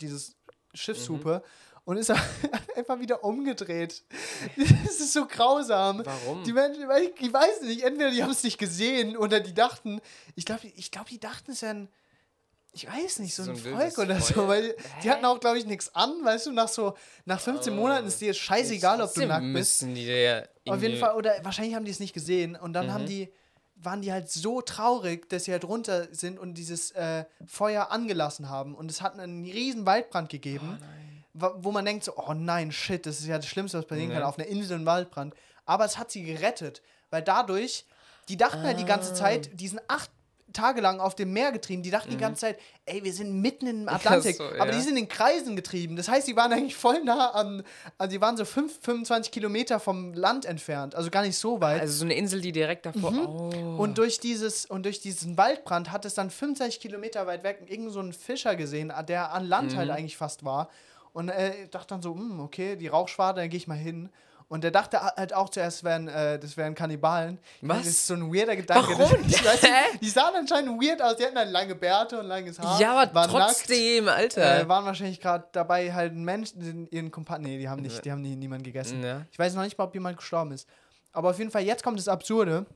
[0.00, 0.34] dieses
[0.74, 1.42] Schiffshupe.
[1.84, 2.10] Und ist
[2.76, 4.02] einfach wieder umgedreht.
[4.84, 6.02] Das ist so grausam.
[6.04, 6.44] Warum?
[6.44, 6.82] Die Menschen,
[7.18, 10.00] ich, weiß nicht, entweder die haben es nicht gesehen oder die dachten,
[10.36, 11.88] ich glaube, ich glaub, die dachten es wäre ein,
[12.74, 14.48] ich weiß nicht, so So ein, ein Volk oder so, Feuer.
[14.48, 16.94] weil die hatten auch, glaube ich, nichts an, weißt du, nach so,
[17.24, 19.82] nach 15 Monaten ist dir jetzt scheißegal, ob du nackt bist.
[19.82, 22.92] die ja Auf jeden Fall, oder wahrscheinlich haben die es nicht gesehen und dann Mhm.
[22.94, 23.32] haben die,
[23.84, 28.48] waren die halt so traurig, dass sie halt runter sind und dieses äh, Feuer angelassen
[28.48, 30.78] haben und es hat einen riesen Waldbrand gegeben,
[31.34, 34.08] wa- wo man denkt so, oh nein, shit, das ist ja das Schlimmste, was passieren
[34.10, 34.14] Nee.
[34.14, 35.34] kann, auf einer Insel ein Waldbrand.
[35.64, 37.86] Aber es hat sie gerettet, weil dadurch,
[38.28, 39.14] die dachten halt die ganze Ah.
[39.14, 40.10] Zeit, die sind acht
[40.52, 43.66] Tage lang auf dem Meer getrieben, die dachten die ganze Zeit, ey, wir sind mitten
[43.66, 44.72] im Atlantik, so, aber ja.
[44.72, 45.96] die sind in Kreisen getrieben.
[45.96, 47.62] Das heißt, die waren eigentlich voll nah an,
[47.98, 51.80] also die waren so fünf, 25 Kilometer vom Land entfernt, also gar nicht so weit.
[51.80, 53.12] Also so eine Insel, die direkt davor.
[53.12, 53.76] Oh.
[53.78, 57.92] Und durch dieses und durch diesen Waldbrand hat es dann 25 Kilometer weit weg irgend
[57.92, 59.76] so einen Fischer gesehen, der an Land Mhm.
[59.76, 60.68] halt eigentlich fast war.
[61.12, 64.08] Und er dachte dann so, hm, okay, die Rauchschwade, dann gehe ich mal hin.
[64.48, 67.38] Und er dachte halt auch zuerst, wären, äh, das wären Kannibalen.
[67.60, 67.78] Was?
[67.78, 68.98] Das ist so ein weirder Gedanke.
[68.98, 69.22] Warum?
[69.28, 69.60] Ich weiß
[70.00, 71.16] die sahen anscheinend weird aus.
[71.16, 72.80] Die hatten halt lange Bärte und langes Haar.
[72.80, 74.60] ja, aber trotzdem, Nackt, Alter.
[74.62, 77.42] äh, waren wahrscheinlich gerade dabei, halt einen Menschen, ihren Kumpan.
[77.42, 79.02] Nee, die haben nicht, die haben nie, niemanden gegessen.
[79.02, 79.22] Ja.
[79.30, 80.68] Ich weiß noch nicht mal, ob jemand gestorben ist.
[81.12, 82.66] Aber auf jeden Fall, jetzt kommt das Absurde.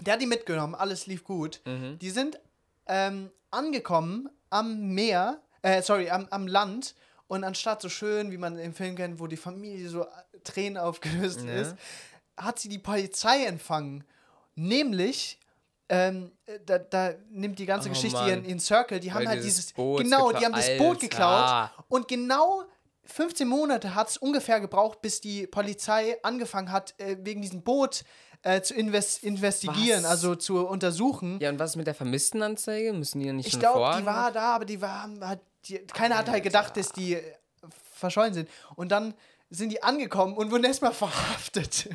[0.00, 1.60] Der hat die mitgenommen, alles lief gut.
[1.64, 1.98] Mhm.
[1.98, 2.38] Die sind
[2.86, 6.94] ähm, angekommen am Meer, äh, sorry, am, am Land.
[7.28, 10.06] Und anstatt so schön, wie man im Film kennt, wo die Familie so äh,
[10.44, 11.52] Tränen aufgelöst Ja.
[11.62, 11.74] ist,
[12.36, 14.04] hat sie die Polizei empfangen.
[14.54, 15.38] Nämlich,
[15.88, 18.28] ähm, äh, da, da nimmt die ganze Oh, Geschichte Mann.
[18.28, 19.00] ihren, ihren Circle.
[19.00, 19.72] Die haben Weil halt dieses dieses.
[19.74, 20.76] Boot genau, die haben das.
[20.78, 21.70] Boot geklaut.
[21.88, 22.62] Und genau
[23.04, 28.04] 15 Monate hat es ungefähr gebraucht, bis die Polizei angefangen hat, äh, wegen diesem Boot
[28.42, 30.10] äh, zu invest investigieren, Was?
[30.10, 31.38] also zu untersuchen.
[31.40, 32.92] Ja, und was ist mit der Vermisstenanzeige?
[32.92, 36.18] Müssen die ja nicht ich glaube, die war da, aber die war hat, die, keiner
[36.18, 37.22] hat halt gedacht, dass die äh,
[37.94, 38.48] verschollen sind.
[38.74, 39.14] Und dann
[39.50, 41.88] sind die angekommen und wurden erstmal verhaftet.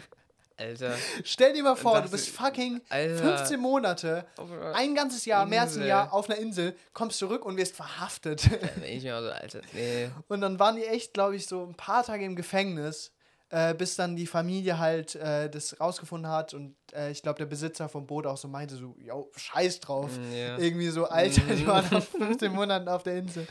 [0.57, 0.95] Alter.
[1.23, 3.37] Stell dir mal vor, du bist fucking Alter.
[3.37, 5.87] 15 Monate, einer ein ganzes Jahr, mehr als ein Insel.
[5.89, 8.47] Jahr auf einer Insel, kommst zurück und wirst verhaftet.
[8.85, 9.61] Ich mir auch so, Alter.
[9.73, 10.09] Nee.
[10.27, 13.11] Und dann waren die echt, glaube ich, so ein paar Tage im Gefängnis,
[13.51, 16.53] äh, bis dann die Familie halt äh, das rausgefunden hat.
[16.53, 20.09] Und äh, ich glaube, der Besitzer vom Boot auch so meinte, so, yo, scheiß drauf.
[20.17, 20.57] Mm, ja.
[20.57, 23.45] Irgendwie so, Alter, die waren nach 15 Monaten auf der Insel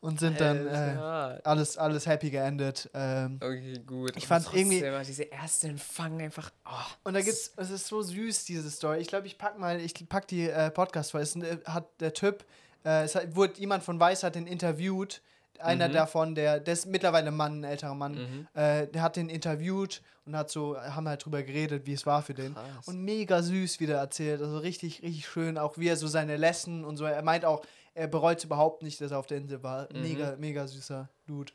[0.00, 2.90] und sind dann äh, alles, alles happy geendet.
[2.92, 4.16] Ähm, Okay, gut.
[4.16, 6.50] Ich fand's irgendwie- Diese erste Empfang einfach.
[6.66, 6.70] Oh,
[7.04, 8.98] und da gibt's, es ist so süß, diese Story.
[8.98, 11.20] Ich glaube, ich pack mal, ich pack die äh, podcast vor.
[11.20, 12.44] Es äh, hat der Typ,
[12.84, 15.22] äh, es hat, wurde jemand von Weiß hat den interviewt.
[15.62, 15.92] Einer Mhm.
[15.92, 20.02] davon, der, der ist mittlerweile ein Mann, ein älterer Mann, äh, der hat den interviewt
[20.24, 22.54] und hat so, haben halt drüber geredet, wie es war für den.
[22.54, 22.86] Krass.
[22.88, 24.40] Und mega süß wieder erzählt.
[24.42, 27.04] Also richtig, richtig schön, auch wie er so seine Lesson und so.
[27.04, 29.88] Er meint auch, er bereut es überhaupt nicht, dass er auf der Insel war.
[29.92, 30.02] Mhm.
[30.02, 31.52] Mega, mega süßer Dude.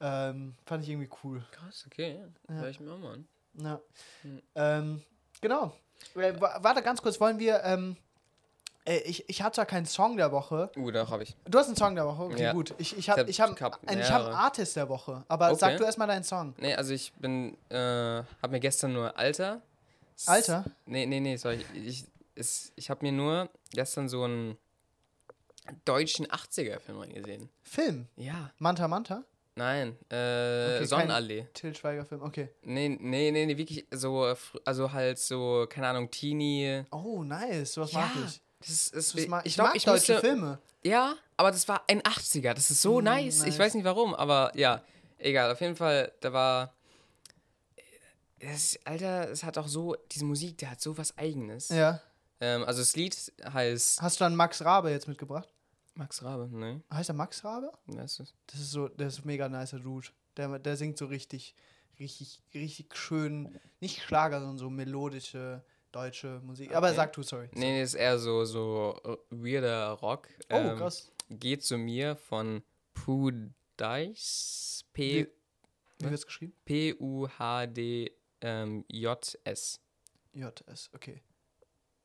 [0.00, 1.42] Ähm, fand ich irgendwie cool.
[1.52, 2.18] Krass, okay.
[2.48, 2.54] Ja.
[2.56, 3.28] Hör ich mir auch mal an.
[3.60, 3.80] Ja.
[4.22, 4.42] Mhm.
[4.54, 5.02] Ähm,
[5.40, 5.72] genau.
[6.16, 7.62] Äh, wa- warte ganz kurz, wollen wir.
[7.64, 7.96] Ähm,
[8.86, 10.70] äh, ich, ich hatte zwar keinen Song der Woche.
[10.76, 11.36] Uh, doch, habe ich.
[11.44, 12.52] Du hast einen Song der Woche, okay, Ja.
[12.52, 12.74] gut.
[12.78, 14.34] Ich, ich Ich habe hab- ich hab, ich hab ich hab einen.
[14.34, 15.24] Artist der Woche.
[15.28, 15.78] Aber sag Okay.
[15.78, 16.54] du erstmal deinen Song.
[16.58, 17.76] Nee, also ich bin, äh,
[18.42, 19.62] hab mir gestern nur Alter.
[20.26, 20.64] Alter?
[20.86, 21.64] Nee, nee, nee, sorry.
[21.74, 22.04] Ich,
[22.34, 24.56] ich, ich habe mir nur gestern so einen
[25.84, 27.48] deutschen 80er-Film angesehen.
[27.62, 28.06] Film.
[28.16, 28.50] Ja.
[28.58, 29.24] Manta Manta?
[29.56, 31.46] Nein, äh, kein- Sonnenallee.
[31.54, 32.48] Till Schweiger Film, okay.
[32.62, 36.82] Nee, nee, nee, nee, wirklich so, fr- also halt so, keine Ahnung, Teenie.
[36.90, 37.74] Oh, nice.
[37.74, 38.40] Sowas ja, mag ich.
[38.66, 40.58] Das ist, Das mag, ich, ich mag ich deutsche musste, Filme.
[40.82, 42.52] Ja, aber das war ein 80er.
[42.54, 43.38] Das ist so Mm, nice.
[43.40, 43.48] nice.
[43.48, 44.82] Ich weiß nicht warum, aber ja,
[45.18, 45.50] egal.
[45.52, 46.74] Auf jeden Fall, da war.
[48.40, 51.68] Das, Alter, es hat auch so, diese Musik, der hat so was Eigenes.
[51.70, 52.00] Ja.
[52.40, 54.02] Ähm, also das Lied heißt.
[54.02, 55.48] Hast du dann Max Rabe jetzt mitgebracht?
[55.94, 56.82] Max Rabe, ne?
[56.92, 57.70] Heißt er Max Rabe?
[57.86, 58.34] Wer ist das?
[58.48, 60.08] Das ist so, der ist ein mega nicer Dude.
[60.36, 61.54] Der, der singt so richtig,
[62.00, 65.64] richtig, richtig schön, nicht Schlager, sondern so melodische
[65.94, 66.74] deutsche Musik.
[66.74, 66.96] Aber Okay.
[66.96, 67.48] sag du, sorry.
[67.52, 68.98] Nee, nee, ist eher so, so
[69.30, 70.28] weirder Rock.
[70.50, 71.10] Oh, Ähm, krass.
[71.30, 72.62] Geht zu mir von
[72.94, 73.30] Pooh
[73.80, 74.84] Dice.
[74.94, 75.30] Wie, P-
[76.00, 76.52] wie wird's geschrieben?
[78.40, 79.80] P-U-H-D-J-S.
[80.34, 81.22] JS, okay.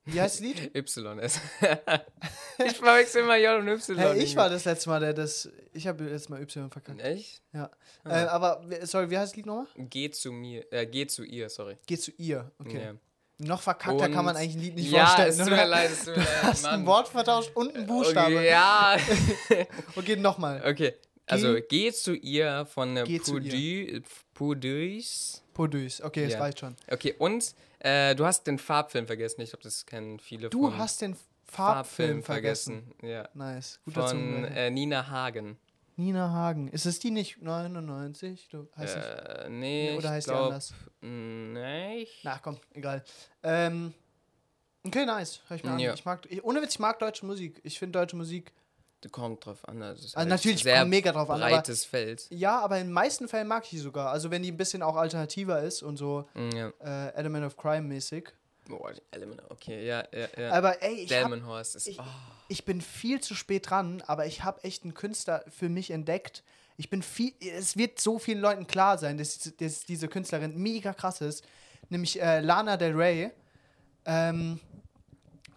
[0.06, 0.76] Wie heißt das Lied?
[0.76, 1.40] Y-S.
[2.66, 3.98] ich verwechsel immer J und Y.
[3.98, 5.52] Hey, ich war das letzte Mal, der das.
[5.74, 7.00] Ich habe jetzt mal Y verkackt.
[7.02, 7.44] Echt?
[7.54, 7.70] Ja.
[8.04, 8.24] Ah.
[8.24, 9.68] Äh, aber, sorry, wie heißt das Lied nochmal?
[9.76, 11.78] Geh zu mir, äh, geh zu ihr, sorry.
[11.86, 12.52] Geh zu ihr.
[12.60, 12.82] Okay.
[12.84, 12.94] Ja.
[13.40, 15.30] Noch verkackter kann man Und- eigentlich ein Lied nicht ja, vorstellen.
[15.30, 16.86] es tut mir leid, es tut mir Du leid, hast ein.
[16.86, 18.36] Wort vertauscht und einen Buchstabe.
[18.36, 18.98] Okay, ja.
[19.96, 20.62] Okay, nochmal.
[20.66, 20.94] okay.
[21.26, 24.02] Also, geh zu ihr von äh, Geh zu Poudu-
[24.34, 25.44] Pouduis.
[25.54, 26.02] Podus.
[26.02, 26.40] Okay, das Ja.
[26.40, 26.76] reicht schon.
[26.90, 29.42] Okay, und äh, du hast den Farbfilm vergessen.
[29.42, 31.16] Ich glaube, das kennen viele Du hast den
[31.46, 32.92] Farbfilm vergessen.
[33.02, 33.28] Ja.
[33.34, 33.80] Nice.
[33.86, 35.58] Guter Von äh, Nina Hagen.
[36.00, 36.70] Nina Hagen.
[36.70, 38.48] Ist es die nicht 99?
[38.50, 38.96] Du, heißt.
[38.96, 40.74] Äh, nee, Oder ich heißt die glaub, anders?
[41.02, 41.98] Nee.
[42.04, 43.04] ich- Na komm, egal.
[43.44, 43.94] Ähm,
[44.86, 45.42] okay, nice.
[45.48, 45.80] Hör ich mir an.
[45.80, 45.94] Ja.
[45.94, 47.60] Ich mag, ich, ohne Witz, ich mag deutsche Musik.
[47.64, 48.54] Ich finde deutsche Musik.
[49.12, 49.82] Kommt drauf an.
[49.82, 52.28] Also, Also halt natürlich sehr kommt mega drauf an, aber- breites Feld.
[52.32, 54.10] Ja, aber in den meisten Fällen mag ich die sogar.
[54.10, 56.70] Also wenn die ein bisschen auch alternativer ist und so Mm, Ja.
[56.82, 58.30] äh, Element of Crime mäßig.
[58.70, 60.52] Boah, Element, okay, ja, ja, ja.
[60.52, 61.88] Aber ey, ich, hab, ist.
[61.88, 62.04] ich- oh.
[62.48, 66.44] ich bin viel zu spät dran, aber ich habe echt einen Künstler für mich entdeckt.
[66.78, 70.94] Ich bin viel, es wird so vielen Leuten klar sein, dass, dass diese Künstlerin mega
[70.94, 71.44] krass ist.
[71.90, 73.32] Nämlich äh, Lana Del Rey.
[74.06, 74.60] Ähm,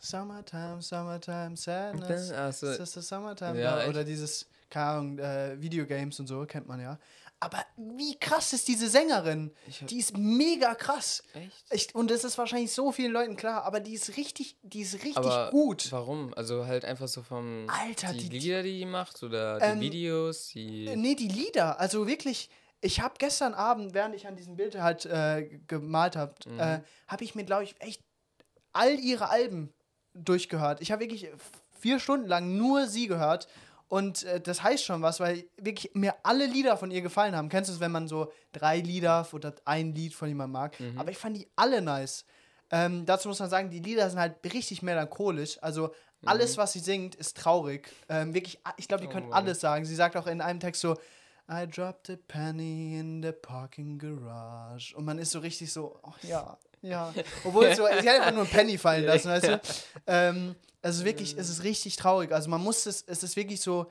[0.01, 2.33] Summertime, Summertime, Sadness.
[2.33, 3.61] Also, Ist das Summertime?
[3.61, 6.99] Ja, Ja, oder dieses, keine Ahnung, äh, Videogames und so, kennt man ja.
[7.43, 9.53] Aber wie krass ist diese Sängerin?
[9.91, 11.25] Die ist mega krass.
[11.35, 11.65] echt?
[11.73, 14.95] Ich, und das ist wahrscheinlich so vielen Leuten klar, aber die ist richtig, die ist
[14.95, 15.91] richtig Aber gut.
[15.91, 16.33] Warum?
[16.35, 17.67] Also halt einfach so vom.
[17.69, 20.87] Alter, die, die- Lieder, die die macht oder Ähm, die Videos, die.
[20.87, 22.49] Äh, Nee, die Lieder, also wirklich,
[22.81, 26.61] ich habe gestern Abend, während ich an diesem Bild halt äh, gemalt habe, Mhm.
[26.61, 28.03] äh, habe ich mir, glaube ich, echt
[28.73, 29.73] all ihre Alben
[30.15, 30.81] durchgehört.
[30.81, 31.29] Ich habe wirklich
[31.81, 33.49] vier Stunden lang nur sie gehört.
[33.93, 37.51] Und äh, das heißt schon was, weil wirklich mir alle Lieder von ihr gefallen haben.
[37.51, 40.81] Kennst du es, wenn man so drei Lieder oder ein Lied von jemandem mag?
[40.81, 40.99] Mhm.
[40.99, 42.25] Aber ich fand die alle nice.
[42.71, 45.59] Ähm, dazu muss man sagen, die Lieder sind halt richtig melancholisch.
[45.63, 47.87] Also alles, was sie singt, ist traurig.
[48.09, 49.11] Ähm, wirklich, ich glaube, die Mhm.
[49.11, 49.35] Oh, können wow.
[49.35, 49.85] alles sagen.
[49.85, 50.97] Sie sagt auch in einem Text so,
[51.51, 54.97] I dropped a penny in the parking garage.
[54.97, 57.13] Und man ist so richtig so, oh, ja, ja.
[57.45, 59.61] Obwohl es so, sie hat einfach nur ein Penny fallen lassen, weißt du?
[60.07, 62.33] Ähm, also wirklich, es ist richtig traurig.
[62.33, 63.91] Also man muss es, es ist wirklich so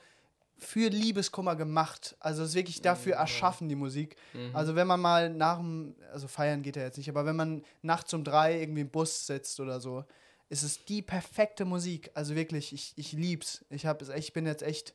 [0.57, 2.15] für Liebeskummer gemacht.
[2.19, 4.15] Also es ist wirklich dafür erschaffen, die Musik.
[4.33, 4.55] Mhm.
[4.55, 7.63] Also wenn man mal nach dem, also feiern geht ja jetzt nicht, aber wenn man
[7.81, 10.03] nachts um drei irgendwie im Bus sitzt oder so,
[10.49, 12.11] ist es die perfekte Musik.
[12.13, 13.63] Also wirklich, ich, ich lieb's.
[13.69, 14.93] Ich, hab, es echt- ich bin jetzt echt,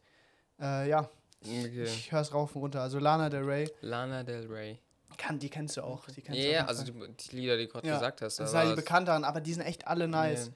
[0.61, 1.09] äh, ja,
[1.43, 1.85] Okay.
[1.85, 2.81] ich hör's rauf und runter.
[2.83, 4.79] Also Lana Del Rey, Lana Del Rey.
[5.17, 6.07] Kann, die kennst du auch.
[6.07, 8.39] Die Ja, kennst ja, auf also die, die Lieder, die du gerade Ja, gesagt hast.
[8.39, 10.51] das aber sind halt die bekannteren, aber die sind echt alle nice.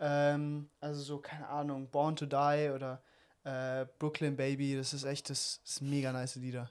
[0.00, 0.34] Ja.
[0.34, 3.00] Ähm, also so, keine Ahnung, Born to Die oder
[3.44, 6.70] äh, Brooklyn Baby, das ist echt, das, das sind mega nice Lieder.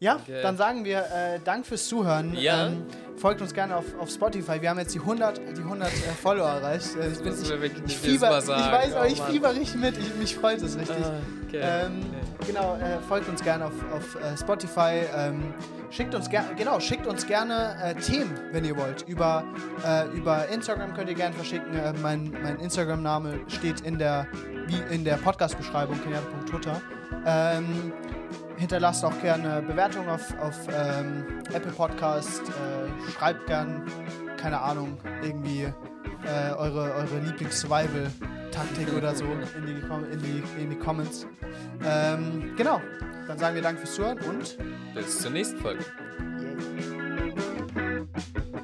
[0.00, 0.42] Ja, Okay.
[0.42, 2.34] dann sagen wir äh, Dank fürs Zuhören.
[2.34, 2.66] Ja.
[2.66, 2.84] Ähm,
[3.16, 4.60] folgt uns gerne auf, auf Spotify.
[4.60, 6.94] Wir haben jetzt die 100, die 100 äh, Follower erreicht.
[6.96, 7.50] Äh, ich, bin, ich,
[7.86, 9.30] ich, fieber, ich weiß, aber Oh ich Mann.
[9.30, 9.96] fieber richtig mit.
[9.96, 10.96] Ich, mich freut es richtig.
[11.04, 11.20] Ah,
[11.56, 11.86] okay.
[11.86, 12.00] Ähm,
[12.38, 12.52] okay.
[12.52, 15.02] Genau, äh, folgt uns gerne auf, auf äh, Spotify.
[15.16, 15.54] Ähm,
[15.90, 19.02] schickt uns gerne, genau, schickt uns gerne äh, Themen, wenn ihr wollt.
[19.08, 19.44] Über,
[19.86, 21.74] äh, über Instagram könnt ihr gerne verschicken.
[21.74, 24.26] Äh, mein mein Instagram-Name steht in der,
[24.66, 26.80] wie in der Podcast-Beschreibung, kenyatta.twitter.
[27.26, 27.92] Ähm,
[28.56, 32.42] hinterlasst auch gerne Bewertungen auf, auf ähm, Apple Podcast.
[32.48, 33.82] Äh, schreibt gern,
[34.36, 35.72] keine Ahnung, irgendwie
[36.26, 41.26] äh, eure, eure Lieblings-Survival-Taktik oder so in die, in die, in die Comments.
[41.84, 42.80] Ähm, genau.
[43.26, 44.58] Dann sagen wir Danke fürs Zuhören und
[44.94, 45.84] bis zur nächsten Folge.
[47.76, 48.60] Yeah.